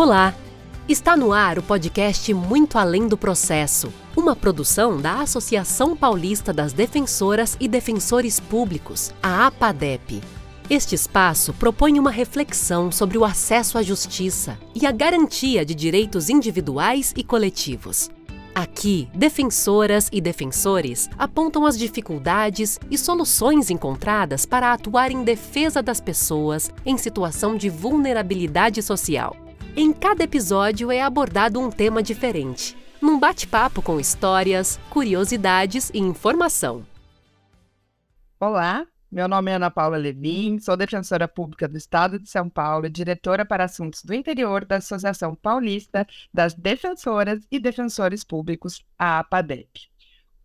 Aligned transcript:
Olá! 0.00 0.32
Está 0.88 1.16
no 1.16 1.32
ar 1.32 1.58
o 1.58 1.62
podcast 1.62 2.32
Muito 2.32 2.78
Além 2.78 3.08
do 3.08 3.18
Processo, 3.18 3.92
uma 4.16 4.36
produção 4.36 4.96
da 4.96 5.22
Associação 5.22 5.96
Paulista 5.96 6.52
das 6.52 6.72
Defensoras 6.72 7.56
e 7.58 7.66
Defensores 7.66 8.38
Públicos, 8.38 9.12
a 9.20 9.48
APADEP. 9.48 10.22
Este 10.70 10.94
espaço 10.94 11.52
propõe 11.52 11.98
uma 11.98 12.12
reflexão 12.12 12.92
sobre 12.92 13.18
o 13.18 13.24
acesso 13.24 13.76
à 13.76 13.82
justiça 13.82 14.56
e 14.72 14.86
a 14.86 14.92
garantia 14.92 15.64
de 15.66 15.74
direitos 15.74 16.28
individuais 16.28 17.12
e 17.16 17.24
coletivos. 17.24 18.08
Aqui, 18.54 19.08
defensoras 19.12 20.08
e 20.12 20.20
defensores 20.20 21.10
apontam 21.18 21.66
as 21.66 21.76
dificuldades 21.76 22.78
e 22.88 22.96
soluções 22.96 23.68
encontradas 23.68 24.46
para 24.46 24.72
atuar 24.72 25.10
em 25.10 25.24
defesa 25.24 25.82
das 25.82 26.00
pessoas 26.00 26.70
em 26.86 26.96
situação 26.96 27.56
de 27.56 27.68
vulnerabilidade 27.68 28.80
social. 28.80 29.47
Em 29.80 29.92
cada 29.92 30.24
episódio 30.24 30.90
é 30.90 31.00
abordado 31.00 31.60
um 31.60 31.70
tema 31.70 32.02
diferente, 32.02 32.76
num 33.00 33.16
bate-papo 33.16 33.80
com 33.80 34.00
histórias, 34.00 34.76
curiosidades 34.90 35.88
e 35.94 36.00
informação. 36.00 36.84
Olá, 38.40 38.84
meu 39.08 39.28
nome 39.28 39.52
é 39.52 39.54
Ana 39.54 39.70
Paula 39.70 39.96
Levin, 39.96 40.58
sou 40.58 40.76
defensora 40.76 41.28
pública 41.28 41.68
do 41.68 41.78
Estado 41.78 42.18
de 42.18 42.28
São 42.28 42.50
Paulo 42.50 42.86
e 42.86 42.90
diretora 42.90 43.46
para 43.46 43.66
assuntos 43.66 44.02
do 44.02 44.12
interior 44.12 44.64
da 44.64 44.78
Associação 44.78 45.36
Paulista 45.36 46.04
das 46.34 46.54
Defensoras 46.54 47.46
e 47.48 47.60
Defensores 47.60 48.24
Públicos, 48.24 48.84
a 48.98 49.20
APADEP. 49.20 49.88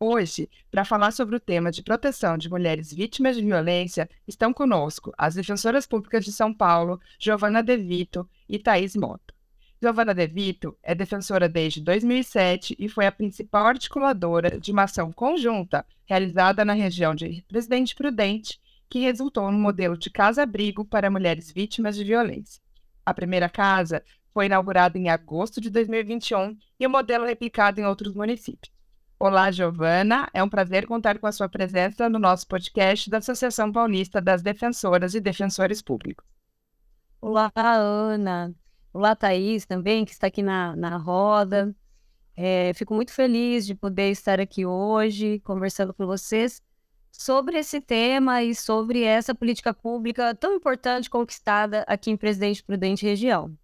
Hoje, 0.06 0.50
para 0.70 0.84
falar 0.84 1.12
sobre 1.12 1.38
o 1.38 1.40
tema 1.40 1.72
de 1.72 1.82
proteção 1.82 2.38
de 2.38 2.50
mulheres 2.50 2.94
vítimas 2.94 3.38
de 3.38 3.42
violência, 3.42 4.10
estão 4.28 4.52
conosco 4.52 5.14
as 5.18 5.34
defensoras 5.34 5.88
públicas 5.88 6.26
de 6.26 6.32
São 6.34 6.54
Paulo, 6.54 7.00
Giovana 7.18 7.64
De 7.64 7.78
Vito 7.78 8.30
e 8.50 8.60
Thaís 8.60 8.98
Mota. 8.98 9.34
Giovana 9.82 10.14
De 10.14 10.28
Vito 10.28 10.78
é 10.84 10.94
defensora 10.94 11.48
desde 11.48 11.80
2007 11.80 12.76
e 12.78 12.90
foi 12.90 13.08
a 13.08 13.14
principal 13.14 13.66
articuladora 13.66 14.60
de 14.60 14.74
uma 14.74 14.84
ação 14.84 15.10
conjunta 15.10 15.86
realizada 16.06 16.66
na 16.66 16.74
região 16.74 17.16
de 17.16 17.42
Presidente 17.48 17.96
Prudente, 17.96 18.60
que 18.90 19.00
resultou 19.00 19.50
no 19.50 19.58
modelo 19.58 19.98
de 19.98 20.10
casa-abrigo 20.10 20.84
para 20.84 21.10
mulheres 21.10 21.50
vítimas 21.50 21.96
de 21.96 22.04
violência. 22.04 22.62
A 23.06 23.14
primeira 23.14 23.48
casa 23.48 24.04
foi 24.34 24.48
inaugurada 24.48 24.98
em 24.98 25.08
agosto 25.08 25.62
de 25.62 25.70
2021 25.70 26.58
e 26.78 26.86
o 26.86 26.90
modelo 26.90 27.24
replicado 27.24 27.80
em 27.80 27.86
outros 27.86 28.14
municípios. 28.14 28.74
Olá, 29.20 29.52
Giovana. 29.52 30.30
É 30.34 30.44
um 30.44 30.50
prazer 30.50 30.86
contar 30.86 31.18
com 31.18 31.28
a 31.28 31.32
sua 31.32 31.48
presença 31.48 32.10
no 32.10 32.20
nosso 32.20 32.48
podcast 32.48 33.10
da 33.10 33.20
Associação 33.20 33.72
Paulista 33.72 34.20
das 34.20 34.42
Defensoras 34.42 35.14
e 35.16 35.22
Defensores 35.22 35.82
Públicos. 35.82 36.26
Olá, 37.22 37.52
Ana. 37.56 38.54
Olá, 38.92 39.16
Thaís 39.16 39.66
também, 39.66 40.04
que 40.04 40.12
está 40.12 40.28
aqui 40.28 40.42
na, 40.42 40.76
na 40.76 40.98
roda. 40.98 41.74
É, 42.36 42.74
fico 42.74 42.94
muito 42.94 43.14
feliz 43.14 43.66
de 43.66 43.76
poder 43.76 44.10
estar 44.12 44.40
aqui 44.40 44.66
hoje 44.66 45.40
conversando 45.40 45.94
com 45.94 46.06
vocês 46.06 46.62
sobre 47.12 47.58
esse 47.58 47.80
tema 47.80 48.44
e 48.44 48.56
sobre 48.56 49.04
essa 49.04 49.34
política 49.34 49.74
pública 49.74 50.36
tão 50.36 50.56
importante 50.56 51.10
conquistada 51.10 51.86
aqui 51.88 52.12
em 52.12 52.18
Presidente 52.18 52.64
Prudente 52.64 53.06
Região. 53.06 53.56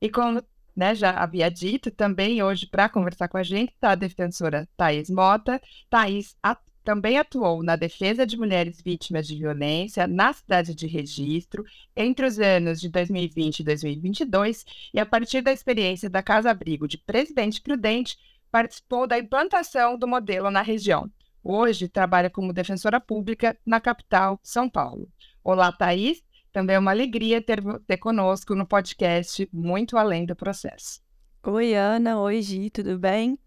E 0.00 0.10
como 0.10 0.42
né, 0.74 0.94
já 0.94 1.10
havia 1.10 1.50
dito, 1.50 1.90
também 1.90 2.42
hoje 2.42 2.66
para 2.66 2.88
conversar 2.88 3.28
com 3.28 3.36
a 3.36 3.42
gente 3.42 3.72
está 3.72 3.92
a 3.92 3.94
defensora 3.94 4.68
Thais 4.76 5.10
Mota. 5.10 5.60
Thais 5.90 6.36
também 6.82 7.18
atuou 7.18 7.62
na 7.62 7.76
defesa 7.76 8.26
de 8.26 8.36
mulheres 8.36 8.80
vítimas 8.82 9.26
de 9.26 9.36
violência 9.36 10.06
na 10.06 10.32
cidade 10.32 10.74
de 10.74 10.86
Registro 10.86 11.64
entre 11.96 12.26
os 12.26 12.38
anos 12.38 12.80
de 12.80 12.88
2020 12.88 13.60
e 13.60 13.64
2022 13.64 14.64
e, 14.92 14.98
a 14.98 15.06
partir 15.06 15.42
da 15.42 15.52
experiência 15.52 16.10
da 16.10 16.22
Casa 16.22 16.50
Abrigo 16.50 16.88
de 16.88 16.98
Presidente 16.98 17.60
Prudente, 17.60 18.18
participou 18.50 19.06
da 19.06 19.18
implantação 19.18 19.96
do 19.96 20.08
modelo 20.08 20.50
na 20.50 20.60
região. 20.60 21.10
Hoje 21.42 21.88
trabalha 21.88 22.30
como 22.30 22.52
defensora 22.52 23.00
pública 23.00 23.56
na 23.64 23.80
capital, 23.80 24.38
São 24.42 24.68
Paulo. 24.68 25.08
Olá, 25.42 25.72
Thaís. 25.72 26.22
Também 26.52 26.76
é 26.76 26.78
uma 26.78 26.90
alegria 26.90 27.40
ter, 27.40 27.62
ter 27.86 27.96
conosco 27.96 28.54
no 28.54 28.66
podcast 28.66 29.48
Muito 29.50 29.96
Além 29.96 30.26
do 30.26 30.36
Processo. 30.36 31.00
Oi, 31.44 31.74
Ana. 31.74 32.20
Oi, 32.20 32.42
Gi, 32.42 32.68
tudo 32.68 32.98
bem? 32.98 33.38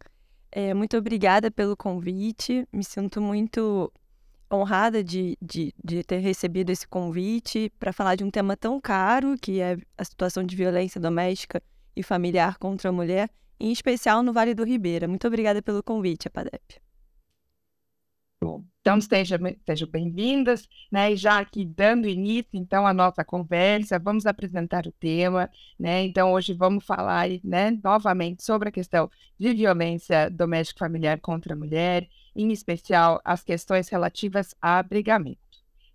É, 0.52 0.74
muito 0.74 0.98
obrigada 0.98 1.52
pelo 1.52 1.78
convite. 1.78 2.68
Me 2.74 2.84
sinto 2.84 3.22
muito 3.22 3.94
honrada 4.52 5.04
de, 5.04 5.38
de, 5.40 5.72
de 5.84 6.04
ter 6.04 6.18
recebido 6.18 6.72
esse 6.72 6.88
convite 6.88 7.72
para 7.80 7.94
falar 7.94 8.16
de 8.16 8.24
um 8.24 8.32
tema 8.32 8.58
tão 8.58 8.82
caro, 8.82 9.36
que 9.40 9.62
é 9.62 9.78
a 9.98 10.04
situação 10.04 10.44
de 10.44 10.56
violência 10.56 11.00
doméstica 11.00 11.62
e 11.96 12.02
familiar 12.02 12.58
contra 12.58 12.90
a 12.90 12.94
mulher, 12.94 13.30
em 13.60 13.72
especial 13.72 14.24
no 14.24 14.34
Vale 14.34 14.56
do 14.56 14.64
Ribeira. 14.64 15.08
Muito 15.08 15.28
obrigada 15.28 15.62
pelo 15.62 15.84
convite, 15.84 16.28
Apadep. 16.28 16.82
Bom, 18.42 18.64
então 18.86 19.00
estejam, 19.00 19.40
estejam 19.48 19.88
bem-vindas, 19.90 20.70
né? 20.92 21.12
E 21.12 21.16
já 21.16 21.40
aqui 21.40 21.66
dando 21.66 22.08
início, 22.08 22.52
então, 22.54 22.86
à 22.86 22.94
nossa 22.94 23.26
conversa, 23.26 23.98
vamos 23.98 24.28
apresentar 24.28 24.86
o 24.86 24.92
tema, 24.92 25.50
né? 25.80 26.04
Então, 26.04 26.32
hoje 26.32 26.54
vamos 26.54 26.86
falar, 26.86 27.28
né, 27.44 27.76
novamente 27.84 28.44
sobre 28.44 28.70
a 28.70 28.72
questão 28.72 29.10
de 29.40 29.56
violência 29.56 30.30
doméstica 30.30 30.86
familiar 30.86 31.20
contra 31.20 31.56
a 31.56 31.58
mulher, 31.58 32.08
em 32.36 32.52
especial 32.52 33.20
as 33.26 33.44
questões 33.44 33.90
relativas 33.90 34.54
a 34.62 34.78
abrigamento. 34.78 35.40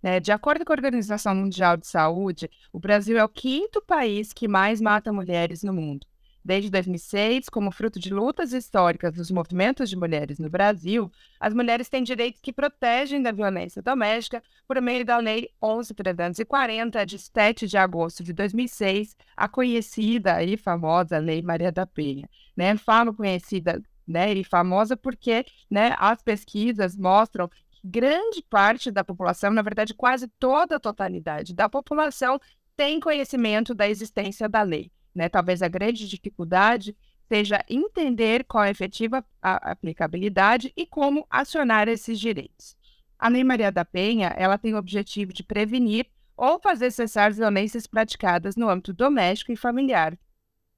Né? 0.03 0.19
De 0.19 0.33
acordo 0.33 0.65
com 0.65 0.73
a 0.73 0.75
Organização 0.75 1.33
Mundial 1.33 1.77
de 1.77 1.87
Saúde, 1.87 2.49
o 2.73 2.79
Brasil 2.79 3.17
é 3.17 3.23
o 3.23 3.29
quinto 3.29 3.81
país 3.81 4.33
que 4.33 4.49
mais 4.49 4.81
mata 4.81 5.13
mulheres 5.13 5.63
no 5.63 5.71
mundo. 5.71 6.05
Desde 6.43 6.71
2006, 6.71 7.49
como 7.49 7.71
fruto 7.71 7.99
de 7.99 8.11
lutas 8.11 8.51
históricas 8.51 9.13
dos 9.13 9.29
movimentos 9.29 9.87
de 9.89 9.95
mulheres 9.95 10.39
no 10.39 10.49
Brasil, 10.49 11.11
as 11.39 11.53
mulheres 11.53 11.87
têm 11.87 12.03
direitos 12.03 12.41
que 12.41 12.51
protegem 12.51 13.21
da 13.21 13.31
violência 13.31 13.79
doméstica 13.79 14.41
por 14.67 14.81
meio 14.81 15.05
da 15.05 15.17
Lei 15.17 15.49
11.340, 15.61 17.05
de 17.05 17.19
7 17.19 17.67
de 17.67 17.77
agosto 17.77 18.23
de 18.23 18.33
2006, 18.33 19.15
a 19.37 19.47
conhecida 19.47 20.43
e 20.43 20.57
famosa 20.57 21.19
Lei 21.19 21.43
Maria 21.43 21.71
da 21.71 21.85
Penha. 21.85 22.27
Né? 22.57 22.75
Falo 22.75 23.13
conhecida 23.13 23.79
né, 24.07 24.33
e 24.33 24.43
famosa 24.43 24.97
porque 24.97 25.45
né, 25.69 25.95
as 25.99 26.23
pesquisas 26.23 26.97
mostram 26.97 27.47
que 27.47 27.79
grande 27.83 28.41
parte 28.49 28.89
da 28.89 29.03
população, 29.03 29.51
na 29.51 29.61
verdade 29.61 29.93
quase 29.93 30.27
toda 30.39 30.77
a 30.77 30.79
totalidade 30.79 31.53
da 31.53 31.69
população, 31.69 32.39
tem 32.75 32.99
conhecimento 32.99 33.75
da 33.75 33.87
existência 33.87 34.49
da 34.49 34.63
lei 34.63 34.91
né? 35.13 35.29
Talvez 35.29 35.61
a 35.61 35.67
grande 35.67 36.07
dificuldade 36.07 36.95
seja 37.27 37.63
entender 37.69 38.43
qual 38.43 38.63
é 38.63 38.67
a 38.67 38.71
efetiva 38.71 39.25
aplicabilidade 39.41 40.73
e 40.75 40.85
como 40.85 41.25
acionar 41.29 41.87
esses 41.87 42.19
direitos. 42.19 42.75
A 43.17 43.29
Lei 43.29 43.43
Maria 43.43 43.71
da 43.71 43.85
Penha, 43.85 44.33
ela 44.35 44.57
tem 44.57 44.73
o 44.73 44.77
objetivo 44.77 45.31
de 45.31 45.43
prevenir 45.43 46.07
ou 46.35 46.59
fazer 46.59 46.91
cessar 46.91 47.29
as 47.29 47.37
violências 47.37 47.85
praticadas 47.85 48.55
no 48.55 48.67
âmbito 48.67 48.91
doméstico 48.91 49.51
e 49.51 49.55
familiar, 49.55 50.17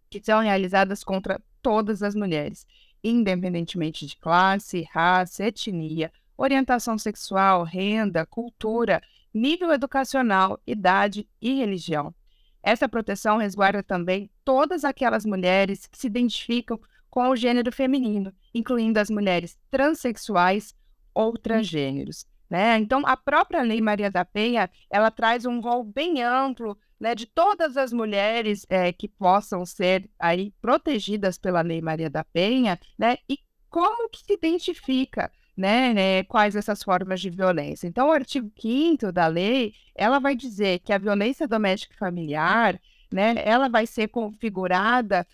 que 0.10 0.22
são 0.22 0.42
realizadas 0.42 1.04
contra 1.04 1.42
todas 1.62 2.04
as 2.04 2.14
mulheres, 2.14 2.68
independentemente 3.04 4.06
de 4.06 4.18
classe, 4.18 4.88
raça, 4.92 5.46
etnia, 5.46 6.12
orientação 6.38 6.98
sexual, 6.98 7.64
renda, 7.64 8.26
cultura, 8.26 9.02
nível 9.34 9.72
educacional, 9.72 10.60
idade 10.68 11.28
e 11.42 11.56
religião. 11.56 12.14
Essa 12.64 12.88
proteção 12.88 13.38
resguarda 13.38 13.84
também 13.84 14.32
todas 14.46 14.86
aquelas 14.86 15.26
mulheres 15.26 15.86
que 15.86 15.98
se 15.98 16.08
identificam 16.08 16.80
com 17.10 17.30
o 17.30 17.36
gênero 17.36 17.72
feminino, 17.72 18.34
incluindo 18.54 19.00
as 19.00 19.10
mulheres 19.10 19.60
transexuais 19.70 20.74
ou 21.14 21.38
transgêneros. 21.38 22.26
Né? 22.50 22.78
Então, 22.78 23.04
a 23.06 23.18
própria 23.18 23.62
Lei 23.62 23.82
Maria 23.82 24.10
da 24.10 24.24
Penha, 24.24 24.70
ela 24.90 25.12
traz 25.12 25.46
um 25.46 25.60
rol 25.60 25.84
bem 25.84 26.24
amplo 26.24 26.78
né, 27.00 27.14
de 27.14 27.26
todas 27.26 27.76
as 27.76 27.92
mulheres 27.92 28.66
é, 28.70 28.94
que 28.94 29.08
possam 29.08 29.66
ser 29.66 30.10
aí 30.18 30.54
protegidas 30.62 31.38
pela 31.38 31.62
Lei 31.62 31.82
Maria 31.82 32.10
da 32.10 32.24
Penha, 32.24 32.80
né? 32.98 33.18
E 33.28 33.40
como 33.70 34.08
que 34.10 34.20
se 34.20 34.34
identifica 34.34 35.32
né, 35.56 35.94
né, 35.94 36.24
quais 36.24 36.56
essas 36.56 36.82
formas 36.84 37.22
de 37.22 37.30
violência. 37.30 37.88
Então, 37.88 38.08
o 38.08 38.12
artigo 38.12 38.52
5 38.60 39.12
da 39.12 39.28
lei, 39.28 39.74
ela 39.96 40.20
vai 40.20 40.36
dizer 40.36 40.80
que 40.80 40.92
a 40.92 40.98
violência 40.98 41.48
doméstica 41.48 41.94
e 41.94 41.98
familiar, 41.98 42.80
né, 43.12 43.36
ela 43.46 43.70
vai 43.70 43.86
ser 43.86 44.08
configurada 44.08 45.26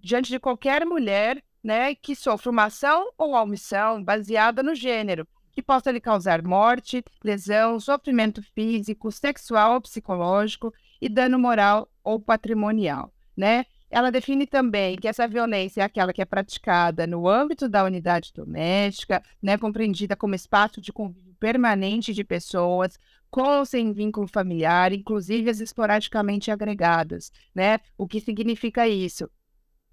diante 0.00 0.30
de 0.30 0.38
qualquer 0.38 0.86
mulher, 0.86 1.42
né, 1.62 1.94
que 1.94 2.14
sofra 2.14 2.50
uma 2.50 2.64
ação 2.64 3.10
ou 3.18 3.34
omissão 3.34 4.02
baseada 4.02 4.62
no 4.62 4.74
gênero, 4.74 5.26
que 5.52 5.60
possa 5.60 5.90
lhe 5.90 6.00
causar 6.00 6.40
morte, 6.42 7.04
lesão, 7.22 7.80
sofrimento 7.80 8.40
físico, 8.54 9.10
sexual 9.10 9.74
ou 9.74 9.80
psicológico 9.80 10.72
e 11.00 11.08
dano 11.08 11.36
moral 11.38 11.90
ou 12.04 12.20
patrimonial, 12.20 13.12
né? 13.36 13.66
Ela 13.90 14.10
define 14.10 14.46
também 14.46 14.96
que 14.96 15.08
essa 15.08 15.26
violência 15.26 15.80
é 15.80 15.84
aquela 15.84 16.12
que 16.12 16.20
é 16.20 16.24
praticada 16.24 17.06
no 17.06 17.26
âmbito 17.26 17.68
da 17.68 17.84
unidade 17.84 18.32
doméstica, 18.34 19.22
né, 19.42 19.56
compreendida 19.56 20.14
como 20.14 20.34
espaço 20.34 20.80
de 20.80 20.92
convívio 20.92 21.34
permanente 21.40 22.12
de 22.12 22.24
pessoas 22.24 22.98
com 23.30 23.42
ou 23.42 23.64
sem 23.64 23.92
vínculo 23.92 24.26
familiar, 24.26 24.92
inclusive 24.92 25.50
as 25.50 25.60
esporadicamente 25.60 26.50
agregadas, 26.50 27.30
né? 27.54 27.78
O 27.96 28.06
que 28.06 28.20
significa 28.20 28.88
isso? 28.88 29.30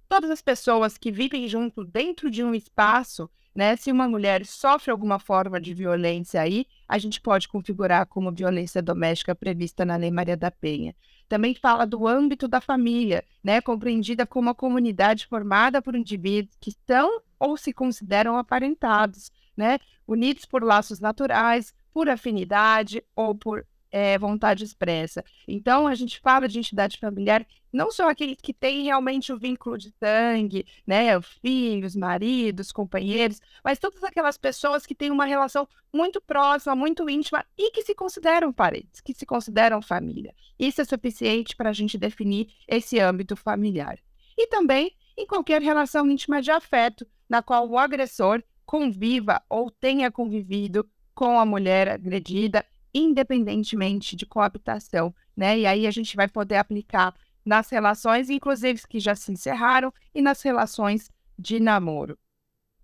Todas 0.07 0.29
as 0.29 0.41
pessoas 0.41 0.97
que 0.97 1.11
vivem 1.11 1.47
junto 1.47 1.83
dentro 1.83 2.29
de 2.29 2.43
um 2.43 2.53
espaço, 2.53 3.29
né? 3.55 3.75
Se 3.77 3.91
uma 3.91 4.07
mulher 4.07 4.45
sofre 4.45 4.91
alguma 4.91 5.17
forma 5.17 5.61
de 5.61 5.73
violência 5.73 6.41
aí, 6.41 6.67
a 6.87 6.97
gente 6.97 7.21
pode 7.21 7.47
configurar 7.47 8.05
como 8.05 8.31
violência 8.31 8.81
doméstica 8.81 9.33
prevista 9.33 9.85
na 9.85 9.95
Lei 9.95 10.11
Maria 10.11 10.35
da 10.35 10.51
Penha. 10.51 10.93
Também 11.29 11.55
fala 11.55 11.85
do 11.87 12.05
âmbito 12.05 12.47
da 12.47 12.59
família, 12.59 13.23
né? 13.43 13.61
Compreendida 13.61 14.27
como 14.27 14.49
uma 14.49 14.55
comunidade 14.55 15.25
formada 15.25 15.81
por 15.81 15.95
indivíduos 15.95 16.55
que 16.59 16.71
são 16.85 17.21
ou 17.39 17.55
se 17.55 17.71
consideram 17.71 18.37
aparentados, 18.37 19.31
né? 19.55 19.79
Unidos 20.05 20.45
por 20.45 20.61
laços 20.61 20.99
naturais, 20.99 21.73
por 21.93 22.09
afinidade 22.09 23.01
ou 23.15 23.33
por 23.33 23.65
é, 23.91 24.17
vontade 24.17 24.63
expressa. 24.63 25.23
Então, 25.47 25.87
a 25.87 25.95
gente 25.95 26.19
fala 26.19 26.47
de 26.47 26.59
entidade 26.59 26.97
familiar, 26.97 27.45
não 27.71 27.91
só 27.91 28.09
aqueles 28.09 28.37
que 28.41 28.53
têm 28.53 28.83
realmente 28.83 29.31
o 29.31 29.37
vínculo 29.37 29.77
de 29.77 29.93
sangue, 29.99 30.65
né, 30.85 31.19
filhos, 31.21 31.95
maridos, 31.95 32.71
companheiros, 32.71 33.41
mas 33.63 33.79
todas 33.79 34.03
aquelas 34.03 34.37
pessoas 34.37 34.85
que 34.85 34.95
têm 34.95 35.11
uma 35.11 35.25
relação 35.25 35.67
muito 35.93 36.21
próxima, 36.21 36.75
muito 36.75 37.09
íntima 37.09 37.45
e 37.57 37.71
que 37.71 37.81
se 37.81 37.93
consideram 37.93 38.51
parentes, 38.51 39.01
que 39.01 39.13
se 39.13 39.25
consideram 39.25 39.81
família. 39.81 40.33
Isso 40.57 40.81
é 40.81 40.85
suficiente 40.85 41.55
para 41.55 41.69
a 41.69 41.73
gente 41.73 41.97
definir 41.97 42.49
esse 42.67 42.99
âmbito 42.99 43.35
familiar. 43.35 43.99
E 44.37 44.47
também 44.47 44.91
em 45.17 45.25
qualquer 45.25 45.61
relação 45.61 46.09
íntima 46.09 46.41
de 46.41 46.51
afeto, 46.51 47.07
na 47.29 47.41
qual 47.41 47.69
o 47.69 47.77
agressor 47.77 48.43
conviva 48.65 49.41
ou 49.49 49.71
tenha 49.71 50.11
convivido 50.11 50.87
com 51.13 51.39
a 51.39 51.45
mulher 51.45 51.87
agredida, 51.87 52.65
independentemente 52.97 54.15
de 54.15 54.25
coabitação, 54.25 55.13
né? 55.35 55.59
E 55.59 55.65
aí 55.65 55.85
a 55.85 55.91
gente 55.91 56.15
vai 56.15 56.27
poder 56.27 56.55
aplicar 56.55 57.13
nas 57.45 57.69
relações, 57.69 58.29
inclusive 58.29 58.81
que 58.87 58.99
já 58.99 59.13
se 59.13 59.31
encerraram, 59.31 59.93
e 60.13 60.21
nas 60.21 60.41
relações 60.41 61.11
de 61.37 61.59
namoro. 61.59 62.17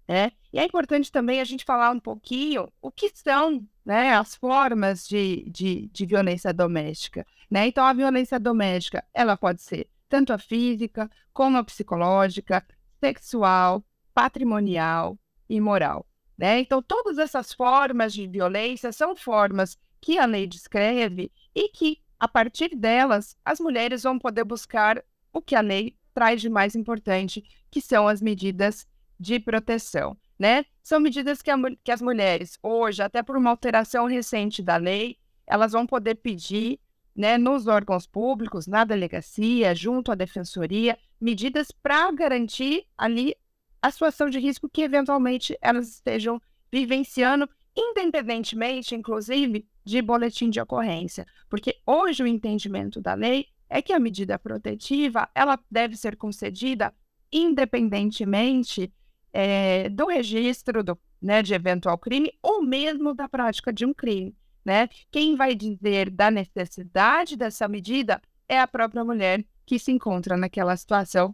Né? 0.08 0.32
E 0.52 0.60
é 0.60 0.66
importante 0.66 1.10
também 1.12 1.40
a 1.40 1.46
gente 1.46 1.64
falar 1.64 1.90
um 1.92 2.00
pouquinho 2.00 2.68
o 2.82 2.92
que 2.92 3.10
são 3.16 3.66
né, 3.86 4.14
as 4.14 4.36
formas 4.36 5.08
de, 5.08 5.50
de, 5.50 5.88
de 5.88 6.06
violência 6.06 6.54
doméstica. 6.54 7.26
Né? 7.50 7.68
Então, 7.68 7.86
a 7.86 7.94
violência 7.94 8.38
doméstica 8.38 9.06
ela 9.14 9.38
pode 9.38 9.62
ser 9.62 9.90
tanto 10.10 10.34
a 10.34 10.38
física, 10.38 11.10
como 11.34 11.58
a 11.58 11.64
psicológica, 11.64 12.66
sexual, 13.00 13.84
patrimonial 14.14 15.18
e 15.50 15.62
moral. 15.62 16.06
Né? 16.38 16.60
Então, 16.60 16.82
todas 16.82 17.18
essas 17.18 17.54
formas 17.54 18.14
de 18.14 18.28
violência 18.28 18.92
são 18.92 19.16
formas 19.16 19.80
que 20.02 20.18
a 20.18 20.26
lei 20.26 20.48
descreve 20.48 21.32
e 21.56 21.70
que, 21.70 22.00
a 22.20 22.28
partir 22.28 22.76
delas, 22.76 23.38
as 23.46 23.60
mulheres 23.60 24.04
vão 24.04 24.18
poder 24.18 24.44
buscar 24.44 25.04
o 25.32 25.42
que 25.42 25.56
a 25.56 25.62
lei 25.62 25.96
traz 26.14 26.42
de 26.42 26.50
mais 26.50 26.76
importante, 26.76 27.44
que 27.70 27.80
são 27.80 28.08
as 28.08 28.22
medidas 28.22 28.86
de 29.20 29.40
proteção. 29.40 30.18
Né? 30.38 30.66
São 30.82 31.00
medidas 31.00 31.42
que, 31.42 31.52
a, 31.52 31.56
que 31.84 31.92
as 31.92 32.02
mulheres, 32.02 32.58
hoje, 32.64 33.02
até 33.02 33.22
por 33.22 33.38
uma 33.38 33.52
alteração 33.52 34.08
recente 34.08 34.64
da 34.64 34.76
lei, 34.76 35.18
elas 35.46 35.72
vão 35.72 35.86
poder 35.86 36.16
pedir 36.16 36.80
né, 37.16 37.38
nos 37.38 37.68
órgãos 37.68 38.08
públicos, 38.08 38.68
na 38.68 38.84
delegacia, 38.84 39.76
junto 39.76 40.12
à 40.12 40.16
defensoria, 40.16 40.98
medidas 41.20 41.70
para 41.72 42.12
garantir 42.12 42.86
ali 42.98 43.36
a 43.82 43.92
situação 43.92 44.30
de 44.30 44.40
risco 44.40 44.70
que 44.70 44.82
eventualmente 44.82 45.58
elas 45.62 45.90
estejam 45.90 46.42
vivenciando, 46.72 47.50
independentemente, 47.76 48.96
inclusive, 48.96 49.68
de 49.84 50.02
boletim 50.02 50.50
de 50.50 50.60
ocorrência. 50.60 51.26
Porque 51.50 51.78
hoje 51.86 52.24
o 52.24 52.28
entendimento 52.28 53.02
da 53.02 53.14
lei 53.14 53.48
é 53.70 53.82
que 53.82 53.94
a 53.94 54.00
medida 54.00 54.38
protetiva 54.38 55.30
ela 55.34 55.58
deve 55.70 55.96
ser 55.96 56.16
concedida 56.18 56.94
independentemente 57.32 58.94
é, 59.32 59.88
do 59.90 60.08
registro 60.08 60.84
do, 60.84 61.00
né, 61.22 61.42
de 61.42 61.54
eventual 61.54 61.98
crime 61.98 62.32
ou 62.42 62.62
mesmo 62.62 63.14
da 63.14 63.30
prática 63.30 63.72
de 63.72 63.86
um 63.86 63.94
crime. 63.94 64.36
Né? 64.64 64.90
Quem 65.10 65.36
vai 65.36 65.56
dizer 65.56 66.10
da 66.10 66.30
necessidade 66.30 67.36
dessa 67.36 67.68
medida 67.68 68.22
é 68.48 68.60
a 68.60 68.68
própria 68.68 69.04
mulher 69.04 69.44
que 69.66 69.80
se 69.80 69.92
encontra 69.92 70.36
naquela 70.36 70.76
situação 70.76 71.34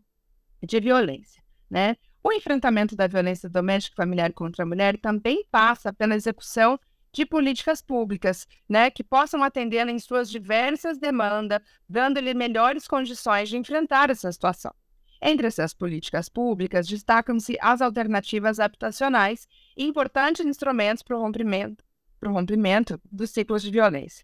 de 0.63 0.79
violência. 0.79 1.41
Né? 1.69 1.97
O 2.23 2.31
enfrentamento 2.31 2.95
da 2.95 3.07
violência 3.07 3.49
doméstica 3.49 3.95
e 3.95 4.03
familiar 4.03 4.31
contra 4.33 4.63
a 4.63 4.65
mulher 4.65 4.97
também 4.97 5.44
passa 5.49 5.91
pela 5.91 6.15
execução 6.15 6.79
de 7.17 7.25
políticas 7.25 7.81
públicas, 7.81 8.47
né, 8.69 8.91
que 8.91 9.03
possam 9.03 9.43
atender 9.43 9.87
em 9.87 9.97
suas 9.97 10.29
diversas 10.29 10.99
demandas, 10.99 11.59
dando-lhe 11.89 12.31
melhores 12.35 12.87
condições 12.87 13.49
de 13.49 13.57
enfrentar 13.57 14.11
essa 14.11 14.31
situação. 14.31 14.71
Entre 15.19 15.47
essas 15.47 15.73
políticas 15.73 16.29
públicas, 16.29 16.85
destacam-se 16.85 17.57
as 17.59 17.81
alternativas 17.81 18.59
habitacionais 18.59 19.47
importantes 19.75 20.45
instrumentos 20.45 21.01
para 21.01 21.17
o 21.17 21.19
rompimento, 21.19 21.83
para 22.19 22.29
o 22.29 22.33
rompimento 22.33 23.01
dos 23.11 23.31
ciclos 23.31 23.63
de 23.63 23.71
violência. 23.71 24.23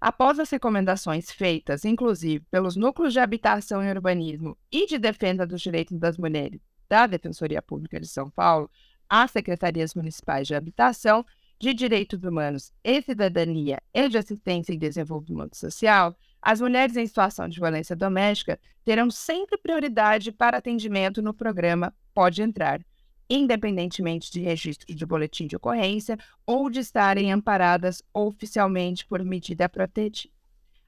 Após 0.00 0.38
as 0.38 0.48
recomendações 0.50 1.32
feitas, 1.32 1.84
inclusive, 1.84 2.44
pelos 2.48 2.76
núcleos 2.76 3.12
de 3.12 3.18
habitação 3.18 3.82
e 3.82 3.90
urbanismo 3.90 4.56
e 4.70 4.86
de 4.86 4.98
defesa 4.98 5.44
dos 5.44 5.60
direitos 5.60 5.98
das 5.98 6.16
mulheres 6.16 6.60
da 6.88 7.08
Defensoria 7.08 7.60
Pública 7.60 7.98
de 7.98 8.06
São 8.06 8.30
Paulo 8.30 8.70
às 9.08 9.32
secretarias 9.32 9.96
municipais 9.96 10.46
de 10.46 10.54
habitação, 10.54 11.26
de 11.60 11.74
direitos 11.74 12.24
humanos 12.24 12.72
e 12.82 13.02
cidadania 13.02 13.82
e 13.92 14.08
de 14.08 14.16
assistência 14.16 14.72
e 14.72 14.78
desenvolvimento 14.78 15.56
social, 15.56 16.16
as 16.40 16.58
mulheres 16.58 16.96
em 16.96 17.06
situação 17.06 17.46
de 17.46 17.60
violência 17.60 17.94
doméstica 17.94 18.58
terão 18.82 19.10
sempre 19.10 19.58
prioridade 19.58 20.32
para 20.32 20.56
atendimento 20.56 21.20
no 21.20 21.34
programa 21.34 21.94
Pode 22.14 22.40
Entrar, 22.40 22.80
independentemente 23.28 24.32
de 24.32 24.40
registro 24.40 24.92
de 24.92 25.04
boletim 25.04 25.46
de 25.46 25.54
ocorrência 25.54 26.18
ou 26.46 26.70
de 26.70 26.80
estarem 26.80 27.30
amparadas 27.30 28.02
oficialmente 28.14 29.06
por 29.06 29.22
medida 29.22 29.68
protetiva. 29.68 30.32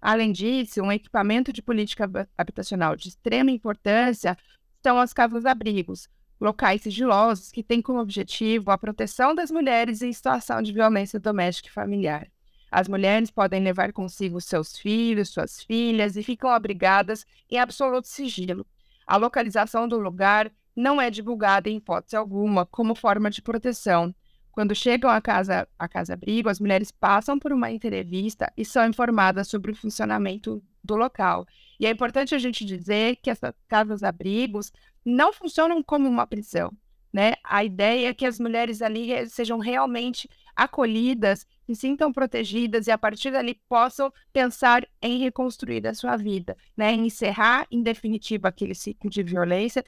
Além 0.00 0.32
disso, 0.32 0.82
um 0.82 0.90
equipamento 0.90 1.52
de 1.52 1.62
política 1.62 2.10
habitacional 2.36 2.96
de 2.96 3.08
extrema 3.08 3.50
importância 3.50 4.36
são 4.82 4.98
as 4.98 5.12
casas-abrigos, 5.12 6.08
locais 6.42 6.82
sigilosos 6.82 7.52
que 7.52 7.62
têm 7.62 7.80
como 7.80 8.00
objetivo 8.00 8.72
a 8.72 8.76
proteção 8.76 9.32
das 9.32 9.50
mulheres 9.50 10.02
em 10.02 10.12
situação 10.12 10.60
de 10.60 10.72
violência 10.72 11.20
doméstica 11.20 11.68
e 11.68 11.72
familiar. 11.72 12.28
As 12.68 12.88
mulheres 12.88 13.30
podem 13.30 13.62
levar 13.62 13.92
consigo 13.92 14.40
seus 14.40 14.76
filhos, 14.76 15.28
suas 15.28 15.62
filhas 15.62 16.16
e 16.16 16.22
ficam 16.22 16.50
abrigadas 16.50 17.24
em 17.48 17.58
absoluto 17.58 18.08
sigilo. 18.08 18.66
A 19.06 19.16
localização 19.16 19.86
do 19.86 19.98
lugar 19.98 20.50
não 20.74 21.00
é 21.00 21.10
divulgada 21.10 21.68
em 21.68 21.76
hipótese 21.76 22.16
alguma 22.16 22.66
como 22.66 22.94
forma 22.94 23.30
de 23.30 23.40
proteção. 23.40 24.12
Quando 24.50 24.74
chegam 24.74 25.10
à 25.10 25.20
casa, 25.20 25.68
à 25.78 25.88
casa 25.88 26.14
abrigo, 26.14 26.48
as 26.48 26.58
mulheres 26.58 26.90
passam 26.90 27.38
por 27.38 27.52
uma 27.52 27.70
entrevista 27.70 28.52
e 28.56 28.64
são 28.64 28.86
informadas 28.86 29.48
sobre 29.48 29.70
o 29.70 29.76
funcionamento 29.76 30.62
do 30.82 30.96
local. 30.96 31.46
E 31.82 31.86
é 31.86 31.90
importante 31.90 32.32
a 32.32 32.38
gente 32.38 32.64
dizer 32.64 33.16
que 33.16 33.28
essas 33.28 33.52
casas-abrigos 33.66 34.70
não 35.04 35.32
funcionam 35.32 35.82
como 35.82 36.08
uma 36.08 36.24
prisão. 36.24 36.72
Né? 37.12 37.34
A 37.42 37.64
ideia 37.64 38.10
é 38.10 38.14
que 38.14 38.24
as 38.24 38.38
mulheres 38.38 38.80
ali 38.80 39.28
sejam 39.28 39.58
realmente 39.58 40.30
acolhidas, 40.54 41.44
se 41.66 41.74
sintam 41.74 42.12
protegidas 42.12 42.86
e 42.86 42.92
a 42.92 42.96
partir 42.96 43.32
dali 43.32 43.60
possam 43.68 44.12
pensar 44.32 44.86
em 45.02 45.18
reconstruir 45.18 45.84
a 45.88 45.92
sua 45.92 46.16
vida, 46.16 46.56
né? 46.76 46.92
Encerrar 46.92 47.66
em 47.68 47.82
definitivo 47.82 48.46
aquele 48.46 48.76
ciclo 48.76 49.10
de 49.10 49.22
violência 49.24 49.84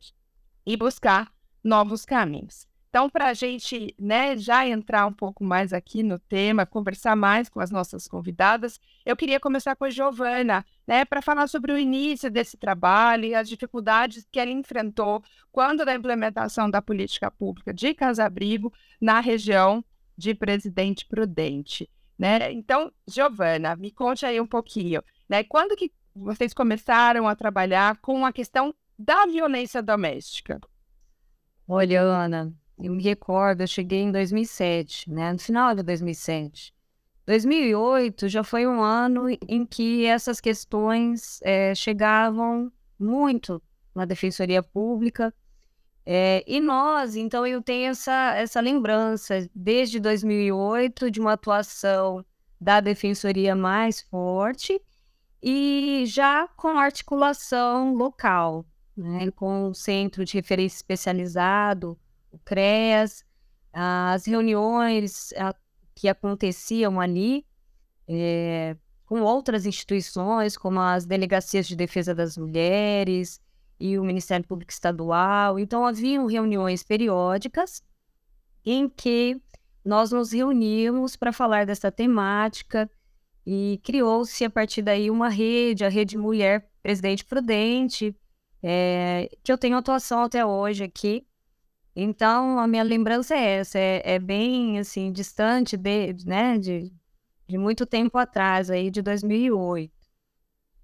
e 0.66 0.76
buscar 0.76 1.32
novos 1.62 2.04
caminhos. 2.04 2.66
Então, 2.94 3.10
para 3.10 3.26
a 3.26 3.34
gente 3.34 3.92
né, 3.98 4.36
já 4.36 4.68
entrar 4.68 5.04
um 5.04 5.12
pouco 5.12 5.42
mais 5.42 5.72
aqui 5.72 6.00
no 6.00 6.16
tema, 6.16 6.64
conversar 6.64 7.16
mais 7.16 7.48
com 7.48 7.58
as 7.58 7.68
nossas 7.68 8.06
convidadas, 8.06 8.78
eu 9.04 9.16
queria 9.16 9.40
começar 9.40 9.74
com 9.74 9.84
a 9.84 9.90
Giovana, 9.90 10.64
né, 10.86 11.04
para 11.04 11.20
falar 11.20 11.48
sobre 11.48 11.72
o 11.72 11.76
início 11.76 12.30
desse 12.30 12.56
trabalho 12.56 13.24
e 13.24 13.34
as 13.34 13.48
dificuldades 13.48 14.24
que 14.30 14.38
ela 14.38 14.52
enfrentou 14.52 15.24
quando 15.50 15.84
da 15.84 15.92
implementação 15.92 16.70
da 16.70 16.80
política 16.80 17.32
pública 17.32 17.74
de 17.74 17.94
casa-abrigo 17.94 18.72
na 19.00 19.18
região 19.18 19.84
de 20.16 20.32
Presidente 20.32 21.04
Prudente. 21.04 21.90
Né? 22.16 22.52
Então, 22.52 22.92
Giovana, 23.08 23.74
me 23.74 23.90
conte 23.90 24.24
aí 24.24 24.40
um 24.40 24.46
pouquinho, 24.46 25.02
né? 25.28 25.42
Quando 25.42 25.74
que 25.74 25.92
vocês 26.14 26.54
começaram 26.54 27.26
a 27.26 27.34
trabalhar 27.34 27.96
com 27.96 28.24
a 28.24 28.32
questão 28.32 28.72
da 28.96 29.26
violência 29.26 29.82
doméstica? 29.82 30.60
Olha, 31.66 32.00
Ana, 32.00 32.54
eu 32.86 32.92
me 32.92 33.02
recordo, 33.02 33.62
eu 33.62 33.66
cheguei 33.66 34.00
em 34.02 34.12
2007, 34.12 35.10
né? 35.10 35.32
No 35.32 35.38
final 35.38 35.74
de 35.74 35.82
2007. 35.82 36.74
2008 37.26 38.28
já 38.28 38.44
foi 38.44 38.66
um 38.66 38.82
ano 38.82 39.26
em 39.48 39.64
que 39.64 40.04
essas 40.04 40.40
questões 40.40 41.40
é, 41.42 41.74
chegavam 41.74 42.70
muito 42.98 43.62
na 43.94 44.04
Defensoria 44.04 44.62
Pública 44.62 45.32
É, 46.06 46.44
e 46.46 46.60
nós, 46.60 47.16
então, 47.16 47.46
eu 47.46 47.62
tenho 47.62 47.90
essa, 47.90 48.34
essa 48.36 48.60
lembrança 48.60 49.48
desde 49.54 49.98
2008 49.98 51.10
de 51.10 51.18
uma 51.18 51.32
atuação 51.32 52.22
da 52.60 52.80
defensoria 52.80 53.56
mais 53.56 54.02
forte 54.02 54.78
e 55.42 56.04
já 56.06 56.46
com 56.56 56.78
articulação 56.78 57.94
local, 57.94 58.66
né, 58.94 59.30
com 59.30 59.68
o 59.68 59.74
Centro 59.74 60.24
de 60.26 60.34
Referência 60.34 60.76
Especializado, 60.76 61.98
o 62.34 62.38
CREAS, 62.44 63.24
as 63.72 64.26
reuniões 64.26 65.32
a, 65.34 65.54
que 65.94 66.08
aconteciam 66.08 67.00
ali 67.00 67.46
é, 68.08 68.76
com 69.06 69.20
outras 69.22 69.66
instituições, 69.66 70.56
como 70.56 70.80
as 70.80 71.06
Delegacias 71.06 71.66
de 71.66 71.76
Defesa 71.76 72.14
das 72.14 72.36
Mulheres, 72.36 73.40
e 73.78 73.98
o 73.98 74.04
Ministério 74.04 74.46
Público 74.46 74.72
Estadual. 74.72 75.58
Então, 75.58 75.84
haviam 75.84 76.26
reuniões 76.26 76.82
periódicas 76.82 77.82
em 78.64 78.88
que 78.88 79.40
nós 79.84 80.10
nos 80.10 80.32
reuníamos 80.32 81.16
para 81.16 81.32
falar 81.32 81.66
dessa 81.66 81.92
temática 81.92 82.90
e 83.46 83.78
criou-se 83.82 84.42
a 84.44 84.48
partir 84.48 84.80
daí 84.80 85.10
uma 85.10 85.28
rede, 85.28 85.84
a 85.84 85.88
Rede 85.88 86.16
Mulher 86.16 86.66
Presidente 86.82 87.24
Prudente, 87.24 88.16
é, 88.62 89.28
que 89.42 89.52
eu 89.52 89.58
tenho 89.58 89.76
atuação 89.76 90.22
até 90.22 90.44
hoje 90.44 90.84
aqui. 90.84 91.26
Então, 91.96 92.58
a 92.58 92.66
minha 92.66 92.82
lembrança 92.82 93.34
é 93.36 93.58
essa, 93.58 93.78
é, 93.78 94.02
é 94.04 94.18
bem, 94.18 94.78
assim, 94.78 95.12
distante 95.12 95.76
de, 95.76 96.14
né, 96.26 96.58
de, 96.58 96.92
de 97.46 97.56
muito 97.58 97.86
tempo 97.86 98.18
atrás, 98.18 98.70
aí, 98.70 98.90
de 98.90 99.00
2008. 99.02 99.92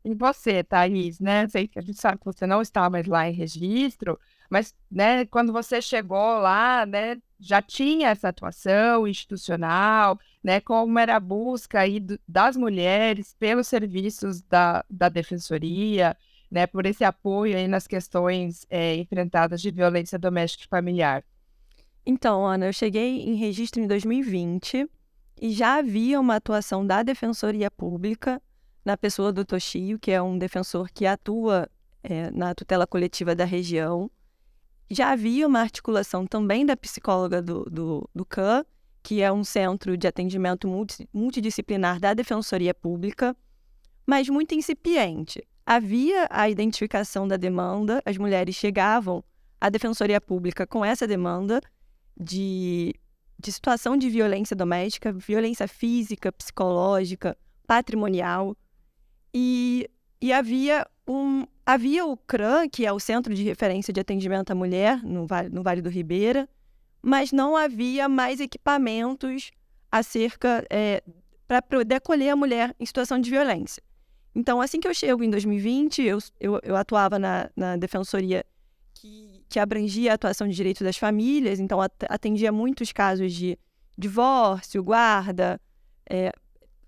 E 0.05 0.15
você, 0.15 0.65
Thaís, 0.65 1.21
né? 1.21 1.47
Sei 1.49 1.69
que 1.69 1.79
a 1.79 1.83
gente 1.83 2.01
sabe 2.01 2.19
que 2.19 2.25
você 2.25 2.47
não 2.47 2.63
está 2.63 2.89
mais 2.89 3.07
lá 3.07 3.29
em 3.29 3.33
registro, 3.33 4.19
mas, 4.49 4.75
né, 4.91 5.27
quando 5.27 5.53
você 5.53 5.83
chegou 5.83 6.39
lá, 6.39 6.87
né, 6.87 7.21
já 7.39 7.61
tinha 7.63 8.09
essa 8.11 8.29
atuação 8.29 9.07
institucional, 9.07 10.19
né? 10.43 10.61
Como 10.61 10.99
era 10.99 11.17
a 11.17 11.21
busca 11.21 11.81
aí 11.81 12.01
do, 12.01 12.19
das 12.27 12.57
mulheres 12.57 13.35
pelos 13.39 13.69
serviços 13.69 14.43
da, 14.43 14.85
da 14.89 15.09
defensoria, 15.09 16.17
né? 16.51 16.67
Por 16.67 16.87
esse 16.87 17.05
apoio 17.05 17.57
aí 17.57 17.69
nas 17.69 17.87
questões 17.87 18.67
é, 18.69 18.97
enfrentadas 18.97 19.61
de 19.61 19.71
violência 19.71 20.19
doméstica 20.19 20.65
e 20.65 20.69
familiar. 20.69 21.25
Então, 22.05 22.47
Ana, 22.47 22.67
eu 22.67 22.73
cheguei 22.73 23.23
em 23.23 23.35
registro 23.35 23.81
em 23.81 23.87
2020 23.87 24.89
e 25.41 25.51
já 25.51 25.77
havia 25.77 26.21
uma 26.21 26.37
atuação 26.37 26.87
da 26.87 27.03
Defensoria 27.03 27.71
Pública 27.71 28.43
na 28.85 28.97
pessoa 28.97 29.33
do 29.33 29.45
Toshio, 29.45 29.99
que 29.99 30.11
é 30.11 30.21
um 30.21 30.39
defensor 30.39 30.91
que 30.93 31.07
atua 31.07 31.69
é, 32.03 32.31
na 32.31 32.55
tutela 32.55 32.87
coletiva 32.87 33.35
da 33.35 33.45
região. 33.45 34.11
Já 34.91 35.13
havia 35.13 35.47
uma 35.47 35.61
articulação 35.61 36.27
também 36.27 36.67
da 36.67 36.77
psicóloga 36.77 37.41
do, 37.41 37.65
do, 37.65 38.11
do 38.15 38.25
CAN, 38.25 38.65
que 39.03 39.23
é 39.23 39.33
um 39.33 39.45
centro 39.45 39.97
de 39.97 40.07
atendimento 40.07 40.67
multi, 40.67 41.09
multidisciplinar 41.13 42.01
da 42.01 42.13
Defensoria 42.13 42.75
Pública, 42.75 43.37
mas 44.07 44.29
muito 44.29 44.55
incipiente. 44.55 45.47
Havia 45.65 46.27
a 46.31 46.49
identificação 46.49 47.29
da 47.29 47.37
demanda, 47.37 48.03
as 48.05 48.17
mulheres 48.17 48.57
chegavam 48.57 49.23
à 49.61 49.69
Defensoria 49.69 50.21
Pública 50.21 50.67
com 50.67 50.85
essa 50.85 51.07
demanda 51.07 51.61
de, 52.19 52.95
de 53.39 53.53
situação 53.53 53.97
de 53.97 54.09
violência 54.09 54.57
doméstica, 54.57 55.13
violência 55.13 55.69
física, 55.69 56.33
psicológica, 56.33 57.37
patrimonial. 57.67 58.57
E, 59.33 59.89
e 60.21 60.33
havia 60.33 60.87
um 61.07 61.47
havia 61.65 62.05
o 62.05 62.17
CRAN, 62.17 62.69
que 62.69 62.85
é 62.85 62.93
o 62.93 62.99
Centro 62.99 63.33
de 63.33 63.45
Referência 63.45 63.93
de 63.93 64.01
Atendimento 64.01 64.51
à 64.51 64.55
Mulher, 64.55 65.03
no 65.05 65.27
Vale, 65.27 65.49
no 65.49 65.63
vale 65.63 65.81
do 65.81 65.89
Ribeira, 65.89 66.49
mas 67.01 67.31
não 67.31 67.57
havia 67.57 68.09
mais 68.09 68.41
equipamentos 68.41 69.53
acerca 69.91 70.65
é, 70.69 71.03
para 71.47 71.63
poder 71.63 71.97
acolher 71.97 72.31
a 72.31 72.37
mulher 72.37 72.75
em 72.79 72.87
situação 72.87 73.19
de 73.19 73.31
violência. 73.31 73.83
Então, 74.35 74.61
assim 74.61 74.79
que 74.79 74.87
eu 74.87 74.95
chego 74.95 75.25
em 75.25 75.31
2020, 75.31 76.03
eu, 76.03 76.19
eu, 76.39 76.61
eu 76.63 76.77
atuava 76.77 77.19
na, 77.19 77.51
na 77.57 77.77
defensoria 77.77 78.45
que, 78.95 79.45
que, 79.49 79.59
abrangia 79.59 80.13
a 80.13 80.15
atuação 80.15 80.47
de 80.47 80.55
direitos 80.55 80.83
das 80.83 80.97
famílias, 80.97 81.59
então 81.59 81.81
atendia 82.09 82.53
muitos 82.53 82.93
casos 82.93 83.33
de 83.33 83.59
divórcio, 83.99 84.83
guarda, 84.83 85.61
é, 86.09 86.33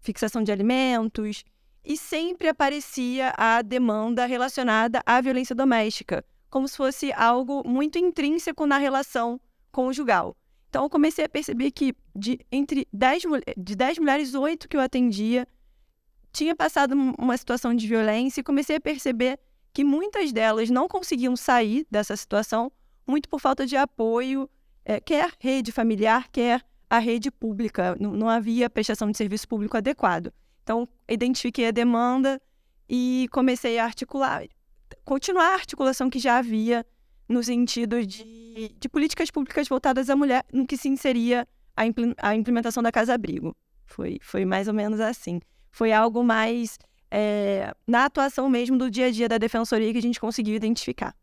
fixação 0.00 0.42
de 0.42 0.52
alimentos, 0.52 1.44
e 1.84 1.96
sempre 1.96 2.48
aparecia 2.48 3.32
a 3.36 3.60
demanda 3.60 4.24
relacionada 4.24 5.02
à 5.04 5.20
violência 5.20 5.54
doméstica, 5.54 6.24
como 6.48 6.68
se 6.68 6.76
fosse 6.76 7.12
algo 7.12 7.66
muito 7.66 7.98
intrínseco 7.98 8.66
na 8.66 8.78
relação 8.78 9.40
conjugal. 9.72 10.36
Então, 10.68 10.84
eu 10.84 10.90
comecei 10.90 11.24
a 11.24 11.28
perceber 11.28 11.70
que 11.70 11.94
de 12.14 12.38
entre 12.50 12.86
10, 12.92 13.24
de 13.56 13.74
10 13.74 13.98
mulheres, 13.98 14.34
8 14.34 14.68
que 14.68 14.76
eu 14.76 14.80
atendia 14.80 15.46
tinha 16.32 16.56
passado 16.56 16.94
uma 17.18 17.36
situação 17.36 17.74
de 17.74 17.86
violência 17.86 18.40
e 18.40 18.44
comecei 18.44 18.76
a 18.76 18.80
perceber 18.80 19.38
que 19.72 19.84
muitas 19.84 20.32
delas 20.32 20.70
não 20.70 20.88
conseguiam 20.88 21.36
sair 21.36 21.86
dessa 21.90 22.16
situação 22.16 22.70
muito 23.06 23.28
por 23.28 23.40
falta 23.40 23.66
de 23.66 23.76
apoio, 23.76 24.48
é, 24.84 25.00
quer 25.00 25.32
rede 25.38 25.72
familiar, 25.72 26.28
quer 26.30 26.64
a 26.88 26.98
rede 26.98 27.30
pública. 27.30 27.96
Não, 27.98 28.12
não 28.12 28.28
havia 28.28 28.70
prestação 28.70 29.10
de 29.10 29.16
serviço 29.16 29.48
público 29.48 29.76
adequado. 29.76 30.32
Então, 30.62 30.88
identifiquei 31.08 31.68
a 31.68 31.70
demanda 31.70 32.40
e 32.88 33.26
comecei 33.30 33.78
a 33.78 33.84
articular, 33.84 34.44
continuar 35.04 35.50
a 35.50 35.54
articulação 35.54 36.08
que 36.10 36.18
já 36.18 36.38
havia 36.38 36.86
no 37.28 37.42
sentido 37.42 38.04
de, 38.04 38.74
de 38.78 38.88
políticas 38.88 39.30
públicas 39.30 39.66
voltadas 39.68 40.10
à 40.10 40.16
mulher, 40.16 40.44
no 40.52 40.66
que 40.66 40.76
se 40.76 40.88
inseria 40.88 41.48
a, 41.76 41.86
impl 41.86 42.12
a 42.18 42.34
implementação 42.34 42.82
da 42.82 42.92
casa-abrigo. 42.92 43.56
Foi, 43.86 44.18
foi 44.22 44.44
mais 44.44 44.68
ou 44.68 44.74
menos 44.74 45.00
assim. 45.00 45.40
Foi 45.72 45.90
algo 45.92 46.22
mais 46.22 46.78
é, 47.10 47.74
na 47.86 48.04
atuação 48.04 48.48
mesmo 48.48 48.78
do 48.78 48.90
dia 48.90 49.06
a 49.06 49.10
dia 49.10 49.28
da 49.28 49.38
defensoria 49.38 49.90
que 49.90 49.98
a 49.98 50.02
gente 50.02 50.20
conseguiu 50.20 50.54
identificar. 50.54 51.16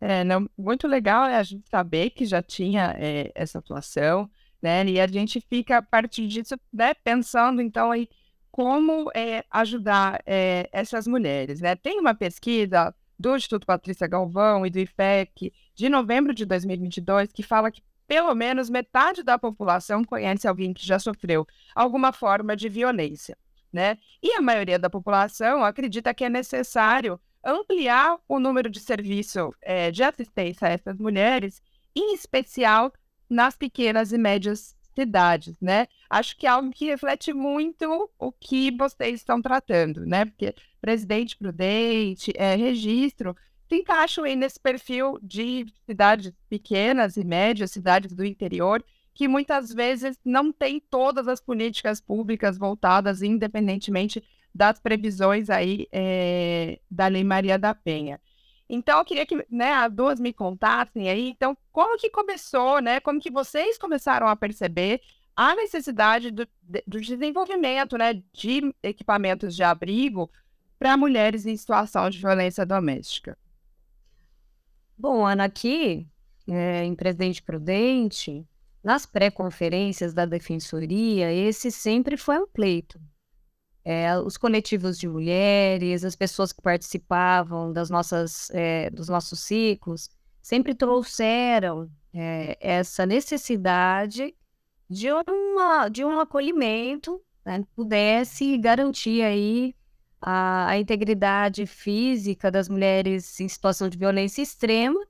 É, 0.00 0.22
não, 0.22 0.48
muito 0.56 0.86
legal 0.86 1.26
é 1.26 1.36
a 1.36 1.42
gente 1.42 1.68
saber 1.68 2.10
que 2.10 2.24
já 2.24 2.42
tinha 2.42 2.94
é, 2.98 3.32
essa 3.34 3.58
atuação, 3.58 4.30
né? 4.60 4.84
E 4.84 5.00
a 5.00 5.06
gente 5.06 5.40
fica 5.40 5.78
a 5.78 5.82
partir 5.82 6.28
disso, 6.28 6.54
né, 6.72 6.94
pensando 6.94 7.60
então 7.60 7.90
aí 7.90 8.08
como 8.50 9.10
é, 9.14 9.44
ajudar 9.50 10.20
é, 10.26 10.68
essas 10.72 11.06
mulheres, 11.06 11.60
né? 11.60 11.74
Tem 11.76 11.98
uma 11.98 12.14
pesquisa 12.14 12.94
do 13.18 13.34
Instituto 13.36 13.66
Patrícia 13.66 14.06
Galvão 14.06 14.64
e 14.64 14.70
do 14.70 14.78
IFEC 14.78 15.52
de 15.74 15.88
novembro 15.88 16.32
de 16.32 16.44
2022 16.44 17.32
que 17.32 17.42
fala 17.42 17.70
que 17.70 17.82
pelo 18.08 18.34
menos 18.34 18.70
metade 18.70 19.22
da 19.22 19.38
população 19.38 20.02
conhece 20.02 20.48
alguém 20.48 20.72
que 20.72 20.84
já 20.84 20.98
sofreu 20.98 21.46
alguma 21.74 22.10
forma 22.10 22.56
de 22.56 22.68
violência, 22.68 23.36
né? 23.70 23.98
E 24.22 24.32
a 24.32 24.40
maioria 24.40 24.78
da 24.78 24.88
população 24.88 25.62
acredita 25.62 26.14
que 26.14 26.24
é 26.24 26.28
necessário 26.30 27.20
ampliar 27.44 28.18
o 28.26 28.40
número 28.40 28.70
de 28.70 28.80
serviço 28.80 29.54
é, 29.60 29.90
de 29.90 30.02
assistência 30.02 30.66
a 30.66 30.70
essas 30.70 30.98
mulheres, 30.98 31.62
em 31.94 32.14
especial 32.14 32.92
nas 33.28 33.54
pequenas 33.56 34.10
e 34.10 34.18
médias 34.18 34.74
cidades, 34.94 35.60
né? 35.60 35.86
Acho 36.08 36.36
que 36.36 36.46
é 36.46 36.50
algo 36.50 36.70
que 36.70 36.86
reflete 36.86 37.32
muito 37.32 38.10
o 38.18 38.32
que 38.32 38.70
vocês 38.72 39.16
estão 39.16 39.40
tratando, 39.40 40.04
né? 40.06 40.24
Porque 40.24 40.54
presidente 40.80 41.36
prudente, 41.36 42.32
é, 42.36 42.56
registro, 42.56 43.36
se 43.68 43.76
encaixam 43.76 44.24
aí 44.24 44.34
nesse 44.34 44.58
perfil 44.58 45.18
de 45.22 45.66
cidades 45.84 46.32
pequenas 46.48 47.16
e 47.16 47.24
médias, 47.24 47.70
cidades 47.70 48.12
do 48.12 48.24
interior, 48.24 48.82
que 49.14 49.28
muitas 49.28 49.72
vezes 49.72 50.18
não 50.24 50.52
tem 50.52 50.80
todas 50.80 51.28
as 51.28 51.40
políticas 51.40 52.00
públicas 52.00 52.56
voltadas, 52.56 53.20
independentemente 53.20 54.24
das 54.54 54.80
previsões 54.80 55.50
aí 55.50 55.86
é, 55.92 56.80
da 56.90 57.08
Lei 57.08 57.24
Maria 57.24 57.58
da 57.58 57.74
Penha. 57.74 58.20
Então, 58.68 58.98
eu 58.98 59.04
queria 59.04 59.26
que 59.26 59.46
né, 59.50 59.72
as 59.72 59.92
duas 59.92 60.20
me 60.20 60.32
contassem 60.32 61.08
aí, 61.08 61.30
então, 61.30 61.56
como 61.72 61.98
que 61.98 62.10
começou, 62.10 62.80
né? 62.80 63.00
Como 63.00 63.20
que 63.20 63.30
vocês 63.30 63.78
começaram 63.78 64.28
a 64.28 64.36
perceber 64.36 65.00
a 65.34 65.54
necessidade 65.54 66.30
do, 66.30 66.46
do 66.86 67.00
desenvolvimento 67.00 67.96
né, 67.96 68.22
de 68.32 68.74
equipamentos 68.82 69.56
de 69.56 69.62
abrigo 69.62 70.30
para 70.78 70.96
mulheres 70.96 71.46
em 71.46 71.56
situação 71.56 72.10
de 72.10 72.18
violência 72.18 72.66
doméstica? 72.66 73.38
Bom, 74.98 75.24
Ana, 75.24 75.44
aqui 75.44 76.08
é, 76.48 76.82
em 76.84 76.92
Presidente 76.92 77.40
Prudente, 77.40 78.44
nas 78.82 79.06
pré-conferências 79.06 80.12
da 80.12 80.26
Defensoria, 80.26 81.32
esse 81.32 81.70
sempre 81.70 82.16
foi 82.16 82.36
um 82.40 82.48
pleito. 82.48 83.00
É, 83.84 84.18
os 84.18 84.36
coletivos 84.36 84.98
de 84.98 85.06
mulheres, 85.06 86.04
as 86.04 86.16
pessoas 86.16 86.52
que 86.52 86.60
participavam 86.60 87.72
das 87.72 87.88
nossas, 87.88 88.50
é, 88.50 88.90
dos 88.90 89.08
nossos 89.08 89.38
ciclos, 89.38 90.10
sempre 90.42 90.74
trouxeram 90.74 91.88
é, 92.12 92.58
essa 92.60 93.06
necessidade 93.06 94.34
de, 94.90 95.12
uma, 95.12 95.88
de 95.88 96.04
um 96.04 96.18
acolhimento 96.18 97.22
né, 97.44 97.64
pudesse 97.76 98.58
garantir 98.58 99.22
aí 99.22 99.76
a, 100.20 100.68
a, 100.70 100.78
integridade 100.78 101.66
física 101.66 102.50
das 102.50 102.68
mulheres 102.68 103.38
em 103.40 103.48
situação 103.48 103.88
de 103.88 103.98
violência 103.98 104.42
extrema 104.42 105.00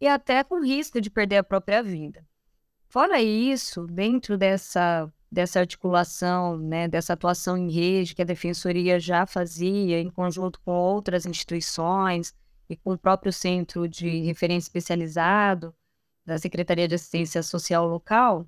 e 0.00 0.06
até 0.06 0.42
com 0.44 0.62
risco 0.62 1.00
de 1.00 1.10
perder 1.10 1.36
a 1.36 1.44
própria 1.44 1.82
vida. 1.82 2.24
Fora 2.88 3.20
isso, 3.20 3.86
dentro 3.86 4.36
dessa, 4.36 5.12
dessa 5.30 5.60
articulação, 5.60 6.56
né, 6.56 6.88
dessa 6.88 7.12
atuação 7.12 7.56
em 7.56 7.70
rede 7.70 8.14
que 8.14 8.22
a 8.22 8.26
Defensoria 8.26 8.98
já 8.98 9.26
fazia 9.26 10.00
em 10.00 10.10
conjunto 10.10 10.60
com 10.60 10.72
outras 10.72 11.26
instituições 11.26 12.34
e 12.68 12.76
com 12.76 12.92
o 12.92 12.98
próprio 12.98 13.32
Centro 13.32 13.88
de 13.88 14.20
Referência 14.20 14.68
Especializado 14.68 15.74
da 16.24 16.38
Secretaria 16.38 16.88
de 16.88 16.94
Assistência 16.96 17.42
Social 17.42 17.86
Local, 17.86 18.46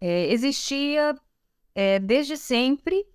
é, 0.00 0.30
existia 0.32 1.14
é, 1.74 1.98
desde 1.98 2.36
sempre 2.36 3.06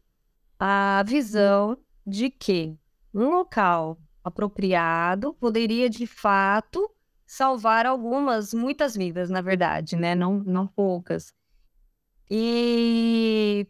a 0.60 1.04
visão 1.06 1.78
de 2.06 2.30
que 2.30 2.78
um 3.14 3.30
local 3.30 4.00
apropriado 4.24 5.34
poderia 5.34 5.90
de 5.90 6.06
fato 6.06 6.90
salvar 7.26 7.86
algumas, 7.86 8.54
muitas 8.54 8.96
vidas, 8.96 9.30
na 9.30 9.42
verdade, 9.42 9.96
né? 9.96 10.16
Não, 10.16 10.40
não 10.40 10.66
poucas. 10.66 11.34
E, 12.30 13.68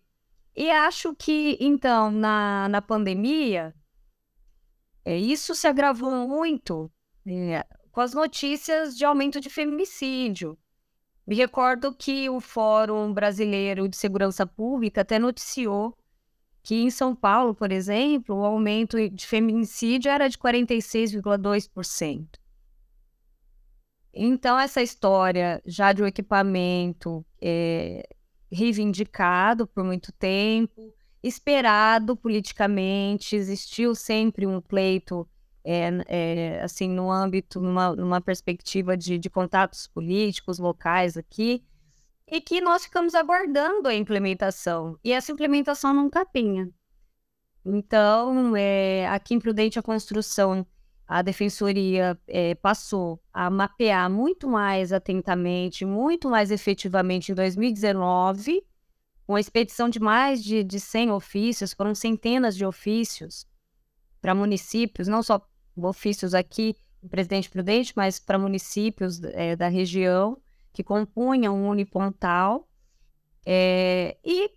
e 0.55 0.69
acho 0.69 1.15
que, 1.15 1.57
então, 1.59 2.11
na, 2.11 2.67
na 2.69 2.81
pandemia, 2.81 3.73
é, 5.03 5.17
isso 5.17 5.55
se 5.55 5.67
agravou 5.67 6.11
muito 6.27 6.91
é, 7.25 7.65
com 7.91 8.01
as 8.01 8.13
notícias 8.13 8.97
de 8.97 9.05
aumento 9.05 9.39
de 9.39 9.49
feminicídio. 9.49 10.57
Me 11.25 11.35
recordo 11.35 11.93
que 11.93 12.29
o 12.29 12.39
Fórum 12.39 13.13
Brasileiro 13.13 13.87
de 13.89 13.97
Segurança 13.97 14.45
Pública 14.45 15.01
até 15.01 15.19
noticiou 15.19 15.97
que 16.67 16.75
em 16.75 16.89
São 16.89 17.15
Paulo, 17.15 17.55
por 17.55 17.71
exemplo, 17.71 18.35
o 18.35 18.43
aumento 18.43 18.97
de 19.09 19.25
feminicídio 19.25 20.11
era 20.11 20.27
de 20.27 20.37
46,2%. 20.37 22.27
Então, 24.13 24.59
essa 24.59 24.81
história 24.81 25.61
já 25.65 25.93
de 25.93 26.03
um 26.03 26.05
equipamento 26.05 27.25
é, 27.41 28.05
reivindicado 28.51 29.65
por 29.65 29.81
muito 29.85 30.11
tempo, 30.11 30.93
esperado 31.23 32.17
politicamente, 32.17 33.37
existiu 33.37 33.95
sempre 33.95 34.45
um 34.45 34.59
pleito, 34.59 35.25
é, 35.63 35.89
é, 36.05 36.61
assim, 36.61 36.89
no 36.89 37.09
âmbito, 37.09 37.61
numa, 37.61 37.95
numa 37.95 38.19
perspectiva 38.19 38.97
de, 38.97 39.17
de 39.17 39.29
contatos 39.29 39.87
políticos 39.87 40.59
locais 40.59 41.15
aqui, 41.15 41.63
e 42.29 42.41
que 42.41 42.59
nós 42.59 42.83
ficamos 42.85 43.15
aguardando 43.15 43.87
a 43.87 43.95
implementação. 43.95 44.99
E 45.03 45.13
essa 45.13 45.31
implementação 45.31 45.93
nunca 45.93 46.25
vinha. 46.33 46.69
Então, 47.65 48.55
é, 48.55 49.07
aqui 49.07 49.33
em 49.33 49.39
Prudente 49.39 49.79
a 49.79 49.83
Construção 49.83 50.65
a 51.07 51.21
defensoria 51.21 52.19
é, 52.27 52.53
passou 52.55 53.21
a 53.31 53.49
mapear 53.49 54.09
muito 54.09 54.47
mais 54.47 54.91
atentamente, 54.91 55.85
muito 55.85 56.29
mais 56.29 56.51
efetivamente 56.51 57.31
em 57.31 57.35
2019, 57.35 58.61
com 59.25 59.35
a 59.35 59.39
expedição 59.39 59.87
de 59.87 60.01
mais 60.01 60.43
de, 60.43 60.63
de 60.63 60.79
100 60.79 61.11
ofícios, 61.11 61.73
foram 61.73 61.95
centenas 61.95 62.57
de 62.57 62.65
ofícios 62.65 63.47
para 64.21 64.35
municípios, 64.35 65.07
não 65.07 65.23
só 65.23 65.41
ofícios 65.77 66.33
aqui 66.33 66.75
em 67.01 67.07
Presidente 67.07 67.49
Prudente, 67.49 67.93
mas 67.95 68.19
para 68.19 68.37
municípios 68.37 69.23
é, 69.23 69.55
da 69.55 69.69
região 69.69 70.37
que 70.77 70.83
compunham 70.83 71.63
o 71.63 71.69
Unipontal. 71.69 72.69
É, 73.43 74.15
e 74.23 74.51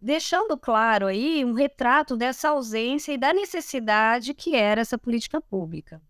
deixando 0.00 0.56
claro 0.56 1.08
aí 1.08 1.44
um 1.44 1.54
retrato 1.54 2.16
dessa 2.16 2.50
ausência 2.50 3.12
e 3.12 3.18
da 3.18 3.32
necessidade 3.32 4.32
que 4.32 4.54
era 4.54 4.80
essa 4.80 4.96
política 4.96 5.40
pública. 5.40 6.00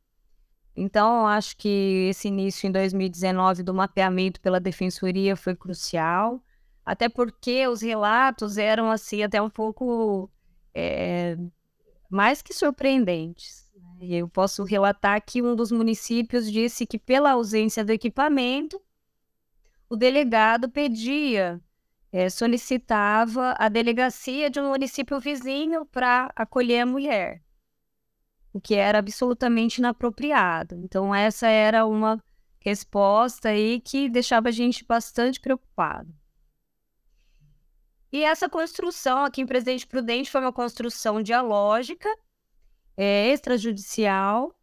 Então, 0.77 1.27
acho 1.27 1.57
que 1.57 2.09
esse 2.11 2.29
início 2.29 2.67
em 2.67 2.71
2019 2.71 3.62
do 3.62 3.73
mapeamento 3.73 4.43
pela 4.43 4.61
Defensoria 4.61 5.35
foi 5.37 5.57
crucial, 5.57 6.45
até 6.85 7.09
porque 7.09 7.67
os 7.67 7.81
relatos 7.81 8.59
eram, 8.59 8.91
assim, 8.91 9.23
até 9.23 9.41
um 9.41 9.49
pouco 9.49 10.31
é, 10.75 11.35
mais 12.11 12.42
que 12.42 12.53
surpreendentes. 12.53 13.73
Né? 13.75 14.07
Eu 14.09 14.29
posso 14.29 14.64
relatar 14.64 15.25
que 15.25 15.40
um 15.40 15.57
dos 15.57 15.73
municípios 15.73 16.53
disse 16.53 16.87
que, 16.87 16.99
pela 16.99 17.31
ausência 17.31 17.83
do 17.83 17.90
equipamento, 17.90 18.79
o 19.88 19.96
delegado 19.96 20.68
pedia 20.68 21.61
é, 22.12 22.29
solicitava 22.29 23.55
a 23.59 23.68
delegacia 23.68 24.48
de 24.51 24.61
um 24.61 24.70
município 24.70 25.20
vizinho 25.20 25.85
para 25.87 26.31
acolher 26.35 26.81
a 26.81 26.87
mulher, 26.87 27.42
o 28.53 28.61
que 28.61 28.74
era 28.74 28.98
absolutamente 28.98 29.79
inapropriado. 29.79 30.74
Então, 30.77 31.14
essa 31.14 31.48
era 31.48 31.87
uma 31.87 32.22
resposta 32.61 33.51
aí 33.51 33.81
que 33.81 34.09
deixava 34.09 34.48
a 34.48 34.53
gente 34.53 34.85
bastante 34.85 35.40
preocupado. 35.40 36.12
E 38.11 38.24
essa 38.24 38.48
construção 38.48 39.24
aqui 39.24 39.42
em 39.42 39.46
Presidente 39.46 39.87
Prudente 39.87 40.31
foi 40.31 40.40
uma 40.40 40.53
construção 40.53 41.22
dialógica, 41.22 42.09
é, 42.96 43.31
extrajudicial, 43.33 44.55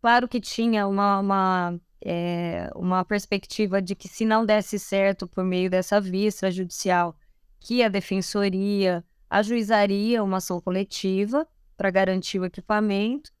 claro 0.00 0.26
que 0.28 0.40
tinha 0.40 0.86
uma, 0.86 1.20
uma 1.20 1.80
é, 2.04 2.70
uma 2.74 3.04
perspectiva 3.04 3.82
de 3.82 3.94
que 3.94 4.08
se 4.08 4.24
não 4.24 4.44
desse 4.44 4.78
certo 4.78 5.26
por 5.26 5.44
meio 5.44 5.70
dessa 5.70 6.00
via 6.00 6.28
extrajudicial, 6.28 7.16
que 7.60 7.82
a 7.82 7.88
defensoria 7.88 9.04
ajuizaria 9.28 10.22
uma 10.22 10.38
ação 10.38 10.60
coletiva 10.60 11.46
para 11.76 11.90
garantir 11.90 12.38
o 12.38 12.44
equipamento, 12.44 13.32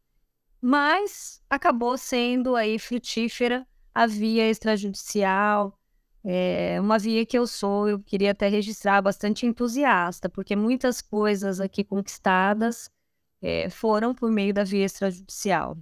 mas 0.60 1.42
acabou 1.48 1.96
sendo 1.96 2.56
aí 2.56 2.78
frutífera 2.78 3.66
a 3.94 4.06
via 4.06 4.48
extrajudicial, 4.50 5.78
é 6.24 6.80
uma 6.80 6.98
via 6.98 7.24
que 7.24 7.38
eu 7.38 7.46
sou, 7.46 7.88
eu 7.88 8.00
queria 8.00 8.32
até 8.32 8.48
registrar, 8.48 9.00
bastante 9.00 9.46
entusiasta, 9.46 10.28
porque 10.28 10.54
muitas 10.56 11.00
coisas 11.00 11.60
aqui 11.60 11.84
conquistadas 11.84 12.90
é, 13.40 13.70
foram 13.70 14.14
por 14.14 14.30
meio 14.30 14.52
da 14.52 14.64
via 14.64 14.84
extrajudicial. 14.84 15.78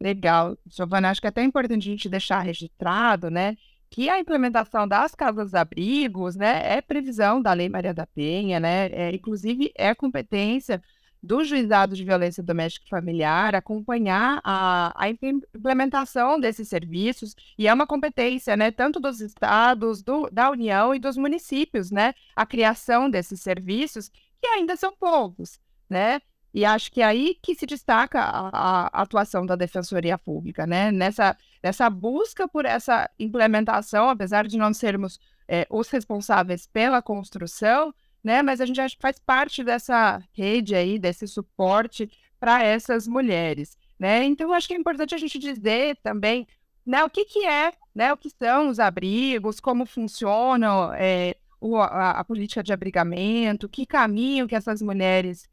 Legal, 0.00 0.56
Giovana, 0.66 1.10
acho 1.10 1.20
que 1.20 1.26
é 1.26 1.28
até 1.28 1.42
importante 1.42 1.88
a 1.88 1.92
gente 1.92 2.08
deixar 2.08 2.40
registrado, 2.40 3.30
né, 3.30 3.56
que 3.90 4.08
a 4.08 4.18
implementação 4.18 4.88
das 4.88 5.14
casas-abrigos, 5.14 6.36
né, 6.36 6.76
é 6.76 6.80
previsão 6.80 7.42
da 7.42 7.52
Lei 7.52 7.68
Maria 7.68 7.92
da 7.92 8.06
Penha, 8.06 8.58
né, 8.58 8.86
é, 8.86 9.14
inclusive 9.14 9.70
é 9.76 9.94
competência 9.94 10.82
do 11.22 11.44
Juizado 11.44 11.94
de 11.94 12.02
Violência 12.02 12.42
Doméstica 12.42 12.86
e 12.86 12.88
Familiar 12.88 13.54
acompanhar 13.54 14.40
a, 14.42 14.94
a 14.96 15.10
implementação 15.10 16.40
desses 16.40 16.66
serviços 16.68 17.36
e 17.58 17.68
é 17.68 17.74
uma 17.74 17.86
competência, 17.86 18.56
né, 18.56 18.70
tanto 18.70 18.98
dos 18.98 19.20
estados, 19.20 20.02
do, 20.02 20.30
da 20.30 20.50
União 20.50 20.94
e 20.94 20.98
dos 20.98 21.18
municípios, 21.18 21.90
né, 21.90 22.14
a 22.34 22.46
criação 22.46 23.10
desses 23.10 23.40
serviços 23.42 24.08
que 24.40 24.46
ainda 24.46 24.76
são 24.76 24.96
poucos, 24.96 25.60
né, 25.90 26.22
e 26.52 26.64
acho 26.64 26.90
que 26.90 27.00
é 27.00 27.04
aí 27.04 27.36
que 27.40 27.54
se 27.54 27.64
destaca 27.64 28.20
a, 28.20 28.48
a, 28.88 29.02
atuação 29.02 29.46
da 29.46 29.54
Defensoria 29.54 30.18
Pública, 30.18 30.66
né? 30.66 30.90
Nessa, 30.90 31.36
nessa 31.62 31.88
busca 31.88 32.48
por 32.48 32.64
essa 32.64 33.08
implementação, 33.18 34.08
apesar 34.08 34.46
de 34.46 34.58
não 34.58 34.74
sermos 34.74 35.20
é, 35.46 35.66
os 35.70 35.88
responsáveis 35.88 36.66
pela 36.66 37.00
construção, 37.00 37.94
né? 38.22 38.42
Mas 38.42 38.60
a 38.60 38.66
gente 38.66 38.80
acha 38.80 38.96
que 38.96 39.02
faz 39.02 39.18
parte 39.18 39.62
dessa 39.62 40.22
rede 40.32 40.74
aí, 40.74 40.98
desse 40.98 41.26
suporte 41.28 42.10
para 42.38 42.62
essas 42.64 43.06
mulheres, 43.06 43.76
né? 43.98 44.24
Então, 44.24 44.52
acho 44.52 44.66
que 44.66 44.74
é 44.74 44.76
importante 44.76 45.14
a 45.14 45.18
gente 45.18 45.38
dizer 45.38 45.98
também, 46.02 46.48
né? 46.84 47.04
O 47.04 47.10
que 47.10 47.24
que 47.24 47.46
é, 47.46 47.72
né? 47.94 48.12
O 48.12 48.16
que 48.16 48.30
são 48.30 48.70
os 48.70 48.80
abrigos, 48.80 49.60
como 49.60 49.86
funcionam 49.86 50.92
é, 50.94 51.36
o, 51.60 51.76
a, 51.76 52.12
a 52.12 52.24
política 52.24 52.62
de 52.62 52.72
abrigamento, 52.72 53.68
que 53.68 53.84
caminho 53.86 54.48
que 54.48 54.54
essas 54.54 54.80
mulheres 54.80 55.48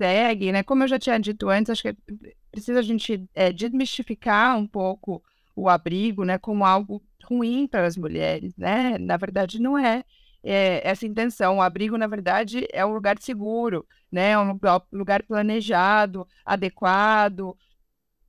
segue, 0.00 0.50
né? 0.50 0.62
Como 0.62 0.82
eu 0.82 0.88
já 0.88 0.98
tinha 0.98 1.18
dito 1.18 1.50
antes, 1.50 1.68
acho 1.68 1.82
que 1.82 1.94
precisa 2.50 2.78
a 2.78 2.82
gente 2.82 3.28
é, 3.34 3.52
desmistificar 3.52 4.56
um 4.56 4.66
pouco 4.66 5.22
o 5.54 5.68
abrigo, 5.68 6.24
né, 6.24 6.38
como 6.38 6.64
algo 6.64 7.02
ruim 7.24 7.66
para 7.66 7.86
as 7.86 7.96
mulheres, 7.96 8.56
né? 8.56 8.96
Na 8.98 9.18
verdade, 9.18 9.60
não 9.60 9.76
é, 9.76 10.02
é, 10.42 10.80
essa 10.88 11.04
intenção. 11.04 11.58
O 11.58 11.62
abrigo, 11.62 11.98
na 11.98 12.06
verdade, 12.06 12.66
é 12.72 12.84
um 12.84 12.94
lugar 12.94 13.18
seguro, 13.20 13.86
né? 14.10 14.30
É 14.30 14.38
um 14.38 14.58
lugar 14.90 15.22
planejado, 15.22 16.26
adequado, 16.46 17.54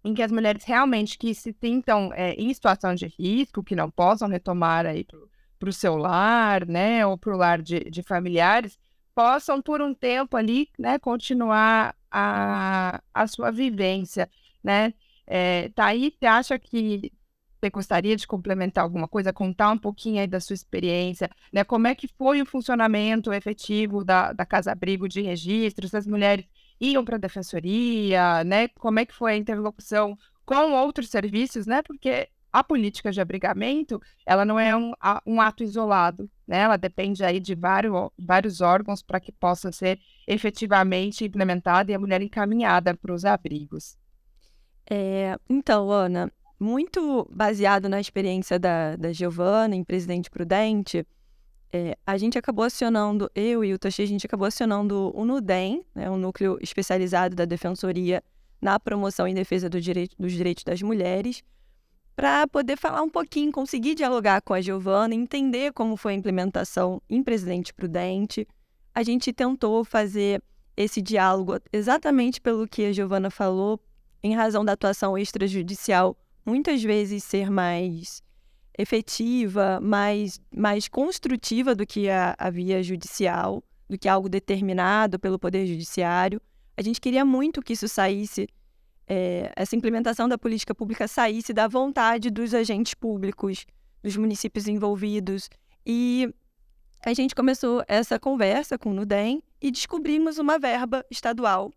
em 0.03 0.13
que 0.13 0.21
as 0.21 0.31
mulheres 0.31 0.65
realmente 0.65 1.17
que 1.17 1.33
se 1.33 1.55
sintam 1.57 2.11
é, 2.13 2.33
em 2.33 2.53
situação 2.53 2.93
de 2.93 3.07
risco, 3.07 3.63
que 3.63 3.75
não 3.75 3.89
possam 3.89 4.27
retomar 4.27 4.85
aí 4.85 5.05
para 5.57 5.69
o 5.69 5.73
seu 5.73 5.95
lar, 5.95 6.65
né, 6.65 7.05
ou 7.05 7.17
para 7.17 7.33
o 7.33 7.37
lar 7.37 7.61
de, 7.61 7.81
de 7.81 8.01
familiares, 8.01 8.79
possam, 9.15 9.61
por 9.61 9.81
um 9.81 9.93
tempo 9.93 10.37
ali, 10.37 10.69
né, 10.77 10.99
continuar 10.99 11.95
a, 12.09 13.01
a 13.13 13.27
sua 13.27 13.51
vivência, 13.51 14.29
né? 14.63 14.93
É, 15.27 15.69
tá 15.69 15.85
aí, 15.85 16.13
você 16.19 16.25
acha 16.25 16.59
que 16.59 17.11
você 17.61 17.69
gostaria 17.69 18.15
de 18.15 18.25
complementar 18.27 18.83
alguma 18.83 19.07
coisa, 19.07 19.31
contar 19.31 19.69
um 19.71 19.77
pouquinho 19.77 20.19
aí 20.19 20.27
da 20.27 20.39
sua 20.39 20.55
experiência, 20.55 21.29
né? 21.53 21.63
Como 21.63 21.87
é 21.87 21.93
que 21.95 22.07
foi 22.07 22.41
o 22.41 22.45
funcionamento 22.45 23.31
efetivo 23.31 24.03
da, 24.03 24.33
da 24.33 24.45
Casa 24.45 24.71
Abrigo 24.71 25.07
de 25.07 25.21
registros? 25.21 25.93
As 25.93 26.07
mulheres 26.07 26.45
iam 26.79 27.05
para 27.05 27.17
a 27.17 27.19
defensoria, 27.19 28.43
né? 28.43 28.67
Como 28.69 28.99
é 28.99 29.05
que 29.05 29.13
foi 29.13 29.33
a 29.33 29.37
interlocução 29.37 30.17
com 30.45 30.73
outros 30.73 31.09
serviços, 31.09 31.67
né? 31.67 31.81
Porque 31.83 32.29
a 32.51 32.63
política 32.63 33.11
de 33.11 33.21
abrigamento, 33.21 34.01
ela 34.25 34.43
não 34.43 34.59
é 34.59 34.75
um, 34.75 34.91
um 35.25 35.39
ato 35.39 35.63
isolado, 35.63 36.29
né? 36.47 36.59
Ela 36.59 36.77
depende 36.77 37.23
aí 37.23 37.39
de 37.39 37.55
vários, 37.55 37.93
vários 38.17 38.61
órgãos 38.61 39.01
para 39.01 39.19
que 39.19 39.31
possa 39.31 39.71
ser 39.71 39.99
efetivamente 40.27 41.25
implementada 41.25 41.91
e 41.91 41.95
a 41.95 41.99
mulher 41.99 42.21
encaminhada 42.21 42.95
para 42.95 43.13
os 43.13 43.23
abrigos. 43.25 43.97
É, 44.89 45.37
então, 45.49 45.89
Ana, 45.89 46.31
muito 46.59 47.27
baseado 47.31 47.87
na 47.87 47.99
experiência 47.99 48.59
da, 48.59 48.95
da 48.95 49.13
Giovana 49.13 49.75
em 49.75 49.83
Presidente 49.83 50.29
Prudente, 50.29 51.05
é, 51.73 51.97
a 52.05 52.17
gente 52.17 52.37
acabou 52.37 52.65
acionando, 52.65 53.31
eu 53.33 53.63
e 53.63 53.73
o 53.73 53.79
Toshi, 53.79 54.01
a 54.01 54.05
gente 54.05 54.25
acabou 54.25 54.45
acionando 54.45 55.11
o 55.15 55.23
NUDEM, 55.23 55.85
né, 55.95 56.09
um 56.09 56.17
núcleo 56.17 56.57
especializado 56.61 57.33
da 57.35 57.45
Defensoria 57.45 58.21
na 58.61 58.79
promoção 58.79 59.27
e 59.27 59.33
defesa 59.33 59.69
do 59.69 59.79
direito, 59.79 60.15
dos 60.19 60.33
direitos 60.33 60.63
das 60.63 60.81
mulheres, 60.81 61.41
para 62.15 62.47
poder 62.47 62.77
falar 62.77 63.01
um 63.01 63.09
pouquinho, 63.09 63.51
conseguir 63.51 63.95
dialogar 63.95 64.41
com 64.41 64.53
a 64.53 64.61
Giovana, 64.61 65.15
entender 65.15 65.73
como 65.73 65.95
foi 65.97 66.13
a 66.13 66.15
implementação 66.15 67.01
em 67.09 67.23
Presidente 67.23 67.73
Prudente. 67.73 68.47
A 68.93 69.03
gente 69.03 69.31
tentou 69.31 69.83
fazer 69.83 70.41
esse 70.75 71.01
diálogo 71.01 71.59
exatamente 71.71 72.39
pelo 72.39 72.67
que 72.67 72.85
a 72.85 72.93
Giovana 72.93 73.29
falou, 73.29 73.79
em 74.23 74.35
razão 74.35 74.63
da 74.63 74.73
atuação 74.73 75.17
extrajudicial 75.17 76.15
muitas 76.45 76.81
vezes 76.83 77.23
ser 77.23 77.49
mais 77.49 78.21
efetiva, 78.77 79.79
mais, 79.81 80.39
mais 80.55 80.87
construtiva 80.87 81.75
do 81.75 81.85
que 81.85 82.09
a, 82.09 82.35
a 82.37 82.49
via 82.49 82.81
judicial, 82.81 83.63
do 83.89 83.97
que 83.97 84.07
algo 84.07 84.29
determinado 84.29 85.19
pelo 85.19 85.37
Poder 85.37 85.65
Judiciário. 85.65 86.41
A 86.75 86.81
gente 86.81 86.99
queria 86.99 87.25
muito 87.25 87.61
que 87.61 87.73
isso 87.73 87.87
saísse, 87.87 88.47
é, 89.07 89.51
essa 89.55 89.75
implementação 89.75 90.27
da 90.27 90.37
política 90.37 90.73
pública 90.73 91.07
saísse 91.07 91.53
da 91.53 91.67
vontade 91.67 92.29
dos 92.29 92.53
agentes 92.53 92.93
públicos, 92.93 93.65
dos 94.01 94.15
municípios 94.17 94.67
envolvidos. 94.67 95.49
E 95.85 96.33
a 97.05 97.13
gente 97.13 97.35
começou 97.35 97.83
essa 97.87 98.19
conversa 98.19 98.77
com 98.77 98.91
o 98.91 98.93
NUDEM 98.93 99.43
e 99.61 99.71
descobrimos 99.71 100.37
uma 100.37 100.57
verba 100.57 101.05
estadual 101.09 101.71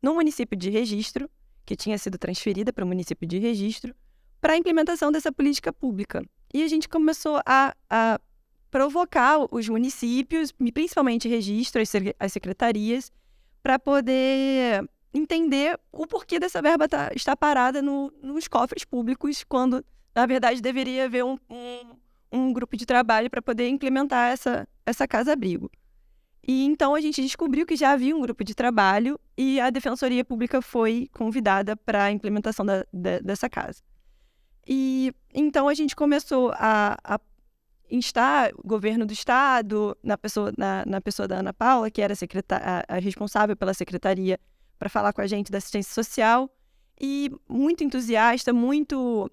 no 0.00 0.14
município 0.14 0.56
de 0.56 0.70
registro, 0.70 1.28
que 1.66 1.76
tinha 1.76 1.98
sido 1.98 2.16
transferida 2.16 2.72
para 2.72 2.84
o 2.84 2.88
município 2.88 3.26
de 3.26 3.38
registro, 3.38 3.94
para 4.40 4.52
a 4.52 4.56
implementação 4.56 5.10
dessa 5.10 5.32
política 5.32 5.72
pública. 5.72 6.24
E 6.54 6.62
a 6.62 6.68
gente 6.68 6.88
começou 6.88 7.40
a, 7.44 7.74
a 7.90 8.20
provocar 8.70 9.46
os 9.50 9.68
municípios, 9.68 10.52
principalmente 10.52 11.28
registro, 11.28 11.82
as 12.18 12.32
secretarias, 12.32 13.10
para 13.62 13.78
poder 13.78 14.88
entender 15.12 15.78
o 15.90 16.06
porquê 16.06 16.38
dessa 16.38 16.60
verba 16.60 16.88
tá, 16.88 17.10
está 17.14 17.36
parada 17.36 17.80
no, 17.80 18.12
nos 18.22 18.46
cofres 18.48 18.84
públicos, 18.84 19.44
quando, 19.44 19.84
na 20.14 20.26
verdade, 20.26 20.60
deveria 20.60 21.04
haver 21.04 21.24
um, 21.24 21.38
um, 21.50 21.96
um 22.30 22.52
grupo 22.52 22.76
de 22.76 22.86
trabalho 22.86 23.30
para 23.30 23.42
poder 23.42 23.68
implementar 23.68 24.30
essa, 24.30 24.68
essa 24.84 25.06
casa-abrigo. 25.06 25.70
E 26.46 26.64
então 26.64 26.94
a 26.94 27.00
gente 27.00 27.20
descobriu 27.20 27.66
que 27.66 27.76
já 27.76 27.90
havia 27.92 28.16
um 28.16 28.20
grupo 28.22 28.42
de 28.42 28.54
trabalho 28.54 29.20
e 29.36 29.60
a 29.60 29.68
Defensoria 29.68 30.24
Pública 30.24 30.62
foi 30.62 31.08
convidada 31.12 31.76
para 31.76 32.04
a 32.04 32.10
implementação 32.10 32.64
da, 32.64 32.86
da, 32.90 33.18
dessa 33.18 33.50
casa. 33.50 33.82
E 34.66 35.14
então 35.34 35.68
a 35.68 35.74
gente 35.74 35.94
começou 35.94 36.52
a, 36.54 36.96
a 37.04 37.20
instar 37.90 38.50
o 38.56 38.66
governo 38.66 39.04
do 39.04 39.12
estado, 39.12 39.96
na 40.02 40.16
pessoa, 40.16 40.52
na, 40.56 40.84
na 40.86 41.00
pessoa 41.00 41.28
da 41.28 41.38
Ana 41.38 41.52
Paula, 41.52 41.90
que 41.90 42.00
era 42.00 42.14
a, 42.14 42.96
a 42.96 42.98
responsável 42.98 43.56
pela 43.56 43.74
secretaria, 43.74 44.38
para 44.78 44.88
falar 44.88 45.12
com 45.12 45.20
a 45.20 45.26
gente 45.26 45.50
da 45.50 45.58
assistência 45.58 45.92
social, 45.92 46.50
e 47.00 47.30
muito 47.48 47.84
entusiasta, 47.84 48.52
muito. 48.52 49.30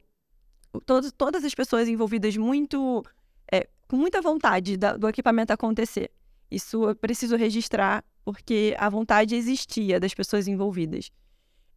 Todo, 0.85 1.11
todas 1.11 1.43
as 1.43 1.53
pessoas 1.55 1.87
envolvidas 1.87 2.35
muito. 2.37 3.03
É, 3.51 3.67
com 3.87 3.95
muita 3.95 4.21
vontade 4.21 4.77
da, 4.77 4.97
do 4.97 5.07
equipamento 5.07 5.53
acontecer. 5.53 6.11
Isso 6.49 6.89
eu 6.89 6.95
preciso 6.95 7.35
registrar, 7.35 8.03
porque 8.23 8.75
a 8.77 8.89
vontade 8.89 9.35
existia 9.35 9.99
das 9.99 10.13
pessoas 10.13 10.47
envolvidas. 10.47 11.11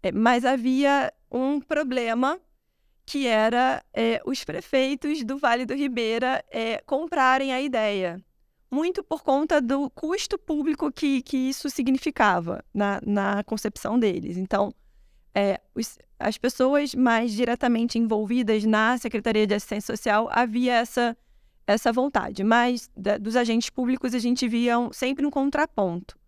É, 0.02 0.12
mas 0.12 0.44
havia 0.44 1.12
um 1.30 1.60
problema 1.60 2.38
que 3.04 3.26
era 3.26 3.82
é, 3.92 4.20
os 4.26 4.44
prefeitos 4.44 5.24
do 5.24 5.38
Vale 5.38 5.64
do 5.64 5.74
Ribeira 5.74 6.44
é, 6.50 6.82
comprarem 6.84 7.52
a 7.52 7.60
ideia. 7.60 8.22
Muito 8.70 9.02
por 9.02 9.22
conta 9.22 9.60
do 9.60 9.88
custo 9.90 10.38
público 10.38 10.92
que, 10.92 11.22
que 11.22 11.36
isso 11.36 11.70
significava 11.70 12.62
na, 12.72 13.00
na 13.04 13.42
concepção 13.44 13.98
deles. 13.98 14.36
Então, 14.36 14.74
é, 15.34 15.60
os, 15.74 15.98
as 16.18 16.36
pessoas 16.36 16.94
mais 16.94 17.32
diretamente 17.32 17.98
envolvidas 17.98 18.64
na 18.64 18.98
Secretaria 18.98 19.46
de 19.46 19.54
Assistência 19.54 19.96
Social 19.96 20.28
havia 20.30 20.74
essa, 20.74 21.16
essa 21.66 21.92
vontade, 21.92 22.42
mas 22.42 22.90
da, 22.96 23.16
dos 23.16 23.36
agentes 23.36 23.70
públicos 23.70 24.14
a 24.14 24.18
gente 24.18 24.48
via 24.48 24.78
um, 24.78 24.92
sempre 24.92 25.24
um 25.24 25.30
contraponto. 25.30 26.18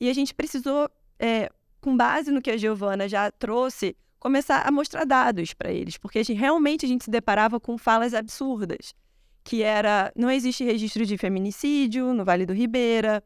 E 0.00 0.08
a 0.08 0.12
gente 0.14 0.34
precisou, 0.34 0.88
é, 1.18 1.50
com 1.80 1.96
base 1.96 2.30
no 2.30 2.40
que 2.40 2.50
a 2.50 2.56
Giovana 2.56 3.08
já 3.08 3.30
trouxe, 3.30 3.96
começar 4.18 4.66
a 4.66 4.70
mostrar 4.70 5.04
dados 5.04 5.52
para 5.54 5.70
eles, 5.70 5.96
porque 5.96 6.18
a 6.18 6.22
gente, 6.22 6.38
realmente 6.38 6.84
a 6.84 6.88
gente 6.88 7.04
se 7.04 7.10
deparava 7.10 7.60
com 7.60 7.76
falas 7.76 8.14
absurdas, 8.14 8.94
que 9.48 9.62
era 9.62 10.12
não 10.14 10.30
existe 10.30 10.62
registro 10.62 11.06
de 11.06 11.16
feminicídio 11.16 12.12
no 12.12 12.22
Vale 12.22 12.44
do 12.44 12.52
Ribeira, 12.52 13.24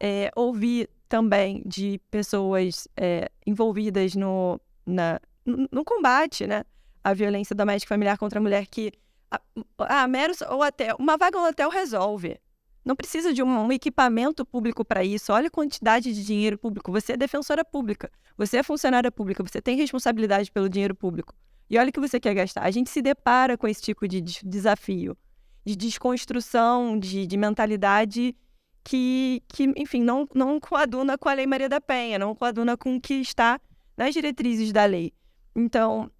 é, 0.00 0.28
ouvi 0.34 0.88
também 1.08 1.62
de 1.64 2.00
pessoas 2.10 2.88
é, 2.96 3.30
envolvidas 3.46 4.16
no, 4.16 4.60
na, 4.84 5.20
no, 5.46 5.84
combate, 5.84 6.44
né, 6.44 6.64
à 7.04 7.14
violência 7.14 7.54
doméstica 7.54 7.94
familiar 7.94 8.18
contra 8.18 8.40
a 8.40 8.42
mulher 8.42 8.66
que 8.66 8.90
a, 9.30 9.40
a 9.78 10.08
mero 10.08 10.34
ou 10.48 10.60
até 10.60 10.92
uma 10.96 11.16
vaga 11.16 11.38
no 11.38 11.46
hotel 11.46 11.70
resolve. 11.70 12.36
Não 12.84 12.96
precisa 12.96 13.32
de 13.32 13.40
um, 13.40 13.66
um 13.66 13.70
equipamento 13.70 14.44
público 14.44 14.84
para 14.84 15.04
isso. 15.04 15.32
Olha 15.32 15.46
a 15.46 15.50
quantidade 15.50 16.12
de 16.12 16.26
dinheiro 16.26 16.58
público. 16.58 16.90
Você 16.90 17.12
é 17.12 17.16
defensora 17.16 17.64
pública, 17.64 18.10
você 18.36 18.56
é 18.56 18.62
funcionária 18.64 19.12
pública, 19.12 19.44
você 19.44 19.62
tem 19.62 19.76
responsabilidade 19.76 20.50
pelo 20.50 20.68
dinheiro 20.68 20.96
público. 20.96 21.32
E 21.68 21.78
olha 21.78 21.90
o 21.90 21.92
que 21.92 22.00
você 22.00 22.18
quer 22.18 22.34
gastar. 22.34 22.64
A 22.64 22.72
gente 22.72 22.90
se 22.90 23.00
depara 23.00 23.56
com 23.56 23.68
esse 23.68 23.80
tipo 23.80 24.08
de 24.08 24.20
desafio, 24.20 25.16
de 25.64 25.76
desconstrução, 25.76 26.98
de, 26.98 27.26
de 27.26 27.36
mentalidade 27.36 28.34
que, 28.82 29.42
que, 29.48 29.72
enfim, 29.76 30.02
não, 30.02 30.26
não 30.34 30.58
coaduna 30.58 31.18
com 31.18 31.28
a 31.28 31.34
Lei 31.34 31.46
Maria 31.46 31.68
da 31.68 31.80
Penha, 31.80 32.18
não 32.18 32.34
coaduna 32.34 32.76
com 32.76 32.96
o 32.96 33.00
que 33.00 33.14
está 33.14 33.60
nas 33.96 34.14
diretrizes 34.14 34.72
da 34.72 34.84
lei. 34.84 35.12
Então, 35.54 36.10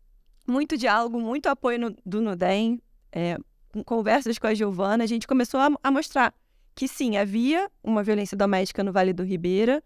muito 0.47 0.77
diálogo, 0.77 1.21
muito 1.21 1.47
apoio 1.47 1.79
no, 1.79 1.97
do 2.05 2.21
NUDEM, 2.21 2.81
é, 3.13 3.39
conversas 3.85 4.39
com 4.39 4.47
a 4.47 4.55
Giovana, 4.55 5.05
a 5.05 5.07
gente 5.07 5.27
começou 5.27 5.61
a, 5.61 5.71
a 5.83 5.91
mostrar 5.91 6.35
que 6.75 6.87
sim, 6.87 7.17
havia 7.17 7.71
uma 7.83 8.03
violência 8.03 8.37
doméstica 8.37 8.85
no 8.85 8.93
Vale 8.93 9.13
do 9.13 9.23
Ribeira, 9.23 9.83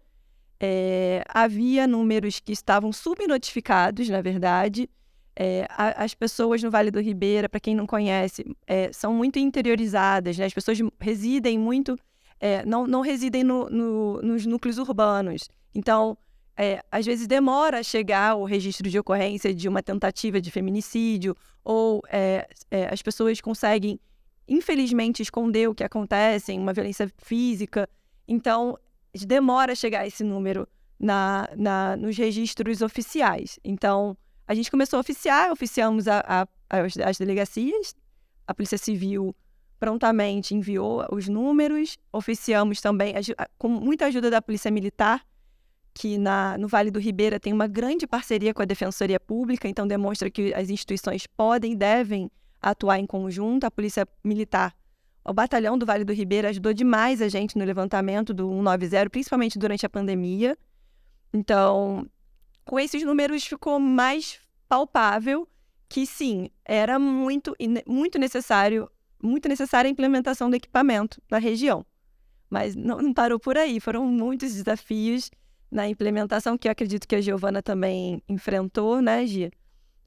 é, 0.59 1.23
havia 1.27 1.85
números 1.87 2.39
que 2.39 2.51
estavam 2.51 2.91
subnotificados, 2.91 4.07
na 4.09 4.21
verdade. 4.21 4.89
É, 5.35 5.67
a, 5.69 6.03
as 6.03 6.13
pessoas 6.13 6.63
no 6.63 6.71
Vale 6.71 6.91
do 6.91 6.99
Ribeira, 6.99 7.49
para 7.49 7.59
quem 7.59 7.75
não 7.75 7.85
conhece, 7.85 8.45
é, 8.65 8.91
são 8.93 9.13
muito 9.13 9.37
interiorizadas, 9.37 10.37
né? 10.37 10.45
as 10.45 10.53
pessoas 10.53 10.77
residem 10.99 11.59
muito, 11.59 11.97
é, 12.39 12.65
não, 12.65 12.87
não 12.87 13.01
residem 13.01 13.43
no, 13.43 13.69
no, 13.69 14.21
nos 14.21 14.45
núcleos 14.45 14.77
urbanos. 14.77 15.49
Então, 15.73 16.17
é, 16.55 16.81
às 16.89 17.05
vezes 17.05 17.27
demora 17.27 17.79
a 17.79 17.83
chegar 17.83 18.35
o 18.35 18.45
registro 18.45 18.89
de 18.89 18.97
ocorrência 18.97 19.53
de 19.53 19.67
uma 19.67 19.83
tentativa 19.83 20.39
de 20.39 20.49
feminicídio, 20.49 21.35
ou 21.63 22.01
é, 22.09 22.47
as 22.89 23.01
pessoas 23.01 23.41
conseguem 23.41 23.99
infelizmente, 24.47 25.21
esconder 25.21 25.67
o 25.67 25.75
que 25.75 25.83
acontece, 25.83 26.53
uma 26.53 26.73
violência 26.73 27.11
física. 27.17 27.89
Então, 28.27 28.77
demora 29.13 29.73
a 29.73 29.75
chegar 29.75 30.05
esse 30.05 30.23
número 30.23 30.67
na, 30.99 31.49
na, 31.55 31.97
nos 31.97 32.17
registros 32.17 32.81
oficiais. 32.81 33.59
Então, 33.63 34.17
a 34.47 34.53
gente 34.53 34.69
começou 34.69 34.97
a 34.97 34.99
oficiar, 35.01 35.51
oficiamos 35.51 36.07
a, 36.07 36.23
a, 36.27 36.47
as, 36.69 36.97
as 36.97 37.17
delegacias, 37.17 37.95
a 38.47 38.53
Polícia 38.53 38.77
Civil 38.77 39.35
prontamente 39.79 40.55
enviou 40.55 41.05
os 41.11 41.27
números, 41.27 41.97
oficiamos 42.11 42.79
também, 42.79 43.13
com 43.57 43.67
muita 43.67 44.05
ajuda 44.05 44.29
da 44.29 44.41
Polícia 44.41 44.71
Militar, 44.71 45.25
que 45.93 46.17
na, 46.17 46.57
no 46.57 46.67
Vale 46.67 46.91
do 46.91 46.99
Ribeira 46.99 47.39
tem 47.39 47.53
uma 47.53 47.67
grande 47.67 48.05
parceria 48.05 48.53
com 48.53 48.61
a 48.61 48.65
Defensoria 48.65 49.19
Pública, 49.19 49.67
então 49.67 49.87
demonstra 49.87 50.29
que 50.29 50.53
as 50.53 50.69
instituições 50.69 51.25
podem 51.25 51.73
e 51.73 51.75
devem 51.75 52.29
atuar 52.61 52.99
em 52.99 53.05
conjunto, 53.05 53.65
a 53.65 53.71
Polícia 53.71 54.07
Militar. 54.23 54.75
O 55.23 55.33
batalhão 55.33 55.77
do 55.77 55.85
Vale 55.85 56.03
do 56.03 56.13
Ribeira 56.13 56.49
ajudou 56.49 56.73
demais 56.73 57.21
a 57.21 57.27
gente 57.29 57.57
no 57.57 57.65
levantamento 57.65 58.33
do 58.33 58.47
190, 58.47 59.09
principalmente 59.09 59.57
durante 59.57 59.85
a 59.85 59.89
pandemia. 59.89 60.57
Então, 61.33 62.07
com 62.65 62.79
esses 62.79 63.03
números 63.03 63.45
ficou 63.45 63.79
mais 63.79 64.39
palpável 64.67 65.47
que 65.87 66.05
sim, 66.05 66.49
era 66.65 66.97
muito, 66.97 67.55
muito 67.85 68.17
necessário, 68.17 68.89
muito 69.21 69.47
necessária 69.47 69.87
a 69.87 69.91
implementação 69.91 70.49
do 70.49 70.55
equipamento 70.55 71.21
na 71.29 71.37
região. 71.37 71.85
Mas 72.49 72.75
não, 72.75 72.97
não 72.97 73.13
parou 73.13 73.39
por 73.39 73.57
aí, 73.57 73.79
foram 73.79 74.05
muitos 74.05 74.53
desafios 74.53 75.29
na 75.71 75.87
implementação 75.87 76.57
que 76.57 76.67
eu 76.67 76.71
acredito 76.71 77.07
que 77.07 77.15
a 77.15 77.21
Giovana 77.21 77.61
também 77.61 78.21
enfrentou, 78.27 79.01
né, 79.01 79.25
Gia? 79.25 79.51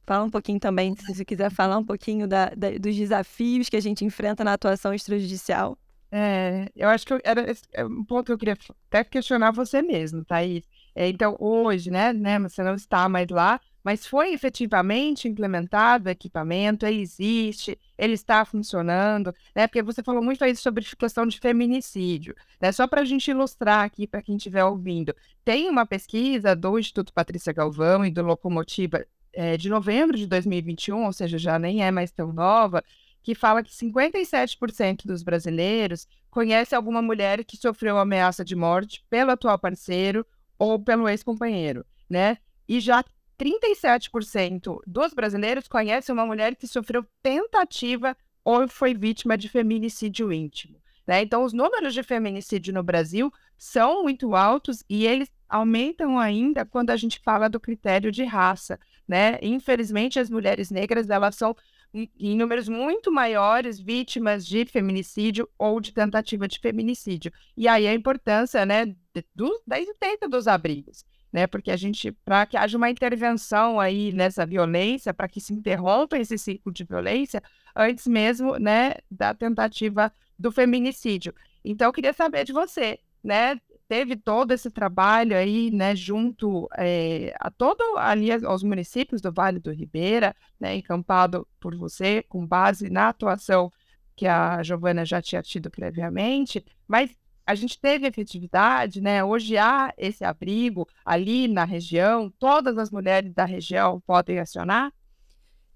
Fala 0.06 0.24
um 0.24 0.30
pouquinho 0.30 0.58
também, 0.58 0.96
se 0.96 1.14
você 1.14 1.24
quiser 1.24 1.50
falar 1.50 1.78
um 1.78 1.84
pouquinho 1.84 2.26
da, 2.26 2.46
da, 2.50 2.70
dos 2.70 2.96
desafios 2.96 3.68
que 3.68 3.76
a 3.76 3.80
gente 3.80 4.04
enfrenta 4.04 4.42
na 4.42 4.54
atuação 4.54 4.94
extrajudicial. 4.94 5.76
É, 6.10 6.66
eu 6.74 6.88
acho 6.88 7.06
que 7.06 7.12
era 7.22 7.44
é 7.72 7.84
um 7.84 8.02
ponto 8.02 8.26
que 8.26 8.32
eu 8.32 8.38
queria 8.38 8.56
até 8.88 9.04
questionar 9.04 9.50
você 9.50 9.82
mesmo, 9.82 10.24
Thaís. 10.24 10.64
É, 10.94 11.08
então, 11.08 11.36
hoje, 11.38 11.90
né, 11.90 12.12
né, 12.12 12.38
você 12.38 12.62
não 12.62 12.74
está 12.74 13.08
mais 13.08 13.28
lá, 13.28 13.60
mas 13.82 14.06
foi 14.06 14.32
efetivamente 14.32 15.28
implementado 15.28 16.08
o 16.08 16.12
equipamento, 16.12 16.84
ele 16.84 17.00
existe, 17.00 17.78
ele 17.96 18.12
está 18.12 18.44
funcionando, 18.44 19.34
né? 19.54 19.66
Porque 19.66 19.82
você 19.82 20.02
falou 20.02 20.22
muito 20.22 20.44
aí 20.44 20.54
sobre 20.54 20.84
questão 20.84 21.26
de 21.26 21.38
feminicídio, 21.38 22.34
né? 22.60 22.70
Só 22.72 22.86
para 22.86 23.00
a 23.00 23.04
gente 23.04 23.30
ilustrar 23.30 23.84
aqui 23.84 24.06
para 24.06 24.20
quem 24.20 24.36
estiver 24.36 24.64
ouvindo, 24.64 25.14
tem 25.44 25.70
uma 25.70 25.86
pesquisa 25.86 26.54
do 26.54 26.78
Instituto 26.78 27.12
Patrícia 27.12 27.52
Galvão 27.52 28.04
e 28.04 28.10
do 28.10 28.22
Locomotiva 28.22 29.06
é, 29.32 29.56
de 29.56 29.68
novembro 29.68 30.16
de 30.16 30.26
2021, 30.26 31.06
ou 31.06 31.12
seja, 31.12 31.38
já 31.38 31.58
nem 31.58 31.82
é 31.82 31.90
mais 31.90 32.10
tão 32.10 32.32
nova, 32.32 32.82
que 33.22 33.34
fala 33.34 33.62
que 33.62 33.70
57% 33.70 35.06
dos 35.06 35.22
brasileiros 35.22 36.06
conhece 36.30 36.74
alguma 36.74 37.00
mulher 37.00 37.44
que 37.44 37.56
sofreu 37.56 37.98
ameaça 37.98 38.44
de 38.44 38.56
morte 38.56 39.04
pelo 39.08 39.30
atual 39.30 39.58
parceiro 39.58 40.26
ou 40.58 40.78
pelo 40.78 41.08
ex-companheiro, 41.08 41.84
né? 42.08 42.38
E 42.68 42.80
já 42.80 43.04
37% 43.38 44.80
dos 44.86 45.14
brasileiros 45.14 45.68
conhecem 45.68 46.12
uma 46.12 46.26
mulher 46.26 46.56
que 46.56 46.66
sofreu 46.66 47.06
tentativa 47.22 48.16
ou 48.44 48.66
foi 48.66 48.94
vítima 48.94 49.38
de 49.38 49.48
feminicídio 49.48 50.32
íntimo. 50.32 50.80
Né? 51.06 51.22
Então, 51.22 51.44
os 51.44 51.52
números 51.52 51.94
de 51.94 52.02
feminicídio 52.02 52.74
no 52.74 52.82
Brasil 52.82 53.32
são 53.56 54.02
muito 54.02 54.34
altos 54.34 54.84
e 54.88 55.06
eles 55.06 55.30
aumentam 55.48 56.18
ainda 56.18 56.66
quando 56.66 56.90
a 56.90 56.96
gente 56.96 57.18
fala 57.20 57.48
do 57.48 57.58
critério 57.58 58.12
de 58.12 58.24
raça. 58.24 58.78
Né? 59.06 59.38
Infelizmente, 59.40 60.18
as 60.18 60.28
mulheres 60.28 60.70
negras 60.70 61.08
elas 61.08 61.34
são 61.34 61.56
em 61.94 62.36
números 62.36 62.68
muito 62.68 63.10
maiores 63.10 63.80
vítimas 63.80 64.46
de 64.46 64.64
feminicídio 64.66 65.48
ou 65.58 65.80
de 65.80 65.92
tentativa 65.92 66.46
de 66.46 66.58
feminicídio. 66.58 67.32
E 67.56 67.66
aí 67.66 67.86
a 67.86 67.94
importância 67.94 68.64
né, 68.66 68.94
do, 69.34 69.62
da 69.66 69.80
existência 69.80 70.28
dos 70.28 70.46
abrigos 70.46 71.04
né? 71.32 71.46
Porque 71.46 71.70
a 71.70 71.76
gente, 71.76 72.12
para 72.12 72.46
que 72.46 72.56
haja 72.56 72.76
uma 72.76 72.90
intervenção 72.90 73.78
aí 73.78 74.12
nessa 74.12 74.46
violência, 74.46 75.12
para 75.12 75.28
que 75.28 75.40
se 75.40 75.52
interrompa 75.52 76.18
esse 76.18 76.38
ciclo 76.38 76.72
de 76.72 76.84
violência, 76.84 77.42
antes 77.74 78.06
mesmo, 78.06 78.56
né, 78.56 78.94
da 79.10 79.34
tentativa 79.34 80.12
do 80.38 80.50
feminicídio. 80.50 81.34
Então, 81.64 81.88
eu 81.88 81.92
queria 81.92 82.12
saber 82.12 82.44
de 82.44 82.52
você, 82.52 82.98
né? 83.22 83.60
Teve 83.88 84.16
todo 84.16 84.52
esse 84.52 84.70
trabalho 84.70 85.34
aí, 85.34 85.70
né, 85.70 85.96
junto 85.96 86.68
é, 86.76 87.34
a 87.40 87.50
todo 87.50 87.82
ali 87.96 88.30
aos 88.44 88.62
municípios 88.62 89.22
do 89.22 89.32
Vale 89.32 89.58
do 89.58 89.72
Ribeira, 89.72 90.36
né, 90.60 90.76
encampado 90.76 91.48
por 91.58 91.74
você, 91.74 92.22
com 92.28 92.46
base 92.46 92.90
na 92.90 93.08
atuação 93.08 93.72
que 94.14 94.26
a 94.26 94.62
Giovana 94.62 95.06
já 95.06 95.22
tinha 95.22 95.40
tido 95.40 95.70
previamente, 95.70 96.62
mas 96.86 97.16
a 97.46 97.54
gente 97.54 97.80
teve 97.80 98.06
efetividade, 98.06 99.00
né? 99.00 99.24
Hoje 99.24 99.56
há 99.56 99.94
esse 99.96 100.22
abrigo 100.22 100.86
ali 101.02 101.48
na 101.48 101.64
região, 101.64 102.30
todas 102.38 102.76
as 102.76 102.90
mulheres 102.90 103.32
da 103.32 103.46
região 103.46 104.02
podem 104.06 104.38
acionar? 104.38 104.92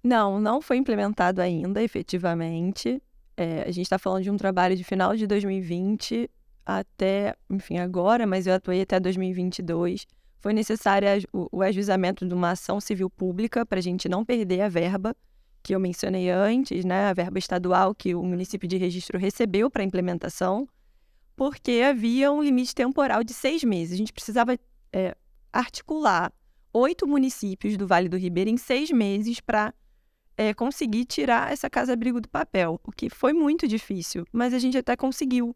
Não, 0.05 0.39
não 0.39 0.61
foi 0.61 0.77
implementado 0.77 1.41
ainda, 1.41 1.83
efetivamente. 1.83 3.01
É, 3.37 3.63
a 3.63 3.71
gente 3.71 3.87
está 3.87 3.99
falando 3.99 4.23
de 4.23 4.31
um 4.31 4.37
trabalho 4.37 4.77
de 4.77 4.85
final 4.85 5.17
de 5.17 5.27
2020 5.27 6.29
até, 6.65 7.35
enfim, 7.51 7.79
agora, 7.79 8.27
mas 8.27 8.47
eu 8.47 8.55
atuei 8.55 8.83
até 8.83 8.99
2022. 9.01 10.07
Foi 10.41 10.53
necessário 10.53 11.09
o, 11.33 11.49
o 11.59 11.63
ajuizamento 11.63 12.27
de 12.27 12.35
uma 12.35 12.51
ação 12.51 12.81
civil 12.81 13.09
pública 13.09 13.65
para 13.65 13.79
a 13.79 13.83
gente 13.83 14.09
não 14.09 14.25
perder 14.25 14.63
a 14.63 14.69
verba 14.69 15.15
que 15.63 15.75
eu 15.75 15.81
mencionei 15.81 16.29
antes, 16.31 16.85
né? 16.85 17.07
A 17.07 17.13
verba 17.13 17.39
estadual 17.39 17.95
que 17.95 18.15
o 18.15 18.23
município 18.23 18.69
de 18.69 18.77
registro 18.77 19.19
recebeu 19.19 19.71
para 19.71 19.85
implementação 19.85 20.69
porque 21.37 21.83
havia 21.85 22.31
um 22.33 22.43
limite 22.43 22.75
temporal 22.75 23.25
de 23.25 23.33
seis 23.33 23.65
meses. 23.65 23.95
A 23.95 23.97
gente 23.97 24.13
precisava 24.13 24.59
é, 24.93 25.17
articular 25.53 26.33
oito 26.73 27.07
municípios 27.07 27.77
do 27.77 27.87
Vale 27.87 28.09
do 28.09 28.17
Ribeira 28.17 28.51
em 28.51 28.57
seis 28.57 28.91
meses 28.91 29.41
para 29.41 29.73
é, 30.37 30.55
conseguir 30.55 31.05
tirar 31.05 31.53
essa 31.53 31.69
casa-abrigo 31.69 32.21
do 32.21 32.29
papel, 32.29 32.81
o 32.83 32.91
que 32.91 33.11
foi 33.11 33.33
muito 33.33 33.69
difícil, 33.69 34.25
mas 34.33 34.55
a 34.55 34.59
gente 34.59 34.79
até 34.79 34.97
conseguiu. 34.97 35.55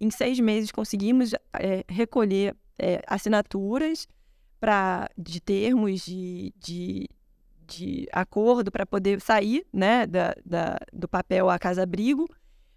Em 0.00 0.10
seis 0.10 0.38
meses 0.38 0.70
conseguimos 0.70 1.32
é, 1.54 1.84
recolher 1.88 2.56
é, 2.78 3.02
assinaturas 3.06 4.06
pra, 4.60 5.08
de 5.16 5.40
termos 5.40 6.04
de, 6.04 6.52
de, 6.58 7.08
de 7.66 8.08
acordo 8.12 8.70
para 8.70 8.86
poder 8.86 9.20
sair 9.20 9.66
né, 9.72 10.06
da, 10.06 10.34
da, 10.44 10.78
do 10.92 11.08
papel 11.08 11.50
a 11.50 11.58
casa-abrigo, 11.58 12.28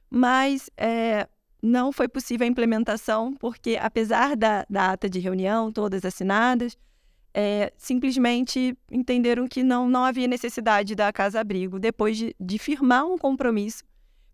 mas 0.09 0.69
é, 0.75 1.27
não 1.61 1.91
foi 1.91 2.07
possível 2.07 2.45
a 2.45 2.49
implementação, 2.49 3.33
porque 3.35 3.77
apesar 3.79 4.35
da, 4.35 4.65
da 4.69 4.91
ata 4.91 5.09
de 5.09 5.19
reunião, 5.19 5.71
todas 5.71 6.03
assinadas, 6.03 6.77
é, 7.33 7.71
simplesmente 7.77 8.77
entenderam 8.91 9.47
que 9.47 9.63
não, 9.63 9.87
não 9.87 10.03
havia 10.03 10.27
necessidade 10.27 10.95
da 10.95 11.13
casa-abrigo, 11.13 11.79
depois 11.79 12.17
de, 12.17 12.35
de 12.39 12.57
firmar 12.57 13.05
um 13.05 13.17
compromisso 13.17 13.83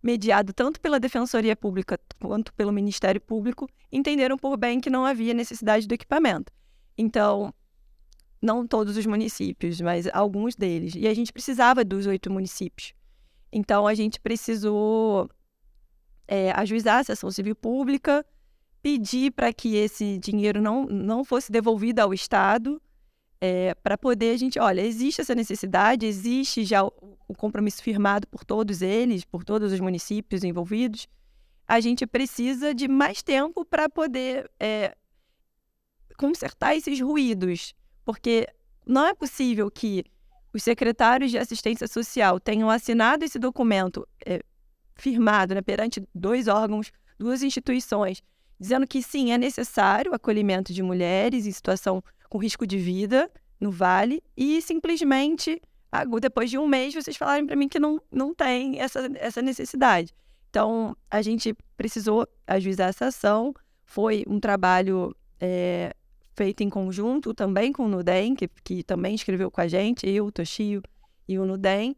mediado 0.01 0.53
tanto 0.53 0.79
pela 0.79 0.99
Defensoria 0.99 1.55
Pública 1.55 1.99
quanto 2.19 2.53
pelo 2.53 2.71
Ministério 2.71 3.19
Público, 3.19 3.67
entenderam 3.91 4.37
por 4.37 4.55
bem 4.57 4.79
que 4.79 4.89
não 4.89 5.05
havia 5.05 5.33
necessidade 5.33 5.87
do 5.87 5.93
equipamento. 5.93 6.51
Então, 6.97 7.53
não 8.41 8.67
todos 8.67 8.97
os 8.97 9.05
municípios, 9.05 9.81
mas 9.81 10.07
alguns 10.13 10.55
deles. 10.55 10.93
E 10.95 11.07
a 11.07 11.13
gente 11.13 11.33
precisava 11.33 11.83
dos 11.83 12.05
oito 12.05 12.31
municípios. 12.31 12.93
Então, 13.51 13.87
a 13.87 13.93
gente 13.93 14.19
precisou 14.19 15.29
é, 16.27 16.51
ajuizar 16.51 16.99
a 16.99 17.03
sessão 17.03 17.31
civil 17.31 17.55
pública, 17.55 18.25
pedir 18.81 19.31
para 19.31 19.51
que 19.51 19.75
esse 19.75 20.17
dinheiro 20.19 20.61
não, 20.61 20.85
não 20.85 21.23
fosse 21.23 21.51
devolvido 21.51 21.99
ao 21.99 22.13
Estado, 22.13 22.81
é, 23.39 23.75
para 23.75 23.97
poder 23.97 24.31
a 24.31 24.37
gente, 24.37 24.59
olha, 24.59 24.81
existe 24.81 25.21
essa 25.21 25.35
necessidade, 25.35 26.05
existe 26.05 26.63
já 26.65 26.83
o, 26.83 26.91
o, 27.27 27.35
compromisso 27.35 27.81
firmado 27.83 28.27
por 28.27 28.43
todos 28.43 28.81
eles, 28.81 29.23
por 29.23 29.43
todos 29.43 29.71
os 29.71 29.79
municípios 29.79 30.43
envolvidos, 30.43 31.07
a 31.67 31.79
gente 31.79 32.07
precisa 32.07 32.73
de 32.73 32.87
mais 32.87 33.21
tempo 33.21 33.63
para 33.63 33.89
poder 33.89 34.49
é, 34.59 34.95
consertar 36.17 36.75
esses 36.75 36.99
ruídos, 36.99 37.73
porque 38.03 38.47
não 38.85 39.05
é 39.05 39.13
possível 39.13 39.69
que 39.69 40.03
os 40.53 40.63
secretários 40.63 41.29
de 41.29 41.37
assistência 41.37 41.87
social 41.87 42.39
tenham 42.39 42.69
assinado 42.69 43.23
esse 43.23 43.37
documento 43.37 44.07
é, 44.25 44.41
firmado 44.95 45.53
né, 45.53 45.61
perante 45.61 46.01
dois 46.15 46.47
órgãos, 46.47 46.91
duas 47.19 47.43
instituições, 47.43 48.23
dizendo 48.59 48.87
que 48.87 49.03
sim, 49.03 49.31
é 49.31 49.37
necessário 49.37 50.11
o 50.11 50.15
acolhimento 50.15 50.73
de 50.73 50.81
mulheres 50.81 51.45
em 51.45 51.51
situação 51.51 52.03
com 52.29 52.37
risco 52.37 52.65
de 52.65 52.77
vida 52.77 53.29
no 53.59 53.71
Vale 53.71 54.21
e 54.35 54.61
simplesmente, 54.61 55.61
depois 56.21 56.49
de 56.49 56.57
um 56.57 56.67
mês, 56.67 56.93
vocês 56.93 57.17
falarem 57.17 57.45
para 57.45 57.55
mim 57.55 57.67
que 57.67 57.79
não, 57.79 58.01
não 58.11 58.33
tem 58.33 58.79
essa, 58.79 59.09
essa 59.15 59.41
necessidade. 59.41 60.13
Então, 60.49 60.95
a 61.09 61.21
gente 61.21 61.55
precisou 61.75 62.27
ajuizar 62.45 62.89
essa 62.89 63.07
ação, 63.07 63.53
foi 63.85 64.23
um 64.27 64.39
trabalho 64.39 65.15
é, 65.39 65.93
feito 66.35 66.61
em 66.61 66.69
conjunto 66.69 67.33
também 67.33 67.71
com 67.71 67.85
o 67.85 67.87
Nudem, 67.87 68.35
que, 68.35 68.47
que 68.63 68.83
também 68.83 69.15
escreveu 69.15 69.49
com 69.49 69.61
a 69.61 69.67
gente, 69.67 70.07
eu, 70.07 70.25
o 70.25 70.31
Toshio 70.31 70.81
e 71.27 71.37
o 71.39 71.45
Nudem, 71.45 71.95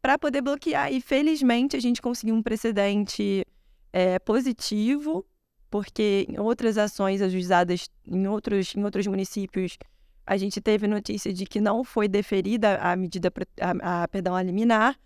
para 0.00 0.18
poder 0.18 0.42
bloquear. 0.42 0.92
E 0.92 1.00
felizmente 1.00 1.76
a 1.76 1.80
gente 1.80 2.00
conseguiu 2.00 2.34
um 2.34 2.42
precedente 2.42 3.44
é, 3.92 4.18
positivo, 4.18 5.24
porque 5.70 6.26
em 6.28 6.38
outras 6.38 6.78
ações 6.78 7.22
ajuizadas 7.22 7.88
em 8.06 8.26
outros, 8.26 8.74
em 8.74 8.84
outros 8.84 9.06
municípios, 9.06 9.78
a 10.26 10.36
gente 10.36 10.60
teve 10.60 10.86
notícia 10.86 11.32
de 11.32 11.46
que 11.46 11.60
não 11.60 11.84
foi 11.84 12.08
deferida 12.08 12.76
a 12.76 12.94
medida, 12.96 13.32
a, 13.60 14.02
a 14.02 14.08
perdão, 14.08 14.34
a 14.34 14.42
liminar, 14.42 14.98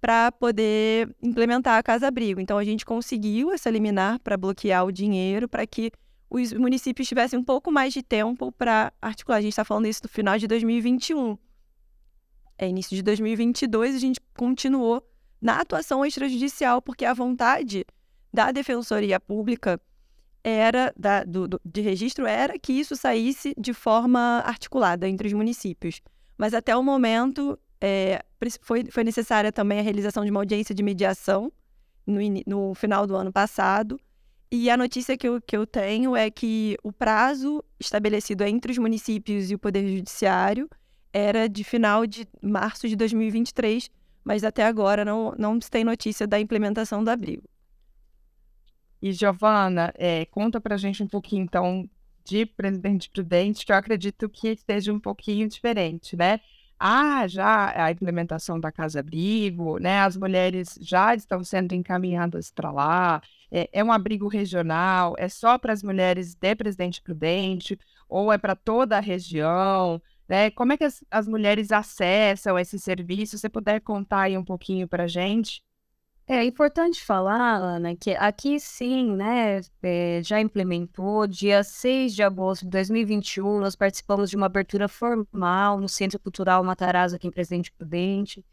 para 0.00 0.30
poder 0.30 1.14
implementar 1.22 1.78
a 1.78 1.82
casa-abrigo. 1.82 2.40
Então, 2.40 2.56
a 2.56 2.64
gente 2.64 2.84
conseguiu 2.84 3.50
essa 3.50 3.68
liminar 3.68 4.20
para 4.20 4.36
bloquear 4.36 4.84
o 4.84 4.92
dinheiro, 4.92 5.48
para 5.48 5.66
que 5.66 5.90
os 6.30 6.52
municípios 6.52 7.08
tivessem 7.08 7.38
um 7.38 7.44
pouco 7.44 7.72
mais 7.72 7.92
de 7.92 8.02
tempo 8.02 8.52
para 8.52 8.92
articular. 9.02 9.38
A 9.38 9.40
gente 9.40 9.52
está 9.52 9.64
falando 9.64 9.86
isso 9.86 10.02
no 10.04 10.08
final 10.08 10.38
de 10.38 10.46
2021 10.46 11.36
é, 12.58 12.68
início 12.68 12.96
de 12.96 13.02
2022, 13.02 13.94
a 13.94 13.98
gente 13.98 14.20
continuou 14.36 15.02
na 15.40 15.60
atuação 15.60 16.04
extrajudicial, 16.04 16.82
porque 16.82 17.04
a 17.04 17.14
vontade 17.14 17.86
da 18.34 18.50
Defensoria 18.50 19.20
Pública 19.20 19.80
era 20.42 20.92
da, 20.96 21.24
do, 21.24 21.48
do, 21.48 21.60
de 21.64 21.80
registro 21.80 22.26
era 22.26 22.58
que 22.58 22.72
isso 22.72 22.96
saísse 22.96 23.54
de 23.58 23.72
forma 23.72 24.42
articulada 24.44 25.08
entre 25.08 25.28
os 25.28 25.32
municípios. 25.32 26.00
Mas 26.36 26.54
até 26.54 26.76
o 26.76 26.82
momento 26.82 27.58
é, 27.80 28.22
foi, 28.60 28.84
foi 28.90 29.04
necessária 29.04 29.52
também 29.52 29.78
a 29.78 29.82
realização 29.82 30.24
de 30.24 30.30
uma 30.30 30.40
audiência 30.40 30.74
de 30.74 30.82
mediação 30.82 31.52
no, 32.06 32.20
no 32.46 32.74
final 32.74 33.06
do 33.06 33.16
ano 33.16 33.32
passado. 33.32 34.00
E 34.50 34.70
a 34.70 34.76
notícia 34.76 35.16
que 35.16 35.28
eu, 35.28 35.42
que 35.42 35.56
eu 35.56 35.66
tenho 35.66 36.16
é 36.16 36.30
que 36.30 36.76
o 36.82 36.92
prazo 36.92 37.62
estabelecido 37.78 38.44
entre 38.44 38.72
os 38.72 38.78
municípios 38.78 39.50
e 39.50 39.54
o 39.54 39.58
Poder 39.58 39.86
Judiciário 39.86 40.68
era 41.12 41.48
de 41.48 41.64
final 41.64 42.06
de 42.06 42.26
março 42.40 42.88
de 42.88 42.96
2023, 42.96 43.90
mas 44.24 44.44
até 44.44 44.64
agora 44.64 45.04
não, 45.04 45.34
não 45.38 45.60
se 45.60 45.70
tem 45.70 45.84
notícia 45.84 46.26
da 46.26 46.40
implementação 46.40 47.04
do 47.04 47.10
abrigo. 47.10 47.42
E, 49.00 49.12
Giovana, 49.12 49.92
é, 49.96 50.24
conta 50.26 50.60
para 50.60 50.74
a 50.74 50.78
gente 50.78 51.02
um 51.02 51.06
pouquinho, 51.06 51.44
então, 51.44 51.88
de 52.24 52.44
Presidente 52.44 53.08
Prudente, 53.08 53.64
que 53.64 53.72
eu 53.72 53.76
acredito 53.76 54.28
que 54.28 54.48
esteja 54.48 54.92
um 54.92 55.00
pouquinho 55.00 55.48
diferente, 55.48 56.16
né? 56.16 56.40
Há 56.78 57.26
já 57.26 57.84
a 57.84 57.90
implementação 57.90 58.60
da 58.60 58.70
Casa 58.70 59.00
Abrigo, 59.00 59.78
né? 59.78 60.00
As 60.00 60.16
mulheres 60.16 60.78
já 60.80 61.14
estão 61.14 61.42
sendo 61.42 61.74
encaminhadas 61.74 62.50
para 62.50 62.70
lá. 62.70 63.22
É, 63.50 63.68
é, 63.72 63.82
um 63.82 63.90
abrigo 63.90 64.28
regional? 64.28 65.14
É 65.18 65.28
só 65.28 65.58
para 65.58 65.72
as 65.72 65.82
mulheres 65.82 66.34
de 66.34 66.54
Presidente 66.54 67.02
Prudente? 67.02 67.78
Ou 68.08 68.32
é 68.32 68.38
para 68.38 68.54
toda 68.54 68.96
a 68.96 69.00
região? 69.00 70.00
Né? 70.28 70.50
Como 70.50 70.72
é 70.72 70.76
que 70.76 70.84
as, 70.84 71.02
as 71.10 71.26
mulheres 71.26 71.72
acessam 71.72 72.58
esse 72.58 72.78
serviço? 72.78 73.32
Se 73.32 73.40
você 73.40 73.48
puder 73.48 73.80
contar 73.80 74.22
aí 74.22 74.38
um 74.38 74.44
pouquinho 74.44 74.86
para 74.86 75.04
a 75.04 75.08
gente. 75.08 75.62
É 76.30 76.44
importante 76.44 77.02
falar, 77.02 77.56
Ana, 77.56 77.96
que 77.96 78.10
aqui 78.10 78.60
sim, 78.60 79.16
né, 79.16 79.62
é, 79.82 80.20
já 80.22 80.38
implementou, 80.38 81.26
dia 81.26 81.64
6 81.64 82.14
de 82.14 82.22
agosto 82.22 82.64
de 82.64 82.68
2021, 82.68 83.60
nós 83.60 83.74
participamos 83.74 84.28
de 84.28 84.36
uma 84.36 84.44
abertura 84.44 84.88
formal 84.88 85.80
no 85.80 85.88
Centro 85.88 86.18
Cultural 86.18 86.62
Matarazzo, 86.62 87.16
aqui 87.16 87.26
em 87.28 87.30
Presidente 87.30 87.72
Prudente. 87.72 88.44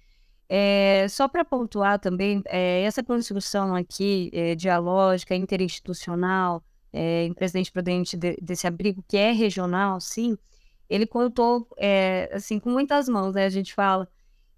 É, 0.47 1.05
só 1.09 1.27
para 1.27 1.43
pontuar 1.43 1.99
também, 1.99 2.41
é, 2.45 2.83
essa 2.83 3.03
construção 3.03 3.75
aqui 3.75 4.31
é, 4.31 4.55
dialógica, 4.55 5.35
interinstitucional, 5.35 6.63
é, 6.93 7.25
em 7.25 7.33
Presidente 7.33 7.73
Prudente 7.73 8.15
de, 8.15 8.37
desse 8.41 8.65
abrigo, 8.65 9.03
que 9.05 9.17
é 9.17 9.33
regional, 9.33 9.99
sim, 9.99 10.37
ele 10.89 11.05
contou 11.05 11.67
é, 11.77 12.29
assim 12.31 12.57
com 12.57 12.69
muitas 12.69 13.09
mãos, 13.09 13.35
né? 13.35 13.43
A 13.43 13.49
gente 13.49 13.73
fala. 13.73 14.07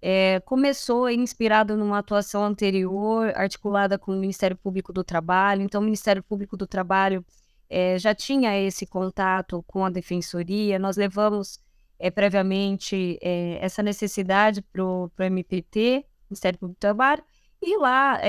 É, 0.00 0.40
começou 0.40 1.10
inspirado 1.10 1.76
numa 1.76 1.98
atuação 1.98 2.44
anterior, 2.44 3.32
articulada 3.34 3.98
com 3.98 4.12
o 4.12 4.16
Ministério 4.16 4.56
Público 4.56 4.92
do 4.92 5.02
Trabalho. 5.02 5.62
Então, 5.62 5.80
o 5.80 5.84
Ministério 5.84 6.22
Público 6.22 6.56
do 6.56 6.66
Trabalho 6.66 7.24
é, 7.68 7.98
já 7.98 8.14
tinha 8.14 8.56
esse 8.58 8.86
contato 8.86 9.64
com 9.66 9.84
a 9.84 9.90
Defensoria. 9.90 10.78
Nós 10.78 10.96
levamos 10.96 11.60
é, 11.98 12.10
previamente 12.10 13.18
essa 13.60 13.82
necessidade 13.82 14.62
para 14.62 14.84
o 14.84 15.10
MPT, 15.18 16.04
Ministério 16.30 16.58
Público 16.58 16.78
do 16.78 16.80
Trabalho, 16.80 17.24
e 17.60 17.76
lá 17.76 18.20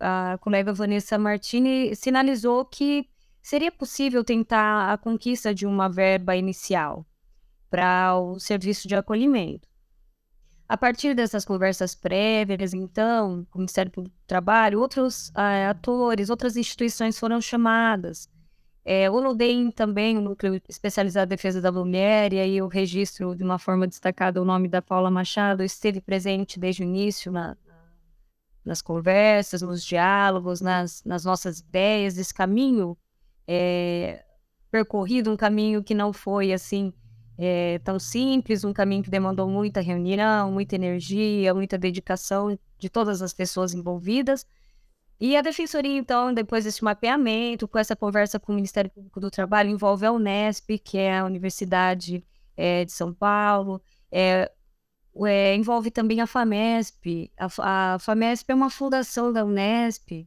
a 0.00 0.38
colega 0.38 0.72
Vanessa 0.72 1.18
Martini 1.18 1.94
sinalizou 1.94 2.64
que 2.64 3.06
seria 3.42 3.70
possível 3.70 4.24
tentar 4.24 4.90
a 4.92 4.96
conquista 4.96 5.54
de 5.54 5.66
uma 5.66 5.88
verba 5.88 6.34
inicial 6.34 7.04
para 7.68 8.18
o 8.18 8.38
serviço 8.38 8.88
de 8.88 8.96
acolhimento. 8.96 9.69
A 10.70 10.76
partir 10.76 11.16
dessas 11.16 11.44
conversas 11.44 11.96
prévias, 11.96 12.72
então, 12.72 13.44
o 13.52 13.58
Ministério 13.58 13.90
do 13.90 14.08
Trabalho, 14.24 14.78
outros 14.78 15.30
uh, 15.30 15.68
atores, 15.68 16.30
outras 16.30 16.56
instituições 16.56 17.18
foram 17.18 17.40
chamadas. 17.40 18.28
É, 18.84 19.10
o 19.10 19.20
NUDEM 19.20 19.72
também, 19.72 20.16
o 20.16 20.20
Núcleo 20.20 20.62
Especializado 20.68 21.28
em 21.28 21.34
Defesa 21.34 21.60
da 21.60 21.72
Mulher, 21.72 22.32
e 22.32 22.38
aí 22.38 22.62
o 22.62 22.68
registro, 22.68 23.34
de 23.34 23.42
uma 23.42 23.58
forma 23.58 23.84
destacada, 23.84 24.40
o 24.40 24.44
nome 24.44 24.68
da 24.68 24.80
Paula 24.80 25.10
Machado, 25.10 25.64
esteve 25.64 26.00
presente 26.00 26.56
desde 26.56 26.84
o 26.84 26.86
início 26.86 27.32
na, 27.32 27.56
nas 28.64 28.80
conversas, 28.80 29.62
nos 29.62 29.84
diálogos, 29.84 30.60
nas, 30.60 31.02
nas 31.02 31.24
nossas 31.24 31.58
ideias, 31.58 32.16
esse 32.16 32.32
caminho 32.32 32.96
é, 33.44 34.24
percorrido, 34.70 35.32
um 35.32 35.36
caminho 35.36 35.82
que 35.82 35.94
não 35.94 36.12
foi, 36.12 36.52
assim, 36.52 36.92
é, 37.42 37.78
tão 37.78 37.98
simples, 37.98 38.64
um 38.64 38.72
caminho 38.72 39.02
que 39.02 39.08
demandou 39.08 39.48
muita 39.48 39.80
reunião, 39.80 40.52
muita 40.52 40.74
energia, 40.74 41.54
muita 41.54 41.78
dedicação 41.78 42.58
de 42.78 42.90
todas 42.90 43.22
as 43.22 43.32
pessoas 43.32 43.72
envolvidas. 43.72 44.46
E 45.18 45.34
a 45.34 45.40
Defensoria, 45.40 45.96
então, 45.96 46.34
depois 46.34 46.64
desse 46.64 46.84
mapeamento, 46.84 47.66
com 47.66 47.78
essa 47.78 47.96
conversa 47.96 48.38
com 48.38 48.52
o 48.52 48.54
Ministério 48.54 48.90
Público 48.90 49.18
do 49.20 49.30
Trabalho, 49.30 49.70
envolve 49.70 50.04
a 50.04 50.12
Unesp, 50.12 50.78
que 50.84 50.98
é 50.98 51.18
a 51.18 51.24
Universidade 51.24 52.22
é, 52.58 52.84
de 52.84 52.92
São 52.92 53.12
Paulo, 53.12 53.80
é, 54.12 54.50
é, 55.26 55.56
envolve 55.56 55.90
também 55.90 56.20
a 56.20 56.26
FAMESP. 56.26 57.32
A, 57.38 57.94
a, 57.94 57.98
FAMESP 58.00 58.52
é 58.52 58.54
uma 58.54 58.68
fundação 58.68 59.32
da 59.32 59.46
Unesp, 59.46 60.26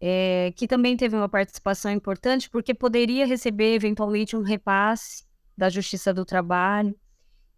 é, 0.00 0.52
que 0.56 0.66
também 0.66 0.96
teve 0.96 1.14
uma 1.14 1.28
participação 1.28 1.92
importante, 1.92 2.50
porque 2.50 2.74
poderia 2.74 3.24
receber, 3.24 3.74
eventualmente, 3.74 4.36
um 4.36 4.42
repasse 4.42 5.29
da 5.56 5.68
Justiça 5.68 6.12
do 6.12 6.24
Trabalho. 6.24 6.96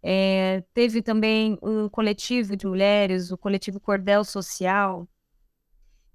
É, 0.01 0.61
teve 0.73 1.01
também 1.01 1.57
um 1.61 1.87
coletivo 1.87 2.57
de 2.57 2.67
mulheres, 2.67 3.31
o 3.31 3.37
coletivo 3.37 3.79
Cordel 3.79 4.25
Social, 4.25 5.07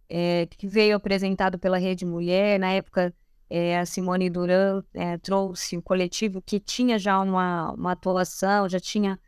é, 0.09 0.47
que 0.47 0.69
veio 0.69 0.97
apresentado 0.97 1.59
pela 1.59 1.79
Rede 1.79 2.05
Mulher. 2.05 2.61
Na 2.61 2.71
época, 2.73 3.15
é, 3.49 3.79
a 3.79 3.87
Simone 3.87 4.29
Duran 4.29 4.83
trouxe 5.23 5.79
o 5.79 5.83
coletivo 5.83 6.43
que 6.43 6.61
tinha 6.61 6.99
já 6.99 7.19
uma, 7.19 7.73
uma 7.73 7.93
atuação, 7.93 8.69
já 8.69 8.79
tinha 8.79 9.19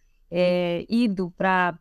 ido 0.88 1.30
para 1.36 1.78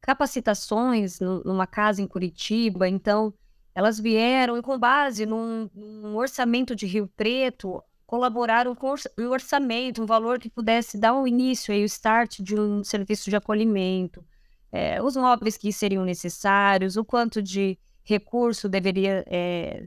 capacitações 0.00 1.20
numa 1.20 1.66
casa 1.66 2.02
em 2.02 2.06
Curitiba. 2.06 2.88
Então, 2.88 3.32
elas 3.74 4.00
vieram 4.00 4.56
e, 4.56 4.62
com 4.62 4.76
base 4.76 5.24
num, 5.24 5.70
num 5.72 6.16
orçamento 6.16 6.74
de 6.74 6.84
Rio 6.84 7.06
Preto, 7.16 7.80
colaboraram 8.08 8.74
com 8.74 8.94
um 9.18 9.28
orçamento, 9.28 10.02
um 10.02 10.06
valor 10.06 10.38
que 10.38 10.48
pudesse 10.48 10.96
dar 10.96 11.12
o 11.12 11.28
início 11.28 11.74
e 11.74 11.82
o 11.82 11.84
start 11.84 12.40
de 12.40 12.58
um 12.58 12.82
serviço 12.82 13.28
de 13.28 13.36
acolhimento, 13.36 14.24
é, 14.72 15.02
os 15.02 15.14
móveis 15.14 15.58
que 15.58 15.70
seriam 15.70 16.06
necessários, 16.06 16.96
o 16.96 17.04
quanto 17.04 17.42
de 17.42 17.78
recurso 18.02 18.66
deveria 18.66 19.22
é, 19.26 19.86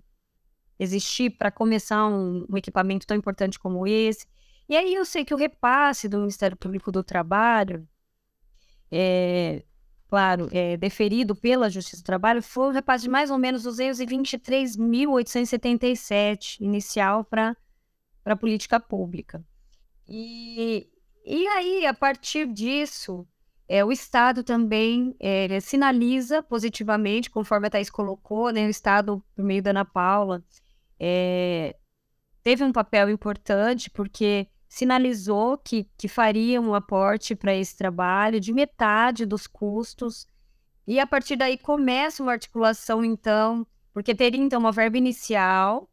existir 0.77 1.31
para 1.31 1.49
começar 1.49 2.07
um, 2.07 2.45
um, 2.47 2.57
equipamento 2.57 3.07
tão 3.07 3.17
importante 3.17 3.57
como 3.57 3.88
esse. 3.88 4.27
E 4.69 4.77
aí 4.77 4.93
eu 4.93 5.03
sei 5.03 5.25
que 5.25 5.34
o 5.34 5.38
repasse 5.38 6.07
do 6.07 6.19
Ministério 6.19 6.55
Público 6.55 6.91
do 6.91 7.03
Trabalho, 7.03 7.88
é, 8.91 9.63
claro, 10.07 10.47
é, 10.51 10.77
deferido 10.77 11.36
pela 11.36 11.71
Justiça 11.71 12.03
do 12.03 12.05
Trabalho, 12.05 12.43
foi 12.43 12.67
um 12.67 12.71
repasse 12.71 13.05
de 13.05 13.10
mais 13.10 13.31
ou 13.31 13.39
menos 13.39 13.65
223.877 13.65 16.62
inicial 16.62 17.23
para 17.23 17.57
para 18.23 18.34
a 18.34 18.38
política 18.38 18.79
pública. 18.79 19.43
E, 20.07 20.89
e 21.25 21.47
aí, 21.47 21.86
a 21.86 21.93
partir 21.93 22.47
disso, 22.47 23.27
é, 23.67 23.86
o 23.86 23.91
Estado 23.91 24.43
também 24.43 25.15
é, 25.19 25.60
sinaliza 25.62 26.43
positivamente, 26.43 27.29
conforme 27.29 27.67
a 27.67 27.69
Thais 27.69 27.89
colocou, 27.89 28.51
né, 28.51 28.67
o 28.67 28.69
Estado, 28.69 29.23
por 29.34 29.45
meio 29.45 29.63
da 29.63 29.69
Ana 29.69 29.86
Paula, 29.86 30.43
é, 30.99 31.75
teve 32.43 32.63
um 32.63 32.71
papel 32.73 33.10
importante, 33.10 33.89
porque 33.89 34.47
sinalizou 34.67 35.57
que, 35.57 35.89
que 35.97 36.07
faria 36.07 36.60
um 36.60 36.73
aporte 36.73 37.36
para 37.36 37.55
esse 37.55 37.77
trabalho 37.77 38.39
de 38.39 38.51
metade 38.51 39.25
dos 39.25 39.47
custos, 39.47 40.27
e 40.86 40.99
a 40.99 41.07
partir 41.07 41.38
daí 41.38 41.57
começa 41.57 42.21
uma 42.21 42.34
articulação, 42.34 43.05
então, 43.05 43.65
porque 43.93 44.13
teria 44.13 44.41
então 44.41 44.60
uma 44.60 44.71
verba 44.73 44.97
inicial, 44.97 45.89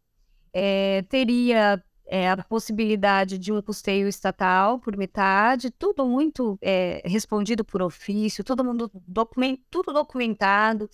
é, 0.52 1.02
teria 1.02 1.80
é, 2.08 2.30
a 2.30 2.42
possibilidade 2.42 3.38
de 3.38 3.52
um 3.52 3.60
custeio 3.60 4.08
estatal 4.08 4.78
por 4.78 4.96
metade, 4.96 5.70
tudo 5.70 6.06
muito 6.06 6.58
é, 6.62 7.02
respondido 7.04 7.62
por 7.64 7.82
ofício, 7.82 8.42
todo 8.42 8.64
mundo 8.64 8.90
document, 9.06 9.58
tudo 9.70 9.92
documentado. 9.92 10.88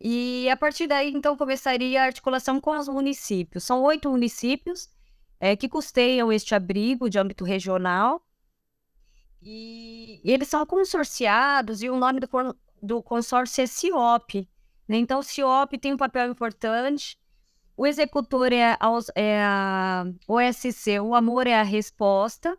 E 0.00 0.48
a 0.50 0.56
partir 0.56 0.88
daí, 0.88 1.12
então, 1.12 1.36
começaria 1.36 2.02
a 2.02 2.06
articulação 2.06 2.60
com 2.60 2.76
os 2.76 2.88
municípios. 2.88 3.64
São 3.64 3.82
oito 3.82 4.10
municípios 4.10 4.88
é, 5.38 5.56
que 5.56 5.68
custeiam 5.68 6.32
este 6.32 6.54
abrigo 6.54 7.08
de 7.08 7.18
âmbito 7.18 7.44
regional. 7.44 8.24
E, 9.40 10.20
eles 10.24 10.48
são 10.48 10.66
consorciados, 10.66 11.82
e 11.82 11.88
o 11.88 11.96
nome 11.96 12.18
do, 12.20 12.28
do 12.82 13.02
consórcio 13.02 13.62
é 13.62 13.66
CIOP. 13.66 14.48
Né? 14.88 14.96
Então, 14.98 15.20
o 15.20 15.22
CIOP 15.22 15.78
tem 15.78 15.94
um 15.94 15.96
papel 15.96 16.30
importante 16.30 17.16
o 17.78 17.86
executor 17.86 18.52
é 18.52 18.72
a, 18.72 18.78
é 19.14 19.40
a 19.40 20.04
OSC, 20.26 20.98
o 20.98 21.14
amor 21.14 21.46
é 21.46 21.54
a 21.54 21.62
resposta. 21.62 22.58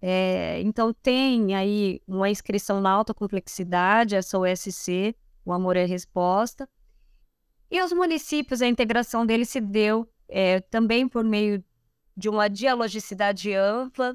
É, 0.00 0.60
então, 0.62 0.94
tem 0.94 1.56
aí 1.56 2.00
uma 2.06 2.30
inscrição 2.30 2.80
na 2.80 2.88
alta 2.88 3.12
complexidade, 3.12 4.14
essa 4.14 4.38
OSC, 4.38 5.16
o 5.44 5.52
amor 5.52 5.76
é 5.76 5.82
a 5.82 5.88
resposta. 5.88 6.68
E 7.68 7.82
os 7.82 7.92
municípios, 7.92 8.62
a 8.62 8.68
integração 8.68 9.26
deles 9.26 9.48
se 9.48 9.60
deu 9.60 10.08
é, 10.28 10.60
também 10.60 11.08
por 11.08 11.24
meio 11.24 11.64
de 12.16 12.28
uma 12.28 12.48
dialogicidade 12.48 13.52
ampla. 13.52 14.14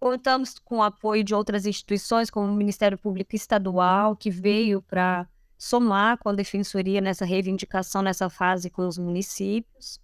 Contamos 0.00 0.58
com 0.58 0.78
o 0.78 0.82
apoio 0.82 1.22
de 1.22 1.36
outras 1.36 1.66
instituições, 1.66 2.30
como 2.30 2.50
o 2.50 2.56
Ministério 2.56 2.98
Público 2.98 3.36
Estadual, 3.36 4.16
que 4.16 4.28
veio 4.28 4.82
para 4.82 5.28
somar 5.58 6.16
com 6.18 6.28
a 6.28 6.34
defensoria 6.34 7.00
nessa 7.00 7.24
reivindicação 7.24 8.00
nessa 8.00 8.30
fase 8.30 8.70
com 8.70 8.86
os 8.86 8.96
municípios 8.96 10.00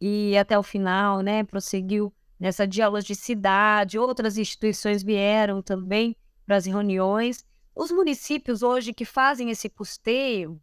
e 0.00 0.36
até 0.36 0.58
o 0.58 0.62
final, 0.62 1.20
né, 1.20 1.44
prosseguiu 1.44 2.12
nessa 2.40 2.66
dialogicidade, 2.66 3.98
outras 3.98 4.38
instituições 4.38 5.02
vieram 5.02 5.62
também 5.62 6.16
para 6.44 6.56
as 6.56 6.66
reuniões. 6.66 7.44
Os 7.74 7.90
municípios 7.90 8.62
hoje 8.62 8.92
que 8.92 9.04
fazem 9.04 9.50
esse 9.50 9.68
custeio, 9.68 10.60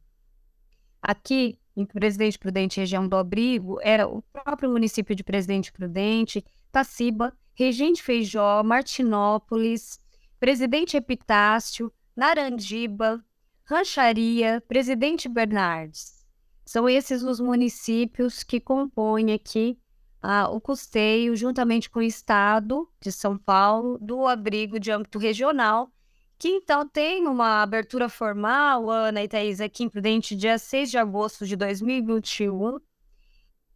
aqui 1.01 1.59
em 1.75 1.85
Presidente 1.85 2.37
Prudente, 2.37 2.79
região 2.79 3.07
do 3.07 3.15
Abrigo, 3.15 3.79
era 3.81 4.07
o 4.07 4.21
próprio 4.21 4.69
município 4.69 5.15
de 5.15 5.23
Presidente 5.23 5.71
Prudente, 5.71 6.43
Taciba, 6.71 7.33
Regente 7.53 8.01
Feijó, 8.01 8.63
Martinópolis, 8.63 9.99
Presidente 10.39 10.97
Epitácio, 10.97 11.91
Narandiba, 12.15 13.23
Rancharia, 13.71 14.61
Presidente 14.67 15.29
Bernardes. 15.29 16.25
São 16.65 16.89
esses 16.89 17.23
os 17.23 17.39
municípios 17.39 18.43
que 18.43 18.59
compõem 18.59 19.31
aqui 19.31 19.79
ah, 20.21 20.49
o 20.49 20.59
custeio, 20.59 21.37
juntamente 21.37 21.89
com 21.89 21.99
o 21.99 22.03
Estado 22.03 22.85
de 22.99 23.13
São 23.13 23.37
Paulo, 23.37 23.97
do 24.01 24.27
abrigo 24.27 24.77
de 24.77 24.91
âmbito 24.91 25.17
regional, 25.17 25.89
que 26.37 26.49
então 26.49 26.85
tem 26.85 27.25
uma 27.25 27.61
abertura 27.61 28.09
formal, 28.09 28.89
Ana 28.89 29.23
e 29.23 29.27
Thaís, 29.29 29.61
aqui 29.61 29.85
em 29.85 29.89
Prudente, 29.89 30.35
dia 30.35 30.57
6 30.57 30.91
de 30.91 30.97
agosto 30.97 31.47
de 31.47 31.55
2021, 31.55 32.77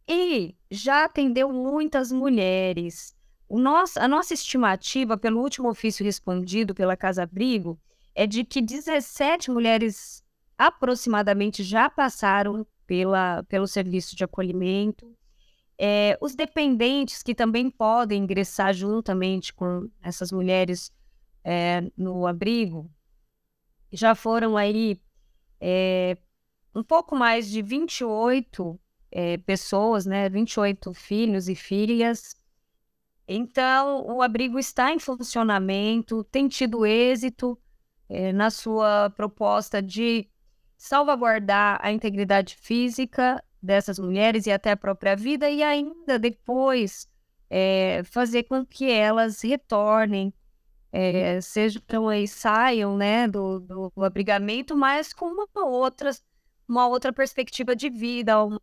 e 0.06 0.54
já 0.70 1.04
atendeu 1.04 1.50
muitas 1.50 2.12
mulheres. 2.12 3.16
Nosso, 3.48 3.98
a 3.98 4.06
nossa 4.06 4.34
estimativa, 4.34 5.16
pelo 5.16 5.40
último 5.40 5.70
ofício 5.70 6.04
respondido 6.04 6.74
pela 6.74 6.98
Casa 6.98 7.22
Abrigo, 7.22 7.80
é 8.16 8.26
de 8.26 8.42
que 8.44 8.62
17 8.62 9.50
mulheres 9.50 10.24
aproximadamente 10.56 11.62
já 11.62 11.90
passaram 11.90 12.66
pela, 12.86 13.42
pelo 13.42 13.66
serviço 13.66 14.16
de 14.16 14.24
acolhimento. 14.24 15.14
É, 15.78 16.16
os 16.18 16.34
dependentes 16.34 17.22
que 17.22 17.34
também 17.34 17.70
podem 17.70 18.22
ingressar 18.22 18.72
juntamente 18.72 19.52
com 19.52 19.90
essas 20.02 20.32
mulheres 20.32 20.90
é, 21.44 21.90
no 21.94 22.26
abrigo, 22.26 22.90
já 23.92 24.14
foram 24.14 24.56
aí 24.56 24.98
é, 25.60 26.16
um 26.74 26.82
pouco 26.82 27.14
mais 27.14 27.50
de 27.50 27.60
28 27.60 28.80
é, 29.12 29.36
pessoas, 29.36 30.06
né, 30.06 30.30
28 30.30 30.94
filhos 30.94 31.50
e 31.50 31.54
filhas. 31.54 32.34
Então, 33.28 34.06
o 34.06 34.22
abrigo 34.22 34.58
está 34.58 34.90
em 34.90 34.98
funcionamento, 34.98 36.24
tem 36.24 36.48
tido 36.48 36.86
êxito 36.86 37.58
é, 38.08 38.32
na 38.32 38.50
sua 38.50 39.10
proposta 39.10 39.82
de 39.82 40.28
salvaguardar 40.76 41.78
a 41.82 41.90
integridade 41.92 42.56
física 42.56 43.42
dessas 43.62 43.98
mulheres 43.98 44.46
e 44.46 44.52
até 44.52 44.72
a 44.72 44.76
própria 44.76 45.16
vida, 45.16 45.48
e 45.50 45.62
ainda 45.62 46.18
depois 46.18 47.08
é, 47.50 48.02
fazer 48.04 48.44
com 48.44 48.64
que 48.64 48.90
elas 48.90 49.40
retornem 49.42 50.32
é, 50.92 51.40
sejam 51.40 52.08
aí, 52.08 52.26
saiam 52.26 52.96
né, 52.96 53.28
do, 53.28 53.60
do, 53.60 53.92
abrigamento, 54.02 54.76
mas 54.76 55.12
com 55.12 55.26
uma 55.26 55.46
outra, 55.54 56.10
uma 56.66 56.88
outra 56.88 57.12
perspectiva 57.12 57.76
de 57.76 57.90
vida, 57.90 58.42
uma, 58.42 58.60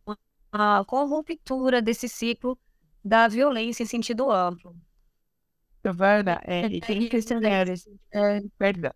uma, 0.52 0.84
com 0.84 0.96
a 0.96 1.04
ruptura 1.04 1.80
desse 1.80 2.08
ciclo 2.08 2.58
da 3.04 3.28
violência 3.28 3.84
em 3.84 3.86
sentido 3.86 4.30
amplo. 4.30 4.74
Giovana, 5.84 6.40
é, 6.44 6.66
e 6.66 6.80
tem 6.80 7.08
mulheres, 7.34 7.86
é, 8.10 8.40
perdão. 8.58 8.92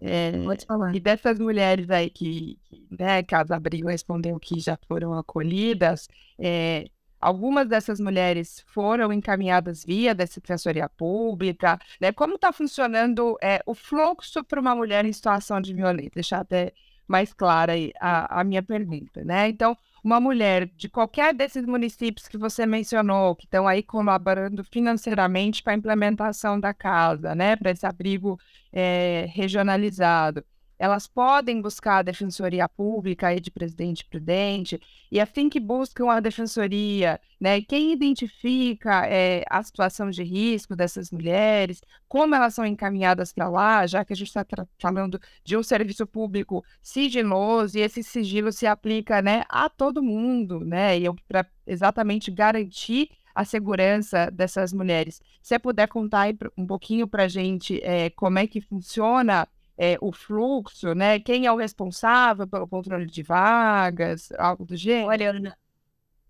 É, 0.00 0.32
Pode 0.44 0.66
falar. 0.66 0.94
E 0.94 1.00
dessas 1.00 1.38
mulheres 1.38 1.88
aí 1.90 2.10
que, 2.10 2.58
que 2.64 2.86
né, 2.90 3.22
Casa 3.22 3.56
Abrigo 3.56 3.88
respondeu 3.88 4.38
que 4.38 4.60
já 4.60 4.78
foram 4.86 5.14
acolhidas, 5.14 6.08
é, 6.38 6.86
Algumas 7.24 7.66
dessas 7.66 7.98
mulheres 7.98 8.62
foram 8.66 9.10
encaminhadas 9.10 9.82
via 9.82 10.14
defensoria 10.14 10.90
pública, 10.90 11.78
né? 11.98 12.12
Como 12.12 12.34
está 12.34 12.52
funcionando 12.52 13.38
é, 13.42 13.62
o 13.64 13.74
fluxo 13.74 14.44
para 14.44 14.60
uma 14.60 14.74
mulher 14.74 15.06
em 15.06 15.12
situação 15.12 15.58
de 15.58 15.72
violência? 15.72 16.10
Deixar 16.14 16.40
até 16.40 16.74
mais 17.08 17.32
clara 17.32 17.72
a, 17.98 18.40
a 18.40 18.44
minha 18.44 18.62
pergunta, 18.62 19.24
né? 19.24 19.48
Então, 19.48 19.74
uma 20.04 20.20
mulher 20.20 20.66
de 20.76 20.88
qualquer 20.88 21.34
desses 21.34 21.64
municípios 21.64 22.28
que 22.28 22.36
você 22.36 22.66
mencionou, 22.66 23.34
que 23.34 23.46
estão 23.46 23.66
aí 23.66 23.82
colaborando 23.82 24.62
financeiramente 24.62 25.62
para 25.62 25.72
a 25.72 25.76
implementação 25.76 26.60
da 26.60 26.74
casa, 26.74 27.34
né? 27.34 27.56
Para 27.56 27.70
esse 27.70 27.86
abrigo 27.86 28.38
é, 28.70 29.26
regionalizado 29.30 30.44
elas 30.78 31.06
podem 31.06 31.60
buscar 31.60 31.98
a 31.98 32.02
defensoria 32.02 32.68
pública 32.68 33.28
aí 33.28 33.40
de 33.40 33.50
presidente 33.50 34.04
prudente, 34.04 34.80
e 35.10 35.20
assim 35.20 35.48
que 35.48 35.60
buscam 35.60 36.10
a 36.10 36.20
defensoria, 36.20 37.20
né, 37.40 37.60
quem 37.62 37.92
identifica 37.92 39.06
é, 39.06 39.44
a 39.48 39.62
situação 39.62 40.10
de 40.10 40.22
risco 40.22 40.74
dessas 40.74 41.10
mulheres, 41.10 41.80
como 42.08 42.34
elas 42.34 42.54
são 42.54 42.66
encaminhadas 42.66 43.32
para 43.32 43.48
lá, 43.48 43.86
já 43.86 44.04
que 44.04 44.12
a 44.12 44.16
gente 44.16 44.28
está 44.28 44.44
falando 44.78 45.20
de 45.44 45.56
um 45.56 45.62
serviço 45.62 46.06
público 46.06 46.64
sigiloso, 46.82 47.78
e 47.78 47.80
esse 47.80 48.02
sigilo 48.02 48.52
se 48.52 48.66
aplica 48.66 49.22
né, 49.22 49.44
a 49.48 49.68
todo 49.68 50.02
mundo, 50.02 50.60
né, 50.60 50.98
e 50.98 51.04
para 51.28 51.46
exatamente 51.66 52.30
garantir 52.30 53.10
a 53.34 53.44
segurança 53.44 54.30
dessas 54.30 54.72
mulheres. 54.72 55.16
Se 55.42 55.48
você 55.48 55.58
puder 55.58 55.88
contar 55.88 56.28
um 56.56 56.66
pouquinho 56.66 57.08
para 57.08 57.24
a 57.24 57.28
gente 57.28 57.82
é, 57.82 58.08
como 58.10 58.38
é 58.38 58.46
que 58.46 58.60
funciona 58.60 59.48
é, 59.76 59.96
o 60.00 60.12
fluxo, 60.12 60.94
né? 60.94 61.18
Quem 61.18 61.46
é 61.46 61.52
o 61.52 61.56
responsável 61.56 62.46
pelo 62.46 62.68
controle 62.68 63.06
de 63.06 63.22
vagas, 63.22 64.30
algo 64.38 64.64
do 64.64 64.76
gênero? 64.76 65.08
Olha, 65.08 65.58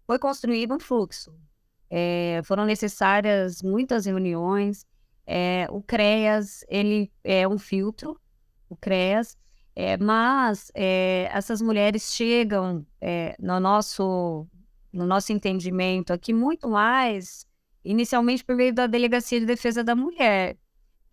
foi 0.06 0.18
construído 0.18 0.74
um 0.74 0.80
fluxo. 0.80 1.34
É, 1.90 2.40
foram 2.44 2.64
necessárias 2.64 3.62
muitas 3.62 4.06
reuniões. 4.06 4.86
É, 5.26 5.66
o 5.70 5.82
CREAS, 5.82 6.64
ele 6.68 7.10
é 7.22 7.46
um 7.48 7.58
filtro, 7.58 8.20
o 8.68 8.76
CREAS, 8.76 9.38
é, 9.74 9.96
mas 9.96 10.70
é, 10.74 11.28
essas 11.32 11.60
mulheres 11.60 12.14
chegam 12.14 12.86
é, 13.00 13.34
no, 13.38 13.58
nosso, 13.58 14.46
no 14.92 15.06
nosso 15.06 15.32
entendimento 15.32 16.12
aqui 16.12 16.32
muito 16.32 16.68
mais, 16.68 17.46
inicialmente 17.84 18.44
por 18.44 18.54
meio 18.54 18.74
da 18.74 18.86
Delegacia 18.86 19.40
de 19.40 19.46
Defesa 19.46 19.82
da 19.82 19.96
Mulher, 19.96 20.56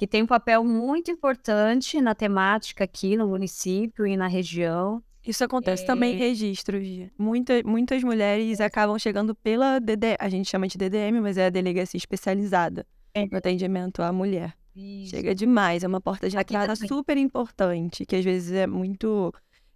que 0.02 0.08
tem 0.08 0.24
um 0.24 0.26
papel 0.26 0.64
muito 0.64 1.12
importante 1.12 2.02
na 2.02 2.16
temática 2.16 2.86
aqui 2.86 3.16
no 3.16 3.28
município 3.28 4.08
e 4.08 4.18
na 4.18 4.26
região. 4.26 5.00
Isso 5.24 5.44
acontece 5.44 5.84
é... 5.84 5.86
também 5.86 6.16
em 6.16 6.18
registros. 6.18 6.84
Muita, 7.16 7.62
muitas 7.64 8.04
mulheres 8.04 8.60
acabam 8.60 8.98
chegando 8.98 9.36
pela 9.36 9.78
DDM, 9.78 10.16
a 10.20 10.28
gente 10.28 10.50
chama 10.50 10.68
de 10.68 10.76
DDM, 10.76 11.22
mas 11.22 11.38
é 11.38 11.46
a 11.46 11.50
delegacia 11.52 12.00
especializada 12.00 12.84
é. 13.14 13.28
no 13.28 13.38
atendimento 13.38 14.02
à 14.02 14.12
mulher. 14.12 14.58
Isso. 14.76 15.12
Chega 15.12 15.36
demais, 15.36 15.84
é 15.84 15.88
uma 15.88 16.02
porta 16.02 16.28
de 16.28 16.36
entrada 16.36 16.76
super 16.76 17.16
importante, 17.16 18.04
que 18.04 18.16
às 18.16 18.26
vezes 18.26 18.54
é 18.54 18.66
muito. 18.66 19.32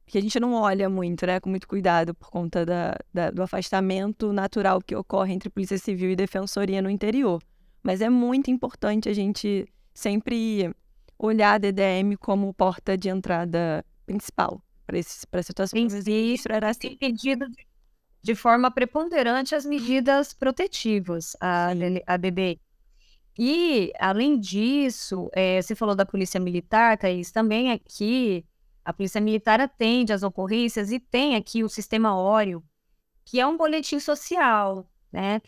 que 0.07 0.17
a 0.17 0.21
gente 0.23 0.39
não 0.39 0.53
olha 0.53 0.89
muito, 0.89 1.23
né? 1.27 1.39
Com 1.39 1.51
muito 1.51 1.67
cuidado 1.67 2.15
por 2.15 2.31
conta 2.31 2.65
da, 2.65 2.97
da, 3.13 3.29
do 3.29 3.43
afastamento 3.43 4.33
natural 4.33 4.81
que 4.81 4.95
ocorre 4.95 5.35
entre 5.35 5.51
Polícia 5.51 5.77
Civil 5.77 6.09
e 6.09 6.15
Defensoria 6.15 6.81
no 6.81 6.89
interior. 6.89 7.43
Mas 7.83 8.01
é 8.01 8.09
muito 8.09 8.49
importante 8.49 9.07
a 9.07 9.13
gente 9.13 9.67
sempre 9.95 10.71
olhar 11.17 11.53
a 11.53 11.57
DDM 11.57 12.15
como 12.19 12.53
porta 12.53 12.97
de 12.97 13.09
entrada 13.09 13.83
principal 14.05 14.61
para 14.85 14.99
a 14.99 15.43
situação. 15.43 15.79
Isso 15.79 16.51
era 16.51 16.69
assim. 16.69 16.95
pedido 16.97 17.47
de 18.21 18.35
forma 18.35 18.69
preponderante 18.69 19.55
as 19.55 19.65
medidas 19.65 20.33
protetivas, 20.33 21.35
a, 21.39 21.69
a 22.05 22.17
DDM. 22.17 22.59
E, 23.37 23.91
além 23.99 24.39
disso, 24.39 25.29
é, 25.33 25.61
você 25.61 25.75
falou 25.75 25.95
da 25.95 26.05
Polícia 26.05 26.39
Militar, 26.39 26.97
Thaís, 26.97 27.31
também 27.31 27.71
aqui 27.71 28.45
a 28.83 28.93
Polícia 28.93 29.19
Militar 29.19 29.59
atende 29.59 30.13
às 30.13 30.23
ocorrências 30.23 30.91
e 30.91 30.99
tem 30.99 31.35
aqui 31.35 31.63
o 31.63 31.69
sistema 31.69 32.15
Óreo, 32.15 32.63
que 33.25 33.39
é 33.39 33.47
um 33.47 33.57
boletim 33.57 33.99
social, 33.99 34.87
né? 35.11 35.41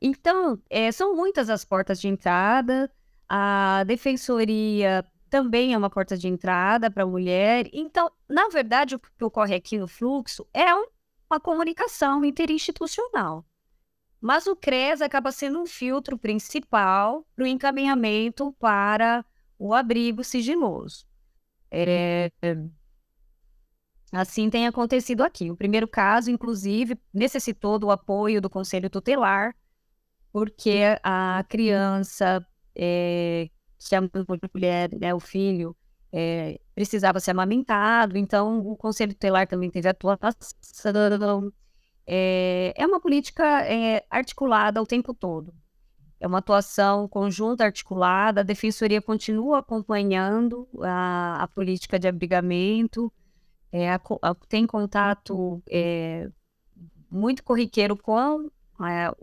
Então, 0.00 0.62
é, 0.70 0.92
são 0.92 1.16
muitas 1.16 1.50
as 1.50 1.64
portas 1.64 2.00
de 2.00 2.06
entrada, 2.06 2.90
a 3.28 3.84
defensoria 3.84 5.04
também 5.28 5.74
é 5.74 5.78
uma 5.78 5.90
porta 5.90 6.16
de 6.16 6.28
entrada 6.28 6.90
para 6.90 7.02
a 7.02 7.06
mulher. 7.06 7.68
Então, 7.72 8.10
na 8.28 8.48
verdade, 8.48 8.94
o 8.94 8.98
que 8.98 9.24
ocorre 9.24 9.54
aqui 9.54 9.78
no 9.78 9.88
fluxo 9.88 10.46
é 10.54 10.72
uma 11.28 11.40
comunicação 11.40 12.24
interinstitucional. 12.24 13.44
Mas 14.20 14.46
o 14.46 14.56
CRES 14.56 15.02
acaba 15.02 15.30
sendo 15.30 15.60
um 15.60 15.66
filtro 15.66 16.16
principal 16.16 17.26
para 17.34 17.44
o 17.44 17.46
encaminhamento 17.46 18.52
para 18.58 19.24
o 19.58 19.74
abrigo 19.74 20.24
sigiloso. 20.24 21.06
É, 21.70 22.30
assim 24.12 24.48
tem 24.48 24.66
acontecido 24.66 25.22
aqui. 25.22 25.50
O 25.50 25.56
primeiro 25.56 25.86
caso, 25.86 26.30
inclusive, 26.30 26.98
necessitou 27.12 27.78
do 27.78 27.90
apoio 27.90 28.40
do 28.40 28.48
Conselho 28.48 28.88
Tutelar, 28.88 29.54
porque 30.32 30.80
a 31.02 31.44
criança 31.48 32.44
é, 32.76 33.48
se 33.78 33.96
a 33.96 34.02
mulher, 34.52 34.90
né, 34.98 35.14
o 35.14 35.20
filho, 35.20 35.76
é, 36.12 36.60
precisava 36.74 37.18
ser 37.20 37.32
amamentado, 37.32 38.16
então 38.16 38.60
o 38.60 38.76
Conselho 38.76 39.12
Tutelar 39.12 39.46
também 39.46 39.70
teve 39.70 39.88
atuação. 39.88 40.30
é, 42.06 42.72
é 42.76 42.86
uma 42.86 43.00
política 43.00 43.44
articulada 44.10 44.80
o 44.80 44.86
tempo 44.86 45.12
todo. 45.12 45.52
É 46.18 46.26
uma 46.26 46.38
atuação 46.38 47.08
conjunta, 47.08 47.64
articulada. 47.64 48.40
A 48.40 48.44
Defensoria 48.44 49.02
continua 49.02 49.58
acompanhando 49.58 50.68
a, 50.82 51.42
a 51.42 51.48
política 51.48 51.98
de 51.98 52.08
abrigamento, 52.08 53.12
a, 53.72 54.30
a, 54.30 54.34
tem 54.48 54.66
contato 54.66 55.62
muito 57.10 57.42
corriqueiro 57.42 57.96
com 57.96 58.16
a, 58.78 59.14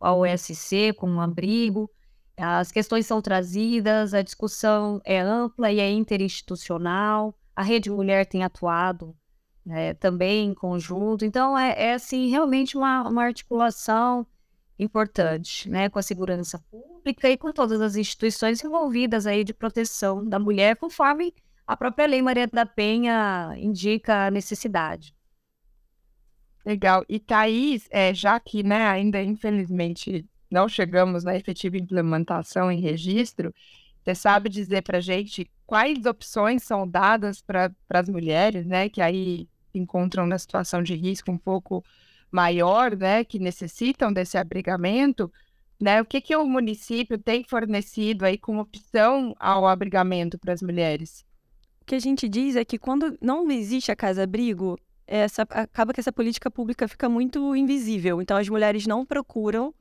a 0.00 0.14
OSC, 0.14 0.92
com 0.94 1.16
o 1.16 1.20
abrigo. 1.20 1.90
As 2.40 2.72
questões 2.72 3.06
são 3.06 3.20
trazidas, 3.20 4.14
a 4.14 4.22
discussão 4.22 5.00
é 5.04 5.20
ampla 5.20 5.70
e 5.70 5.78
é 5.78 5.90
interinstitucional. 5.90 7.38
A 7.54 7.62
Rede 7.62 7.90
Mulher 7.90 8.26
tem 8.26 8.42
atuado 8.42 9.14
né, 9.64 9.94
também 9.94 10.48
em 10.48 10.54
conjunto. 10.54 11.24
Então, 11.24 11.56
é, 11.56 11.74
é 11.76 11.94
assim, 11.94 12.30
realmente 12.30 12.76
uma, 12.76 13.08
uma 13.08 13.24
articulação 13.24 14.26
importante, 14.78 15.68
né, 15.68 15.88
com 15.90 15.98
a 15.98 16.02
segurança 16.02 16.58
pública 16.70 17.28
e 17.28 17.36
com 17.36 17.52
todas 17.52 17.80
as 17.80 17.96
instituições 17.96 18.64
envolvidas 18.64 19.26
aí 19.26 19.44
de 19.44 19.52
proteção 19.52 20.26
da 20.26 20.38
mulher, 20.38 20.76
conforme 20.76 21.34
a 21.66 21.76
própria 21.76 22.06
Lei 22.06 22.22
Maria 22.22 22.46
da 22.46 22.64
Penha 22.64 23.54
indica 23.58 24.26
a 24.26 24.30
necessidade. 24.30 25.14
Legal. 26.64 27.04
E 27.08 27.18
Thaís, 27.18 27.86
é, 27.90 28.12
já 28.12 28.38
que 28.40 28.62
né, 28.62 28.86
ainda 28.86 29.22
infelizmente 29.22 30.28
não 30.50 30.68
chegamos 30.68 31.24
na 31.24 31.36
efetiva 31.36 31.76
implementação 31.76 32.70
em 32.70 32.80
registro, 32.80 33.54
você 34.02 34.14
sabe 34.14 34.48
dizer 34.48 34.82
para 34.82 34.98
a 34.98 35.00
gente 35.00 35.50
quais 35.66 36.04
opções 36.06 36.62
são 36.62 36.88
dadas 36.88 37.40
para 37.40 37.70
as 37.90 38.08
mulheres, 38.08 38.66
né, 38.66 38.88
que 38.88 39.00
aí 39.00 39.48
encontram 39.74 40.26
na 40.26 40.38
situação 40.38 40.82
de 40.82 40.94
risco 40.94 41.30
um 41.30 41.38
pouco 41.38 41.84
maior, 42.30 42.96
né, 42.96 43.24
que 43.24 43.38
necessitam 43.38 44.12
desse 44.12 44.36
abrigamento, 44.36 45.32
né, 45.80 46.00
o 46.00 46.04
que, 46.04 46.20
que 46.20 46.34
o 46.34 46.46
município 46.46 47.18
tem 47.18 47.44
fornecido 47.44 48.24
aí 48.24 48.36
como 48.36 48.60
opção 48.60 49.34
ao 49.38 49.66
abrigamento 49.66 50.38
para 50.38 50.52
as 50.52 50.62
mulheres? 50.62 51.24
O 51.82 51.84
que 51.84 51.94
a 51.94 51.98
gente 51.98 52.28
diz 52.28 52.56
é 52.56 52.64
que 52.64 52.78
quando 52.78 53.16
não 53.20 53.50
existe 53.50 53.90
a 53.90 53.96
casa-abrigo, 53.96 54.78
essa, 55.06 55.42
acaba 55.42 55.92
que 55.92 56.00
essa 56.00 56.12
política 56.12 56.50
pública 56.50 56.86
fica 56.86 57.08
muito 57.08 57.56
invisível. 57.56 58.22
Então, 58.22 58.36
as 58.36 58.48
mulheres 58.48 58.86
não 58.86 59.04
procuram 59.04 59.74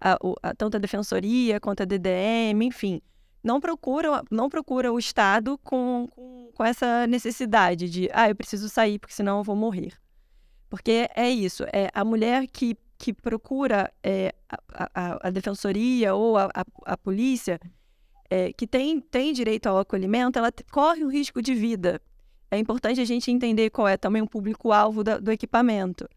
a, 0.00 0.18
a, 0.42 0.54
tanto 0.54 0.76
a 0.76 0.80
defensoria 0.80 1.60
quanto 1.60 1.82
a 1.82 1.86
DDM, 1.86 2.62
enfim, 2.62 3.00
não 3.42 3.60
procuram, 3.60 4.22
não 4.30 4.48
procura 4.48 4.92
o 4.92 4.98
Estado 4.98 5.58
com, 5.58 6.08
com, 6.10 6.50
com, 6.52 6.64
essa 6.64 7.06
necessidade 7.06 7.88
de, 7.88 8.10
ah, 8.12 8.28
eu 8.28 8.34
preciso 8.34 8.68
sair 8.68 8.98
porque 8.98 9.14
senão 9.14 9.38
eu 9.38 9.44
vou 9.44 9.56
morrer. 9.56 9.92
Porque 10.68 11.08
é 11.14 11.30
isso, 11.30 11.64
é 11.72 11.88
a 11.94 12.04
mulher 12.04 12.46
que, 12.48 12.76
que 12.98 13.12
procura 13.12 13.92
é, 14.02 14.34
a, 14.48 14.90
a, 14.94 15.28
a, 15.28 15.30
defensoria 15.30 16.14
ou 16.14 16.36
a, 16.36 16.50
a, 16.84 16.96
polícia, 16.96 17.60
é, 18.28 18.52
que 18.52 18.66
tem, 18.66 19.00
tem 19.00 19.32
direito 19.32 19.68
ao 19.68 19.78
acolhimento, 19.78 20.38
ela 20.38 20.52
corre 20.72 21.04
o 21.04 21.08
risco 21.08 21.40
de 21.40 21.54
vida. 21.54 22.00
É 22.50 22.58
importante 22.58 23.00
a 23.00 23.04
gente 23.04 23.30
entender 23.30 23.70
qual 23.70 23.86
é 23.86 23.96
também 23.96 24.22
o 24.22 24.28
público-alvo 24.28 25.04
do 25.04 25.30
equipamento. 25.30 26.08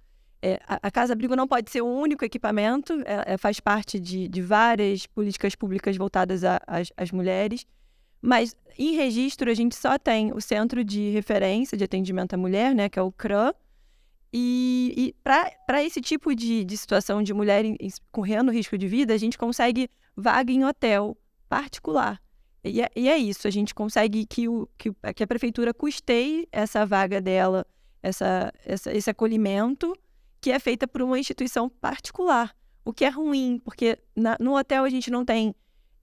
É, 0.42 0.60
a, 0.68 0.80
a 0.84 0.92
casa-abrigo 0.92 1.36
não 1.36 1.48
pode 1.48 1.70
ser 1.70 1.82
o 1.82 1.88
único 1.88 2.24
equipamento, 2.24 2.94
é, 3.06 3.34
é, 3.34 3.38
faz 3.38 3.60
parte 3.60 4.00
de, 4.00 4.28
de, 4.28 4.42
várias 4.42 5.06
políticas 5.06 5.54
públicas 5.54 5.98
voltadas 5.98 6.44
às 6.96 7.12
mulheres, 7.12 7.66
mas 8.22 8.56
em 8.78 8.96
registro 8.96 9.52
a 9.52 9.54
gente 9.54 9.76
só 9.76 9.98
tem 9.98 10.32
o 10.32 10.40
Centro 10.40 10.84
de 10.84 11.10
Referência 11.10 11.78
de 11.78 11.84
Atendimento 11.84 12.36
à 12.36 12.38
Mulher, 12.38 12.74
né, 12.74 12.88
que 12.88 12.98
é 12.98 13.02
o 13.02 13.12
CRAM, 13.12 13.54
e, 14.32 14.94
e 14.96 15.16
para 15.24 15.84
esse 15.84 16.00
tipo 16.02 16.36
de, 16.36 16.64
de, 16.64 16.78
situação 16.78 17.24
de 17.24 17.34
mulher 17.34 17.66
em, 17.66 17.76
em, 17.80 17.90
correndo 18.12 18.52
risco 18.52 18.78
de 18.78 18.88
vida, 18.88 19.14
a 19.14 19.18
gente 19.18 19.38
consegue 19.38 19.90
vaga 20.16 20.52
em 20.52 20.64
hotel 20.64 21.18
particular. 21.50 22.22
E 22.64 22.82
é, 22.82 22.90
e 22.96 23.10
é 23.10 23.18
isso, 23.18 23.48
a 23.48 23.52
gente 23.52 23.74
consegue 23.74 24.26
que, 24.26 24.48
o, 24.48 24.70
que, 24.78 24.92
que, 25.16 25.24
a 25.24 25.28
prefeitura 25.28 25.74
custeie 25.74 26.48
essa 26.52 26.86
vaga 26.86 27.20
dela, 27.20 27.66
essa, 28.04 28.54
essa, 28.66 28.96
esse 28.96 29.10
acolhimento, 29.10 29.96
que 30.42 30.52
é 30.52 30.60
feita 30.60 30.88
por 30.88 31.02
uma 31.02 31.20
instituição 31.20 31.70
particular, 31.70 32.56
o 32.86 32.94
que 32.94 33.06
é 33.06 33.10
ruim, 33.10 33.62
porque 33.64 34.00
na, 34.16 34.38
no 34.40 34.58
hotel 34.58 34.84
a 34.84 34.90
gente 34.90 35.12
não 35.12 35.26
tem, 35.26 35.54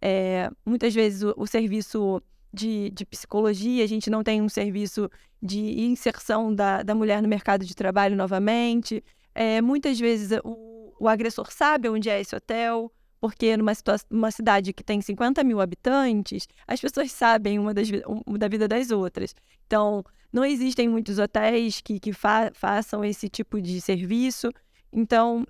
é, 0.00 0.50
muitas 0.64 0.94
vezes, 0.94 1.22
o, 1.22 1.34
o 1.36 1.46
serviço 1.46 2.22
de, 2.52 2.90
de, 2.90 3.04
psicologia, 3.04 3.84
a 3.84 3.88
gente 3.88 4.08
não 4.08 4.22
tem 4.22 4.40
um 4.40 4.48
serviço 4.48 5.10
de 5.42 5.80
inserção 5.80 6.54
da, 6.54 6.82
da 6.82 6.94
mulher 6.94 7.20
no 7.22 7.28
mercado 7.28 7.64
de 7.64 7.74
trabalho 7.74 8.16
novamente. 8.16 9.02
É, 9.34 9.60
muitas 9.60 9.98
vezes 9.98 10.38
o, 10.44 10.94
o, 10.98 11.08
agressor 11.08 11.52
sabe 11.52 11.88
onde 11.88 12.08
é 12.08 12.20
esse 12.20 12.34
hotel, 12.34 12.90
porque 13.20 13.56
numa 13.56 13.72
uma 14.10 14.30
cidade 14.30 14.72
que 14.72 14.82
tem 14.82 15.00
50 15.00 15.42
mil 15.44 15.60
habitantes, 15.60 16.46
as 16.66 16.80
pessoas 16.80 17.12
sabem 17.12 17.58
uma, 17.58 17.74
das, 17.74 17.88
uma 18.26 18.38
da 18.38 18.48
vida 18.48 18.66
das 18.68 18.90
outras. 18.90 19.34
Então, 19.66 20.04
não 20.36 20.44
existem 20.44 20.86
muitos 20.86 21.18
hotéis 21.18 21.80
que, 21.80 21.98
que 21.98 22.12
fa 22.12 22.50
façam 22.52 23.02
esse 23.02 23.26
tipo 23.26 23.58
de 23.58 23.80
serviço. 23.80 24.52
Então, 24.92 25.46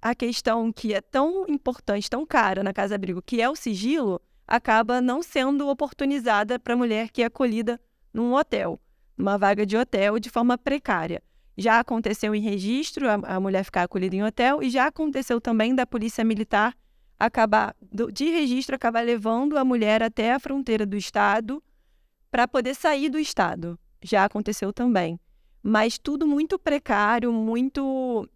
a 0.00 0.14
questão 0.14 0.72
que 0.72 0.94
é 0.94 1.00
tão 1.00 1.46
importante, 1.48 2.08
tão 2.08 2.24
cara 2.24 2.62
na 2.62 2.72
Casa 2.72 2.94
Abrigo, 2.94 3.20
que 3.20 3.42
é 3.42 3.50
o 3.50 3.56
sigilo, 3.56 4.20
acaba 4.46 5.00
não 5.00 5.20
sendo 5.20 5.68
oportunizada 5.68 6.60
para 6.60 6.74
a 6.74 6.76
mulher 6.76 7.10
que 7.10 7.22
é 7.22 7.26
acolhida 7.26 7.80
num 8.14 8.32
hotel, 8.32 8.78
numa 9.18 9.36
vaga 9.36 9.66
de 9.66 9.76
hotel 9.76 10.20
de 10.20 10.30
forma 10.30 10.56
precária. 10.56 11.20
Já 11.58 11.80
aconteceu 11.80 12.32
em 12.32 12.40
registro 12.40 13.10
a, 13.10 13.14
a 13.34 13.40
mulher 13.40 13.64
ficar 13.64 13.82
acolhida 13.82 14.14
em 14.14 14.22
hotel 14.22 14.62
e 14.62 14.70
já 14.70 14.86
aconteceu 14.86 15.40
também 15.40 15.74
da 15.74 15.84
polícia 15.84 16.24
militar 16.24 16.72
acabar 17.18 17.74
do, 17.82 18.12
de 18.12 18.26
registro 18.30 18.76
acabar 18.76 19.04
levando 19.04 19.58
a 19.58 19.64
mulher 19.64 20.04
até 20.04 20.32
a 20.32 20.38
fronteira 20.38 20.86
do 20.86 20.96
estado 20.96 21.60
para 22.30 22.46
poder 22.46 22.76
sair 22.76 23.10
do 23.10 23.18
estado 23.18 23.76
já 24.02 24.24
aconteceu 24.24 24.72
também. 24.72 25.18
Mas 25.62 25.98
tudo 25.98 26.26
muito 26.26 26.58
precário, 26.58 27.32
muito 27.32 28.28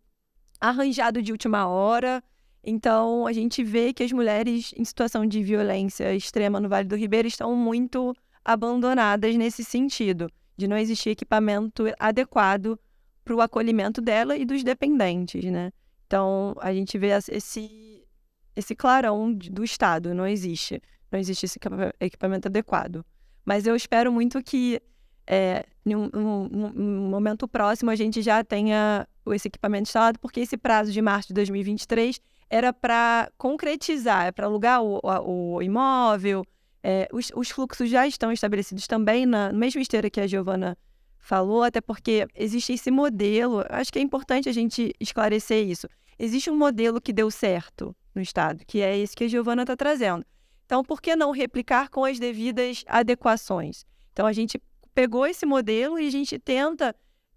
arranjado 0.61 1.23
de 1.23 1.33
última 1.33 1.67
hora. 1.67 2.23
Então, 2.63 3.27
a 3.27 3.33
gente 3.33 3.63
vê 3.63 3.93
que 3.93 4.03
as 4.03 4.13
mulheres 4.13 4.73
em 4.77 4.85
situação 4.85 5.27
de 5.27 5.43
violência 5.43 6.15
extrema 6.15 6.61
no 6.61 6.69
Vale 6.69 6.89
do 6.89 6.97
Ribeira 6.97 7.29
estão 7.29 7.55
muito 7.55 8.15
abandonadas 8.45 9.35
nesse 9.37 9.65
sentido, 9.65 10.31
de 10.57 10.67
não 10.67 10.77
existir 10.77 11.11
equipamento 11.11 11.85
adequado 11.99 12.79
para 13.25 13.35
o 13.35 13.41
acolhimento 13.41 14.01
dela 14.01 14.37
e 14.37 14.45
dos 14.45 14.63
dependentes, 14.63 15.45
né? 15.45 15.73
Então, 16.07 16.55
a 16.61 16.73
gente 16.73 16.99
vê 16.99 17.09
esse, 17.29 18.07
esse 18.55 18.75
clarão 18.75 19.33
do 19.33 19.65
Estado, 19.65 20.15
não 20.15 20.27
existe. 20.27 20.81
Não 21.11 21.19
existe 21.19 21.47
esse 21.47 21.59
equipamento 22.01 22.49
adequado. 22.49 23.05
Mas 23.45 23.67
eu 23.67 23.77
espero 23.77 24.13
muito 24.13 24.43
que 24.43 24.81
é, 25.27 25.65
em 25.85 25.95
um, 25.95 26.11
um, 26.15 26.73
um, 26.77 27.09
momento 27.09 27.47
próximo 27.49 27.91
a 27.91 27.97
gente 27.97 28.23
já 28.23 28.43
tenha 28.45 29.07
esse 29.29 29.49
equipamento 29.49 29.89
instalado, 29.89 30.19
porque 30.19 30.41
esse 30.41 30.57
prazo 30.57 30.93
de 30.93 31.01
março 31.01 31.29
de 31.29 31.35
2023 31.35 32.21
era 32.51 32.73
para 32.73 33.31
concretizar, 33.39 34.27
é 34.27 34.33
para 34.33 34.47
alugar 34.47 34.83
o, 34.83 35.01
o, 35.03 35.55
o 35.57 35.63
imóvel. 35.63 36.45
É, 36.83 37.09
os, 37.13 37.33
os, 37.35 37.51
fluxos 37.51 37.89
já 37.89 38.07
estão 38.07 38.31
estabelecidos 38.31 38.87
também 38.87 39.25
na 39.25 39.51
mesma 39.53 39.81
esteira 39.81 40.11
que 40.11 40.21
a 40.21 40.27
Giovana 40.27 40.77
falou, 41.19 41.63
até 41.63 41.81
porque 41.81 42.27
existe 42.35 42.75
esse 42.75 42.91
modelo. 42.91 43.65
Acho 43.71 43.91
que 43.91 43.99
é 43.99 44.03
importante 44.03 44.49
a 44.49 44.53
gente 44.53 44.93
esclarecer 45.01 45.67
isso. 45.67 45.89
Existe 46.19 46.51
um 46.51 46.57
modelo 46.57 47.01
que 47.01 47.13
deu 47.13 47.31
certo 47.31 47.97
no 48.15 48.21
Estado, 48.21 48.63
que 48.67 48.83
é 48.83 48.97
esse 48.99 49.17
que 49.17 49.25
a 49.25 49.29
Giovana 49.29 49.63
está 49.63 49.75
trazendo. 49.75 50.25
Então, 50.67 50.85
por 50.85 51.01
que 51.01 51.17
não 51.17 51.31
replicar 51.31 51.89
com 51.89 52.05
as 52.05 52.19
devidas 52.19 52.85
adequações? 52.87 53.85
Então, 54.13 54.27
a 54.27 54.33
gente 54.33 54.61
pegou 54.95 55.27
esse 55.27 55.45
modelo 55.45 55.99
e 55.99 56.07
a 56.07 56.11
gente 56.11 56.39
tenta 56.39 56.95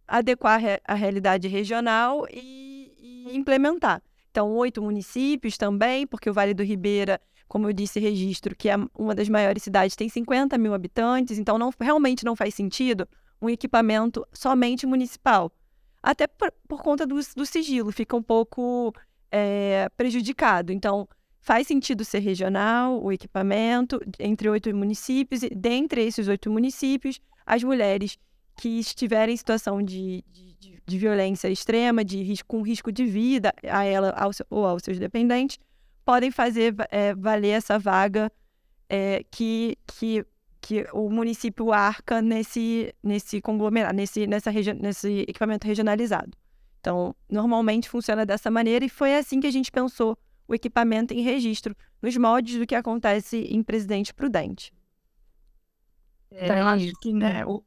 adequar 0.08 0.62
a 0.86 0.94
realidade 0.94 1.48
regional 1.48 2.26
e, 2.32 2.94
e 2.98 3.36
implementar. 3.36 4.02
Então, 4.32 4.52
oito 4.54 4.82
municípios 4.82 5.58
também, 5.58 6.06
porque 6.06 6.30
o 6.30 6.34
Vale 6.34 6.54
do 6.54 6.64
Ribeira, 6.64 7.20
como 7.48 7.68
eu 7.68 7.74
disse, 7.74 8.00
registro, 8.00 8.56
que 8.56 8.70
é 8.70 8.76
uma 8.98 9.16
das 9.16 9.28
maiores 9.28 9.64
cidades, 9.64 9.96
tem 9.96 10.08
50 10.08 10.58
mil 10.58 10.74
habitantes, 10.74 11.40
então 11.40 11.58
não, 11.58 11.74
realmente 11.80 12.24
não 12.24 12.36
faz 12.36 12.54
sentido 12.54 13.08
um 13.42 13.50
equipamento 13.50 14.26
somente 14.32 14.86
municipal. 14.86 15.52
Até 16.02 16.28
por, 16.28 16.54
por 16.68 16.82
conta 16.82 17.06
do, 17.06 17.16
do, 17.36 17.46
sigilo, 17.46 17.92
fica 17.92 18.16
um 18.16 18.22
pouco 18.22 18.94
é, 19.32 19.90
prejudicado. 19.98 20.72
Então, 20.72 21.08
faz 21.42 21.68
sentido 21.68 22.06
ser 22.06 22.20
regional 22.20 23.04
o 23.04 23.12
equipamento 23.12 24.00
entre 24.20 24.50
oito 24.50 24.74
municípios, 24.76 25.44
e 25.44 25.50
dentre 25.50 26.06
esses 26.06 26.28
oito 26.28 26.52
municípios, 26.52 27.20
as 27.48 27.64
mulheres 27.64 28.20
que 28.58 28.80
estiverem 28.80 29.34
em 29.34 29.38
situação 29.38 29.82
de, 29.82 30.24
de, 30.32 30.82
de 30.86 30.98
violência 30.98 31.48
extrema, 31.48 32.04
de 32.04 32.22
risco, 32.22 32.48
com 32.48 32.62
risco 32.62 32.92
de 32.92 33.06
vida 33.06 33.54
a 33.64 33.86
ela 33.86 34.10
ao, 34.12 34.32
ou 34.50 34.66
aos 34.66 34.84
seus 34.84 35.00
dependentes, 35.00 35.58
podem 36.04 36.30
fazer 36.30 36.76
é, 36.90 37.16
valer 37.16 37.52
essa 37.52 37.80
vaga 37.80 38.32
é, 38.90 39.24
que, 39.32 39.78
que, 39.86 40.26
que 40.60 40.86
o 40.94 41.10
município 41.10 41.72
arca 41.72 42.22
nesse, 42.22 42.94
nesse 43.02 43.42
conglomerado, 43.42 43.96
nesse, 43.96 44.28
nessa 44.28 44.52
nesse 44.52 45.22
equipamento 45.22 45.66
regionalizado. 45.66 46.32
Então, 46.80 47.16
normalmente 47.30 47.90
funciona 47.90 48.26
dessa 48.26 48.50
maneira 48.52 48.86
e 48.86 48.90
foi 48.90 49.16
assim 49.16 49.40
que 49.40 49.48
a 49.48 49.52
gente 49.52 49.72
pensou 49.72 50.18
o 50.48 50.56
equipamento 50.56 51.14
em 51.14 51.22
registro, 51.22 51.76
nos 52.02 52.16
moldes 52.16 52.58
do 52.58 52.66
que 52.66 52.76
acontece 52.76 53.46
em 53.50 53.62
Presidente 53.62 54.14
Prudente. 54.14 54.72
É, 56.32 56.60
eu 56.60 56.68
acho 56.68 56.92
que, 57.02 57.14
né, 57.14 57.46
o... 57.46 57.64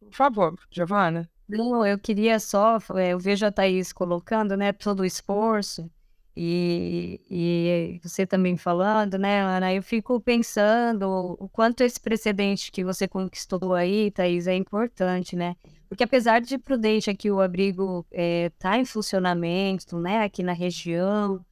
Por 0.00 0.12
favor, 0.12 0.54
Giovana. 0.70 1.28
Não, 1.48 1.84
eu 1.86 1.98
queria 1.98 2.40
só, 2.40 2.78
é, 2.96 3.12
eu 3.12 3.18
vejo 3.18 3.44
a 3.44 3.52
Thaís 3.52 3.92
colocando, 3.92 4.56
né, 4.56 4.72
todo 4.72 5.00
o 5.00 5.04
esforço, 5.04 5.90
e, 6.36 7.20
e 7.30 8.00
você 8.02 8.26
também 8.26 8.56
falando, 8.56 9.16
né, 9.16 9.40
Ana, 9.40 9.72
eu 9.72 9.82
fico 9.82 10.20
pensando 10.20 11.36
o 11.38 11.48
quanto 11.48 11.82
esse 11.82 12.00
precedente 12.00 12.72
que 12.72 12.82
você 12.82 13.06
conquistou 13.06 13.72
aí, 13.74 14.10
Thaís, 14.10 14.46
é 14.48 14.56
importante, 14.56 15.36
né? 15.36 15.54
Porque 15.88 16.02
apesar 16.02 16.40
de 16.40 16.58
Prudente 16.58 17.08
aqui 17.08 17.30
o 17.30 17.40
abrigo 17.40 18.04
está 18.10 18.76
é, 18.76 18.80
em 18.80 18.84
funcionamento, 18.84 19.96
né, 19.98 20.24
aqui 20.24 20.42
na 20.42 20.52
região, 20.52 21.44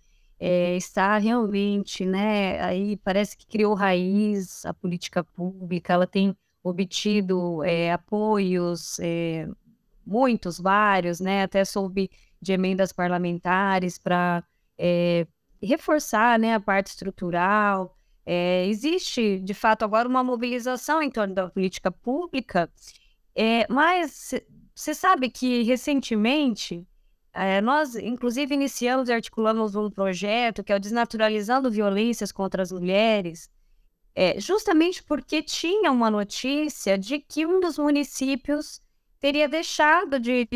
é, 0.45 0.77
está 0.77 1.19
realmente, 1.19 2.05
né, 2.05 2.61
aí 2.61 2.97
parece 2.97 3.37
que 3.37 3.47
criou 3.47 3.75
raiz 3.75 4.67
a 4.67 4.75
política 4.75 5.23
pública, 5.23 5.93
ela 5.93 6.05
tem 6.05 6.37
obtido 6.65 7.63
é, 7.63 7.93
apoios, 7.93 8.99
é, 8.99 9.47
muitos, 10.05 10.59
vários, 10.59 11.21
né, 11.21 11.45
até 11.45 11.65
soube 11.65 12.11
de 12.41 12.53
emendas 12.53 12.93
parlamentares 12.93 13.99
para 13.99 14.43
é, 14.77 15.29
reforçar, 15.63 16.41
né, 16.41 16.55
a 16.55 16.61
parte 16.61 16.89
estrutural. 16.89 17.97
É, 18.27 18.67
existe, 18.67 19.39
de 19.39 19.55
fato, 19.55 19.85
agora 19.85 20.09
uma 20.09 20.25
mobilização 20.25 21.01
em 21.01 21.11
torno 21.11 21.37
da 21.37 21.49
política 21.51 21.93
pública, 21.93 22.69
mas 23.71 24.35
você 24.75 24.93
sabe 24.93 25.31
que 25.31 25.63
recentemente 25.63 26.85
é, 27.35 27.61
nós, 27.61 27.95
inclusive, 27.97 28.55
iniciamos 28.55 29.09
e 29.09 29.13
articulamos 29.13 29.75
um 29.75 29.91
projeto 29.91 30.63
que 30.63 30.73
é 30.73 30.77
o 30.77 30.81
Desnaturalizando 30.81 31.71
Violências 31.71 32.31
contra 32.31 32.63
as 32.63 32.71
Mulheres, 32.71 33.51
é, 34.15 34.39
justamente 34.39 35.03
porque 35.03 35.43
tinha 35.43 35.91
uma 35.91 36.11
notícia 36.11 36.99
de 36.99 37.19
que 37.19 37.47
um 37.47 37.59
dos 37.59 37.79
municípios 37.79 38.81
teria 39.19 39.49
deixado 39.49 40.21
de, 40.21 40.47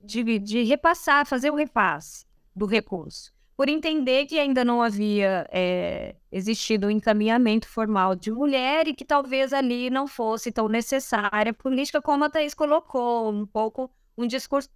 de, 0.00 0.38
de 0.38 0.62
repassar, 0.62 1.26
fazer 1.26 1.50
o 1.50 1.56
repasse 1.56 2.24
do 2.56 2.64
recurso, 2.64 3.32
por 3.54 3.68
entender 3.68 4.24
que 4.26 4.38
ainda 4.38 4.64
não 4.64 4.80
havia 4.80 5.46
é, 5.50 6.16
existido 6.30 6.86
um 6.86 6.90
encaminhamento 6.90 7.68
formal 7.68 8.14
de 8.14 8.30
mulher 8.30 8.88
e 8.88 8.94
que 8.94 9.04
talvez 9.04 9.52
ali 9.52 9.90
não 9.90 10.06
fosse 10.06 10.50
tão 10.50 10.66
necessária 10.68 11.50
a 11.50 11.54
política 11.54 12.00
como 12.00 12.24
a 12.24 12.30
Thaís 12.30 12.54
colocou, 12.54 13.30
um 13.30 13.44
pouco 13.44 13.90
um 14.22 14.26
discurso 14.26 14.68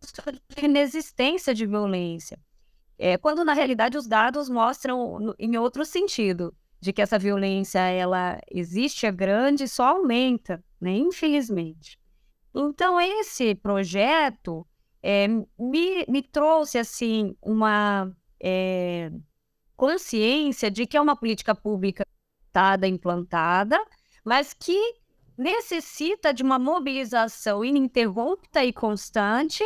de 0.48 0.64
inexistência 0.64 1.54
de 1.54 1.66
violência. 1.66 2.38
É, 2.98 3.16
quando 3.16 3.44
na 3.44 3.52
realidade 3.52 3.96
os 3.96 4.06
dados 4.06 4.48
mostram 4.48 5.34
em 5.38 5.56
outro 5.56 5.84
sentido, 5.84 6.54
de 6.80 6.92
que 6.92 7.02
essa 7.02 7.18
violência 7.18 7.80
ela 7.80 8.40
existe, 8.50 9.06
é 9.06 9.12
grande 9.12 9.64
e 9.64 9.68
só 9.68 9.96
aumenta, 9.96 10.62
né? 10.80 10.92
infelizmente. 10.92 11.98
Então 12.54 13.00
esse 13.00 13.54
projeto 13.54 14.66
é, 15.02 15.28
me, 15.28 16.04
me 16.08 16.22
trouxe 16.22 16.78
assim 16.78 17.34
uma 17.42 18.10
é, 18.40 19.10
consciência 19.76 20.70
de 20.70 20.86
que 20.86 20.96
é 20.96 21.00
uma 21.00 21.16
política 21.16 21.54
pública 21.54 22.06
implantada, 22.86 23.78
mas 24.24 24.54
que 24.54 24.94
necessita 25.36 26.32
de 26.32 26.42
uma 26.42 26.58
mobilização 26.58 27.64
ininterrupta 27.64 28.64
e 28.64 28.72
constante 28.72 29.64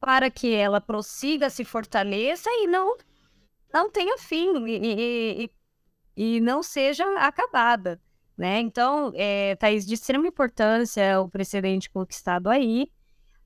para 0.00 0.30
que 0.30 0.52
ela 0.52 0.80
prossiga, 0.80 1.48
se 1.48 1.64
fortaleça 1.64 2.50
e 2.50 2.66
não, 2.66 2.96
não 3.72 3.90
tenha 3.90 4.18
fim 4.18 4.66
e, 4.66 5.44
e, 6.16 6.34
e 6.36 6.40
não 6.40 6.62
seja 6.62 7.04
acabada. 7.18 8.00
Né? 8.36 8.60
Então, 8.60 9.12
é, 9.14 9.54
Thaís, 9.56 9.86
de 9.86 9.94
extrema 9.94 10.26
importância 10.26 11.20
o 11.20 11.28
precedente 11.28 11.88
conquistado 11.88 12.48
aí. 12.48 12.90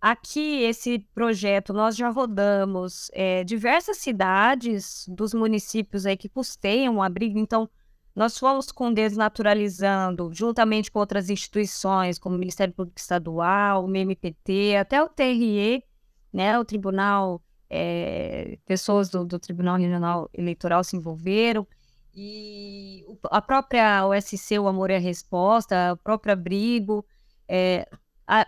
Aqui, 0.01 0.63
esse 0.63 1.01
projeto, 1.15 1.73
nós 1.73 1.97
já 1.97 2.09
rodamos 2.09 3.11
é, 3.13 3.43
diversas 3.45 3.99
cidades 3.99 5.05
dos 5.09 5.35
municípios 5.35 6.07
aí 6.07 6.17
que 6.17 6.29
custeiam 6.29 6.97
o 6.97 7.03
abrigo, 7.03 7.39
então 7.39 7.69
nós 8.17 8.39
fomos 8.39 8.73
com 8.73 8.91
desnaturalizando, 8.91 10.33
juntamente 10.33 10.91
com 10.91 10.99
outras 10.99 11.29
instituições, 11.29 12.19
como 12.19 12.35
o 12.35 12.39
Ministério 12.39 12.73
Público 12.73 12.99
Estadual, 12.99 13.85
o 13.85 13.95
MPT, 13.95 14.77
até 14.77 15.03
o 15.03 15.09
TRE, 15.09 15.85
né, 16.33 16.59
o 16.59 16.65
Tribunal, 16.65 17.43
é, 17.69 18.59
pessoas 18.65 19.11
do, 19.11 19.23
do, 19.23 19.39
Tribunal 19.39 19.77
Regional 19.77 20.31
Eleitoral 20.33 20.83
se 20.83 20.97
envolveram, 20.97 21.69
e 22.15 23.05
a 23.25 23.43
própria 23.43 24.07
OSC, 24.07 24.59
o 24.59 24.67
Amor 24.67 24.91
e 24.91 24.95
a 24.95 24.99
Resposta, 24.99 25.93
o 25.93 25.99
próprio 25.99 26.33
Abrigo, 26.33 27.05
é, 27.47 27.87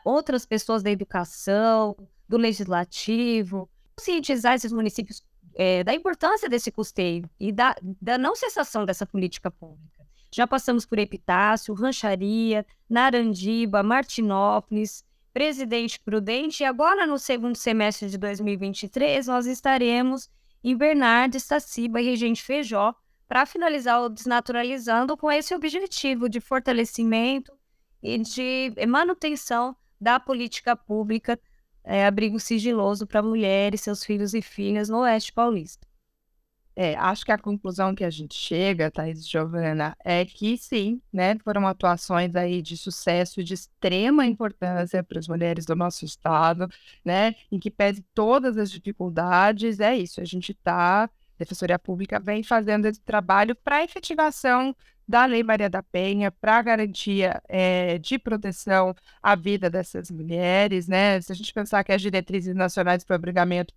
outras 0.03 0.47
pessoas 0.47 0.83
da 0.83 0.91
educação, 0.91 1.95
do 2.27 2.39
legislativo, 2.39 3.69
cientizar 4.01 4.55
esses 4.55 4.73
municípios 4.73 5.23
é, 5.59 5.83
da 5.83 5.93
importância 5.93 6.49
desse 6.49 6.71
custeio 6.71 7.29
e 7.39 7.51
da, 7.51 7.75
da 8.01 8.17
não 8.17 8.37
cessação 8.37 8.87
dessa 8.87 9.05
política 9.05 9.51
pública. 9.51 10.07
Já 10.33 10.47
passamos 10.47 10.87
por 10.87 11.01
Epitácio, 11.01 11.75
Rancharia, 11.75 12.65
Narandiba, 12.89 13.83
Martinópolis, 13.83 15.05
Presidente 15.33 15.99
Prudente 15.99 16.63
e 16.63 16.67
agora 16.67 17.07
no 17.07 17.19
segundo 17.19 17.57
semestre 17.57 18.09
de 18.09 18.17
2023 18.17 19.27
nós 19.27 19.47
estaremos 19.47 20.31
em 20.63 20.77
Bernardes, 20.77 21.43
Estaciba 21.43 22.01
e 22.01 22.05
Regente 22.05 22.43
Feijó 22.43 22.95
para 23.27 23.45
finalizar 23.45 24.01
o 24.03 24.09
Desnaturalizando 24.09 25.17
com 25.17 25.31
esse 25.31 25.55
objetivo 25.55 26.29
de 26.29 26.41
fortalecimento 26.41 27.53
e 28.03 28.17
de 28.19 28.73
manutenção 28.87 29.77
da 30.01 30.21
política 30.21 30.77
pública 30.77 31.39
é, 31.89 32.07
abrigo 32.07 32.39
sigiloso 32.39 33.07
para 33.07 33.23
mulheres, 33.23 33.81
seus 33.81 34.05
filhos 34.05 34.35
e 34.35 34.43
filhas 34.43 34.91
no 34.91 34.99
Oeste 34.99 35.33
Paulista. 35.33 35.89
É, 36.77 36.95
acho 36.97 37.25
que 37.25 37.33
a 37.33 37.39
conclusão 37.39 37.95
que 37.95 38.05
a 38.05 38.11
gente 38.11 38.35
chega, 38.37 38.91
Thais 38.91 39.21
e 39.21 39.29
Giovana, 39.29 39.97
é 40.05 40.25
que 40.25 40.57
sim, 40.59 41.01
né, 41.11 41.37
foram 41.39 41.67
atuações 41.67 42.37
aí 42.37 42.61
de 42.63 42.77
sucesso 42.77 43.43
de 43.43 43.55
extrema 43.55 44.27
importância 44.27 45.03
para 45.03 45.19
as 45.19 45.27
mulheres 45.27 45.65
do 45.65 45.75
nosso 45.75 46.05
estado, 46.05 46.69
né, 47.05 47.35
em 47.51 47.59
que 47.59 47.71
pese 47.71 48.05
todas 48.15 48.59
as 48.59 48.71
dificuldades, 48.71 49.81
é 49.81 49.97
isso, 49.97 50.21
a 50.21 50.25
gente 50.25 50.53
está, 50.53 51.05
a 51.05 51.11
Defensoria 51.39 51.79
Pública 51.79 52.21
vem 52.21 52.43
fazendo 52.45 52.87
esse 52.87 53.01
trabalho 53.01 53.57
para 53.57 53.83
efetivação 53.83 54.77
da 55.09 55.25
Lei 55.25 55.43
Maria 55.43 55.71
da 55.71 55.83
Penha 55.83 56.31
para 56.31 56.61
garantia 56.61 57.43
é, 57.49 57.99
de 57.99 58.19
proteção 58.19 58.95
à 59.23 59.35
vida 59.35 59.71
dessas 59.71 60.11
mulheres, 60.11 60.87
né? 60.87 61.21
Se 61.23 61.33
a 61.33 61.35
gente 61.35 61.53
pensar 61.55 61.83
que 61.83 61.93
as 61.93 62.03
diretrizes 62.03 62.55
nacionais 62.55 63.03
para 63.05 63.15
o 63.15 63.17
abrigamento 63.17 63.73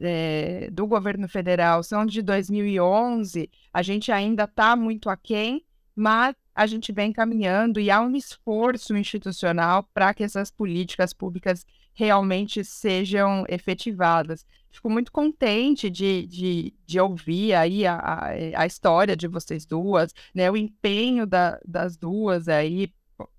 é, 0.00 0.70
do 0.70 0.86
governo 0.86 1.28
federal 1.28 1.82
são 1.82 2.06
de 2.06 2.22
2011, 2.22 3.50
a 3.72 3.82
gente 3.82 4.12
ainda 4.12 4.44
está 4.44 4.76
muito 4.76 5.10
aquém, 5.10 5.64
mas 5.94 6.36
a 6.54 6.66
gente 6.66 6.92
vem 6.92 7.12
caminhando 7.12 7.80
e 7.80 7.90
há 7.90 8.00
um 8.00 8.14
esforço 8.14 8.96
institucional 8.96 9.88
para 9.92 10.14
que 10.14 10.22
essas 10.22 10.50
políticas 10.50 11.12
públicas 11.12 11.66
realmente 11.92 12.64
sejam 12.64 13.44
efetivadas. 13.48 14.46
Fico 14.70 14.88
muito 14.88 15.10
contente 15.10 15.90
de, 15.90 16.26
de, 16.26 16.74
de 16.86 17.00
ouvir 17.00 17.54
aí 17.54 17.86
a, 17.86 17.96
a, 17.96 18.28
a, 18.62 18.66
história 18.66 19.16
de 19.16 19.26
vocês 19.26 19.66
duas, 19.66 20.14
né, 20.34 20.50
o 20.50 20.56
empenho 20.56 21.26
da, 21.26 21.60
das 21.66 21.96
duas 21.96 22.48
aí, 22.48 22.92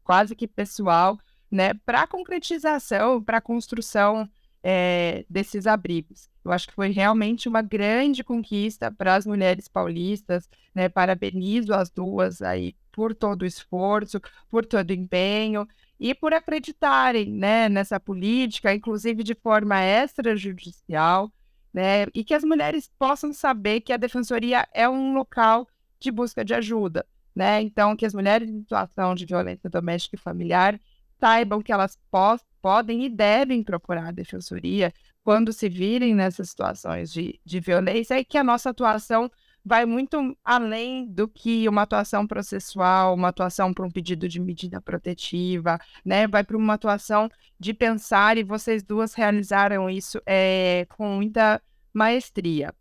quase 0.04 0.36
que 0.36 0.48
pessoal, 0.48 1.18
né, 1.50 1.74
para 1.86 2.06
concretização, 2.06 3.24
para 3.24 3.40
construção 3.40 4.30
é, 4.64 5.26
desses 5.30 5.66
abrigos. 5.66 6.30
Eu 6.44 6.52
acho 6.52 6.68
que 6.68 6.74
foi 6.74 6.90
realmente 6.90 7.48
uma 7.48 7.62
grande 7.62 8.24
conquista 8.24 8.92
para 8.92 9.16
as 9.16 9.26
mulheres 9.26 9.68
paulistas, 9.68 10.50
né? 10.74 10.90
Parabenizo 10.90 11.74
as 11.74 11.90
duas 11.90 12.42
aí 12.42 12.76
por 12.92 13.14
todo 13.16 13.44
o 13.44 13.46
esforço, 13.46 14.20
por 14.50 14.66
todo 14.66 14.90
o 14.90 14.94
empenho 14.94 15.68
e 16.02 16.16
por 16.16 16.34
acreditarem 16.34 17.32
né, 17.32 17.70
nessa 17.70 18.00
política, 18.00 18.74
inclusive 18.74 19.22
de 19.24 19.36
forma 19.36 19.80
extrajudicial, 19.84 21.32
né, 21.72 22.08
e 22.16 22.24
que 22.24 22.34
as 22.34 22.44
mulheres 22.44 22.90
possam 22.98 23.32
saber 23.32 23.82
que 23.82 23.94
a 23.94 23.98
defensoria 23.98 24.68
é 24.74 24.90
um 24.90 25.14
local 25.14 25.68
de 26.00 26.10
busca 26.10 26.44
de 26.44 26.56
ajuda, 26.56 27.06
né? 27.36 27.62
Então, 27.62 27.96
que 27.96 28.06
as 28.06 28.16
mulheres 28.16 28.50
em 28.50 28.62
situação 28.62 29.14
de 29.14 29.28
violência 29.28 29.70
doméstica 29.70 30.16
e 30.16 30.20
familiar 30.20 30.82
saibam 31.20 31.62
que 31.62 31.72
elas 31.72 31.96
po 32.10 32.40
podem 32.60 33.06
e 33.06 33.10
devem 33.10 33.64
procurar 33.64 34.08
a 34.08 34.12
defensoria 34.12 34.92
quando 35.24 35.54
se 35.54 35.70
virem 35.70 36.16
nessas 36.16 36.50
situações 36.50 37.12
de, 37.12 37.40
de 37.46 37.60
violência 37.60 38.20
e 38.20 38.26
que 38.26 38.38
a 38.38 38.44
nossa 38.44 38.72
atuação 38.72 39.32
vai 39.64 39.86
muito 39.86 40.36
além 40.44 41.08
do 41.08 41.28
que 41.28 41.68
uma 41.70 41.84
atuação 41.84 42.26
processual, 42.26 43.14
uma 43.14 43.30
atuação 43.30 43.74
para 43.74 43.86
um 43.86 43.92
pedido 43.92 44.28
de 44.28 44.40
medida 44.40 44.82
protetiva, 44.82 45.80
né? 46.04 46.28
Vai 46.28 46.44
para 46.44 46.58
uma 46.58 46.74
atuação 46.74 47.30
de 47.60 47.74
pensar 47.74 48.38
e 48.38 48.44
vocês 48.44 48.84
duas 48.84 49.14
realizaram 49.14 49.90
isso 49.90 50.22
é, 50.26 50.86
com 50.90 51.16
muita 51.16 51.62
maestria. 51.94 52.74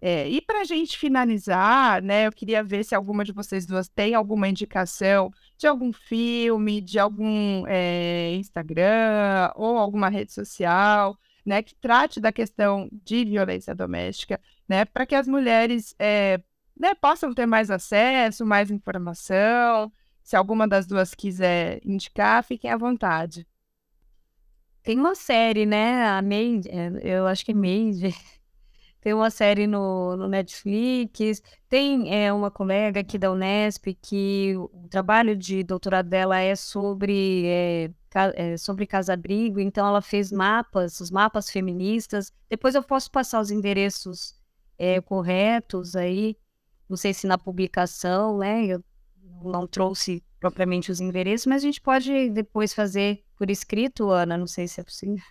É, 0.00 0.28
e 0.28 0.40
para 0.40 0.60
a 0.60 0.64
gente 0.64 0.96
finalizar, 0.96 2.00
né, 2.02 2.28
eu 2.28 2.32
queria 2.32 2.62
ver 2.62 2.84
se 2.84 2.94
alguma 2.94 3.24
de 3.24 3.32
vocês 3.32 3.66
duas 3.66 3.88
tem 3.88 4.14
alguma 4.14 4.48
indicação 4.48 5.32
de 5.56 5.66
algum 5.66 5.92
filme, 5.92 6.80
de 6.80 7.00
algum 7.00 7.64
é, 7.66 8.32
Instagram 8.36 9.50
ou 9.56 9.76
alguma 9.76 10.08
rede 10.08 10.32
social, 10.32 11.18
né, 11.44 11.62
que 11.62 11.74
trate 11.74 12.20
da 12.20 12.30
questão 12.30 12.88
de 12.92 13.24
violência 13.24 13.74
doméstica, 13.74 14.40
né, 14.68 14.84
para 14.84 15.06
que 15.06 15.14
as 15.14 15.26
mulheres 15.26 15.94
é, 15.98 16.40
né, 16.78 16.94
possam 16.94 17.32
ter 17.34 17.46
mais 17.46 17.70
acesso, 17.70 18.46
mais 18.46 18.70
informação. 18.70 19.90
Se 20.22 20.36
alguma 20.36 20.68
das 20.68 20.86
duas 20.86 21.14
quiser 21.14 21.80
indicar, 21.84 22.44
fiquem 22.44 22.70
à 22.70 22.76
vontade. 22.76 23.46
Tem 24.82 24.98
uma 24.98 25.14
série, 25.14 25.66
né? 25.66 26.06
A 26.06 26.22
Made, 26.22 26.68
eu 27.02 27.26
acho 27.26 27.44
que 27.44 27.50
é 27.50 27.54
Made, 27.54 28.14
tem 29.00 29.12
uma 29.12 29.30
série 29.30 29.66
no, 29.66 30.16
no 30.16 30.28
Netflix, 30.28 31.42
tem 31.68 32.14
é, 32.14 32.32
uma 32.32 32.50
colega 32.50 33.00
aqui 33.00 33.18
da 33.18 33.32
Unesp 33.32 33.86
que 34.00 34.54
o 34.56 34.88
trabalho 34.88 35.36
de 35.36 35.62
doutorado 35.62 36.08
dela 36.08 36.38
é 36.38 36.54
sobre, 36.54 37.44
é, 37.46 37.90
é, 38.34 38.56
sobre 38.56 38.88
então 39.58 39.86
ela 39.86 40.00
fez 40.00 40.30
mapas, 40.30 41.00
os 41.00 41.10
mapas 41.10 41.50
feministas. 41.50 42.32
Depois 42.48 42.74
eu 42.74 42.82
posso 42.82 43.10
passar 43.10 43.40
os 43.40 43.50
endereços 43.50 44.37
é, 44.78 45.00
corretos 45.00 45.96
aí, 45.96 46.36
não 46.88 46.96
sei 46.96 47.12
se 47.12 47.26
na 47.26 47.36
publicação, 47.36 48.38
né? 48.38 48.64
Eu 48.66 48.84
não 49.42 49.66
trouxe 49.66 50.24
propriamente 50.40 50.90
os 50.90 51.00
endereços, 51.00 51.46
mas 51.46 51.62
a 51.62 51.66
gente 51.66 51.80
pode 51.80 52.30
depois 52.30 52.72
fazer 52.72 53.24
por 53.36 53.50
escrito, 53.50 54.10
Ana, 54.10 54.36
não 54.36 54.46
sei 54.46 54.66
se 54.68 54.80
é 54.80 54.84
possível. 54.84 55.24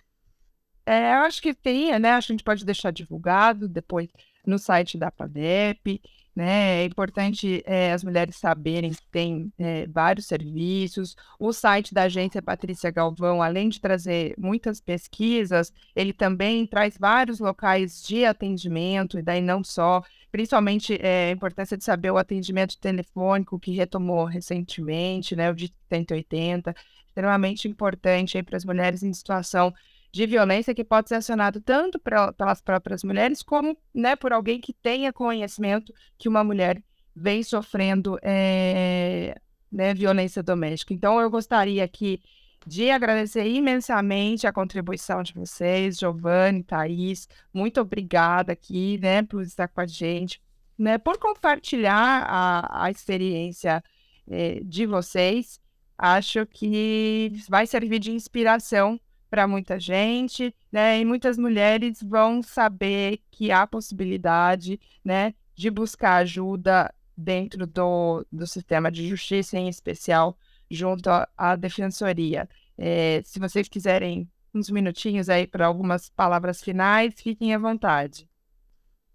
É, 0.86 1.12
eu 1.14 1.18
acho 1.18 1.42
que 1.42 1.52
tem, 1.52 1.98
né? 1.98 2.12
A 2.12 2.20
gente 2.20 2.44
pode 2.44 2.64
deixar 2.64 2.90
divulgado 2.90 3.68
depois 3.68 4.08
no 4.46 4.58
site 4.58 4.96
da 4.96 5.10
PADEP, 5.10 6.00
né? 6.38 6.82
É 6.82 6.84
importante 6.84 7.64
é, 7.66 7.92
as 7.92 8.04
mulheres 8.04 8.36
saberem 8.36 8.92
que 8.92 9.04
tem 9.10 9.52
é, 9.58 9.88
vários 9.88 10.26
serviços. 10.26 11.16
O 11.36 11.52
site 11.52 11.92
da 11.92 12.04
agência 12.04 12.40
Patrícia 12.40 12.92
Galvão, 12.92 13.42
além 13.42 13.68
de 13.68 13.80
trazer 13.80 14.36
muitas 14.38 14.80
pesquisas, 14.80 15.72
ele 15.96 16.12
também 16.12 16.64
traz 16.64 16.96
vários 16.96 17.40
locais 17.40 18.00
de 18.04 18.24
atendimento, 18.24 19.18
e 19.18 19.22
daí 19.22 19.40
não 19.40 19.64
só, 19.64 20.00
principalmente 20.30 20.96
é, 21.02 21.30
a 21.30 21.32
importância 21.32 21.76
de 21.76 21.82
saber 21.82 22.12
o 22.12 22.16
atendimento 22.16 22.78
telefônico 22.78 23.58
que 23.58 23.72
retomou 23.72 24.24
recentemente, 24.24 25.34
né? 25.34 25.50
O 25.50 25.54
de 25.56 25.74
180, 25.88 26.72
extremamente 27.08 27.66
importante 27.66 28.40
para 28.44 28.56
as 28.56 28.64
mulheres 28.64 29.02
em 29.02 29.12
situação 29.12 29.74
de 30.10 30.26
violência 30.26 30.74
que 30.74 30.84
pode 30.84 31.08
ser 31.08 31.16
acionado 31.16 31.60
tanto 31.60 31.98
pra, 31.98 32.32
pelas 32.32 32.60
próprias 32.60 33.04
mulheres 33.04 33.42
como 33.42 33.76
né, 33.94 34.16
por 34.16 34.32
alguém 34.32 34.60
que 34.60 34.72
tenha 34.72 35.12
conhecimento 35.12 35.92
que 36.16 36.28
uma 36.28 36.42
mulher 36.42 36.82
vem 37.14 37.42
sofrendo 37.42 38.18
é, 38.22 39.38
né, 39.70 39.92
violência 39.92 40.42
doméstica. 40.42 40.94
Então, 40.94 41.20
eu 41.20 41.30
gostaria 41.30 41.84
aqui 41.84 42.22
de 42.66 42.90
agradecer 42.90 43.46
imensamente 43.46 44.46
a 44.46 44.52
contribuição 44.52 45.22
de 45.22 45.34
vocês, 45.34 45.98
Giovanni, 45.98 46.62
Thaís. 46.62 47.28
Muito 47.52 47.80
obrigada 47.80 48.52
aqui, 48.52 48.98
né, 48.98 49.22
por 49.22 49.42
estar 49.42 49.68
com 49.68 49.80
a 49.80 49.86
gente, 49.86 50.40
né, 50.78 50.98
por 50.98 51.18
compartilhar 51.18 52.24
a, 52.26 52.84
a 52.84 52.90
experiência 52.90 53.82
é, 54.26 54.60
de 54.64 54.86
vocês. 54.86 55.60
Acho 55.96 56.46
que 56.46 57.32
vai 57.48 57.66
servir 57.66 57.98
de 57.98 58.12
inspiração 58.12 59.00
para 59.30 59.46
muita 59.46 59.78
gente, 59.78 60.54
né? 60.70 61.00
E 61.00 61.04
muitas 61.04 61.36
mulheres 61.36 62.02
vão 62.02 62.42
saber 62.42 63.20
que 63.30 63.50
há 63.52 63.66
possibilidade, 63.66 64.80
né, 65.04 65.34
de 65.54 65.70
buscar 65.70 66.16
ajuda 66.16 66.92
dentro 67.16 67.66
do, 67.66 68.24
do 68.30 68.46
sistema 68.46 68.90
de 68.90 69.08
justiça, 69.08 69.58
em 69.58 69.68
especial 69.68 70.38
junto 70.70 71.08
à, 71.36 71.56
defensoria. 71.56 72.48
É, 72.76 73.22
se 73.24 73.38
vocês 73.38 73.68
quiserem 73.68 74.28
uns 74.54 74.70
minutinhos 74.70 75.28
aí 75.28 75.46
para 75.46 75.66
algumas 75.66 76.08
palavras 76.08 76.62
finais, 76.62 77.14
fiquem 77.16 77.54
à 77.54 77.58
vontade. 77.58 78.28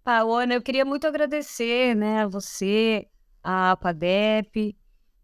Paola, 0.02 0.52
eu 0.52 0.60
queria 0.60 0.84
muito 0.84 1.06
agradecer, 1.06 1.94
né, 1.94 2.22
a 2.22 2.26
você, 2.26 3.08
a 3.42 3.76
PADEP, 3.76 4.76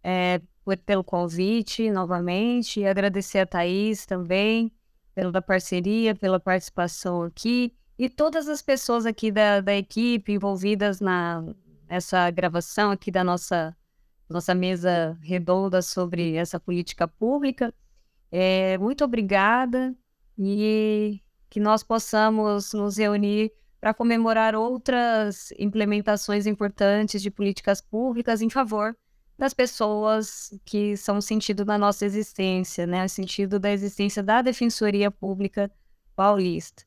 é, 0.03 0.41
pelo 0.87 1.05
convite 1.05 1.91
novamente, 1.91 2.81
e 2.81 2.87
agradecer 2.87 3.41
a 3.41 3.47
Thaís 3.47 4.07
também, 4.07 4.73
pela 5.15 5.43
parceria, 5.43 6.15
pela 6.15 6.41
participação 6.41 7.23
aqui 7.23 7.75
e 7.99 8.09
todas 8.09 8.49
as 8.49 8.63
pessoas 8.63 9.05
aqui 9.05 9.31
da, 9.31 9.61
da 9.61 9.75
equipe 9.77 10.33
envolvidas 10.33 11.01
na 11.01 11.45
essa 11.89 12.31
gravação 12.31 12.91
aqui 12.93 13.11
da 13.11 13.25
nossa 13.25 13.77
nossa 14.29 14.55
mesa 14.55 15.19
redonda 15.21 15.83
sobre 15.83 16.37
essa 16.37 16.61
política 16.61 17.09
pública. 17.09 17.75
É, 18.31 18.79
muito 18.79 19.05
obrigada 19.05 19.93
e 20.39 21.21
que 21.51 21.59
nós 21.59 21.83
possamos 21.83 22.73
nos 22.73 22.97
reunir 22.97 23.53
para 23.81 23.93
comemorar 23.93 24.55
outras 24.55 25.53
implementações 25.59 26.47
importantes 26.47 27.21
de 27.21 27.31
políticas 27.31 27.81
públicas 27.81 28.41
em 28.41 28.49
favor 28.49 28.97
das 29.41 29.55
pessoas 29.55 30.53
que 30.67 30.99
são 30.99 31.17
o 31.17 31.23
sentido 31.23 31.65
da 31.65 31.79
nossa 31.79 32.05
existência, 32.05 32.87
né? 32.87 33.07
O 33.07 33.09
sentido 33.09 33.59
da 33.59 33.73
existência 33.73 34.23
da 34.23 34.43
Defensoria 34.43 35.11
Pública 35.11 35.73
Paulista. 36.15 36.85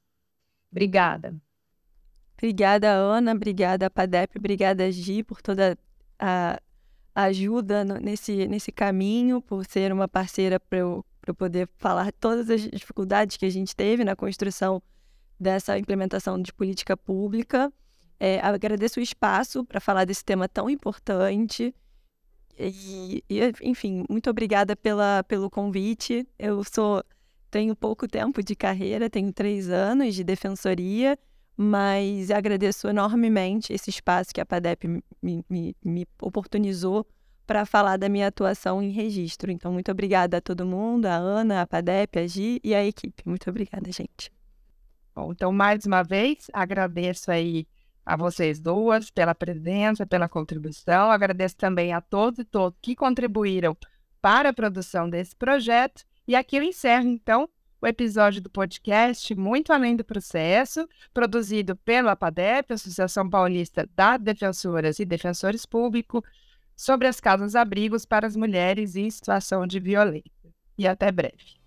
Obrigada. 0.71 1.35
Obrigada, 2.37 2.91
Ana. 2.91 3.31
Obrigada, 3.31 3.89
Padep. 3.89 4.37
Obrigada, 4.37 4.91
Gi, 4.91 5.23
por 5.23 5.41
toda 5.41 5.75
a 6.19 6.59
ajuda 7.15 7.83
nesse, 7.83 8.47
nesse 8.47 8.71
caminho, 8.71 9.41
por 9.41 9.65
ser 9.65 9.91
uma 9.91 10.07
parceira 10.07 10.59
para 10.59 10.77
eu, 10.77 11.03
eu 11.25 11.33
poder 11.33 11.67
falar 11.77 12.11
todas 12.11 12.51
as 12.51 12.61
dificuldades 12.61 13.35
que 13.35 13.47
a 13.47 13.49
gente 13.49 13.75
teve 13.75 14.03
na 14.03 14.15
construção 14.15 14.79
dessa 15.39 15.75
implementação 15.79 16.39
de 16.39 16.53
política 16.53 16.95
pública. 16.95 17.73
É, 18.19 18.39
agradeço 18.41 18.99
o 18.99 19.03
espaço 19.03 19.65
para 19.65 19.79
falar 19.79 20.05
desse 20.05 20.23
tema 20.23 20.47
tão 20.47 20.69
importante. 20.69 21.73
E, 22.57 23.23
e, 23.29 23.39
enfim, 23.61 24.05
muito 24.09 24.29
obrigada 24.29 24.75
pela, 24.75 25.23
pelo 25.23 25.49
convite. 25.49 26.27
Eu 26.37 26.63
sou 26.63 27.03
tenho 27.49 27.75
pouco 27.75 28.07
tempo 28.07 28.41
de 28.41 28.55
carreira, 28.55 29.09
tenho 29.09 29.31
três 29.31 29.69
anos 29.69 30.15
de 30.15 30.23
defensoria, 30.23 31.17
mas 31.55 32.31
agradeço 32.31 32.87
enormemente 32.87 33.71
esse 33.71 33.91
espaço 33.91 34.33
que 34.33 34.41
a 34.41 34.45
PADEP 34.45 34.87
me, 35.21 35.45
me, 35.47 35.75
me 35.83 36.07
oportunizou 36.19 37.05
para 37.45 37.63
falar 37.63 37.97
da 37.97 38.09
minha 38.09 38.27
atuação 38.27 38.81
em 38.81 38.89
registro. 38.89 39.51
Então, 39.51 39.71
muito 39.71 39.91
obrigada 39.91 40.37
a 40.37 40.41
todo 40.41 40.65
mundo, 40.65 41.05
a 41.05 41.15
Ana, 41.15 41.61
a 41.61 41.67
PADEP, 41.67 42.19
a 42.19 42.25
Gi 42.25 42.59
e 42.63 42.73
a 42.73 42.83
equipe. 42.83 43.21
Muito 43.23 43.47
obrigada, 43.49 43.91
gente. 43.91 44.31
Bom, 45.15 45.31
então, 45.31 45.51
mais 45.51 45.85
uma 45.85 46.01
vez, 46.01 46.47
agradeço 46.51 47.29
aí 47.29 47.67
a 48.05 48.15
vocês 48.15 48.59
duas 48.59 49.09
pela 49.09 49.33
presença, 49.33 50.05
pela 50.05 50.27
contribuição. 50.27 51.09
Agradeço 51.09 51.55
também 51.55 51.93
a 51.93 52.01
todos 52.01 52.39
e 52.39 52.45
todas 52.45 52.77
que 52.81 52.95
contribuíram 52.95 53.75
para 54.21 54.49
a 54.49 54.53
produção 54.53 55.09
desse 55.09 55.35
projeto. 55.35 56.03
E 56.27 56.35
aqui 56.35 56.55
eu 56.55 56.63
encerro, 56.63 57.07
então, 57.07 57.49
o 57.81 57.87
episódio 57.87 58.41
do 58.41 58.49
podcast 58.49 59.35
Muito 59.35 59.73
Além 59.73 59.95
do 59.95 60.05
Processo, 60.05 60.87
produzido 61.13 61.75
pela 61.75 62.15
PADEP, 62.15 62.73
Associação 62.73 63.29
Paulista 63.29 63.89
das 63.95 64.21
Defensoras 64.21 64.99
e 64.99 65.05
Defensores 65.05 65.65
Públicos, 65.65 66.21
sobre 66.75 67.07
as 67.07 67.19
casas-abrigos 67.19 68.05
para 68.05 68.25
as 68.25 68.35
mulheres 68.35 68.95
em 68.95 69.09
situação 69.09 69.67
de 69.67 69.79
violência. 69.79 70.31
E 70.77 70.87
até 70.87 71.11
breve. 71.11 71.61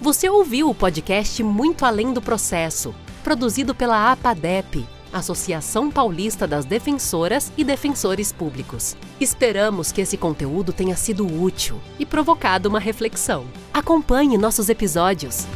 Você 0.00 0.28
ouviu 0.28 0.68
o 0.68 0.74
podcast 0.74 1.42
Muito 1.42 1.84
Além 1.84 2.12
do 2.12 2.20
Processo, 2.20 2.94
produzido 3.22 3.74
pela 3.74 4.12
APADEP 4.12 4.95
Associação 5.12 5.90
Paulista 5.90 6.46
das 6.46 6.64
Defensoras 6.64 7.52
e 7.56 7.64
Defensores 7.64 8.32
Públicos. 8.32 8.96
Esperamos 9.20 9.92
que 9.92 10.00
esse 10.00 10.16
conteúdo 10.16 10.72
tenha 10.72 10.96
sido 10.96 11.26
útil 11.26 11.80
e 11.98 12.06
provocado 12.06 12.68
uma 12.68 12.80
reflexão. 12.80 13.46
Acompanhe 13.72 14.36
nossos 14.38 14.68
episódios. 14.68 15.46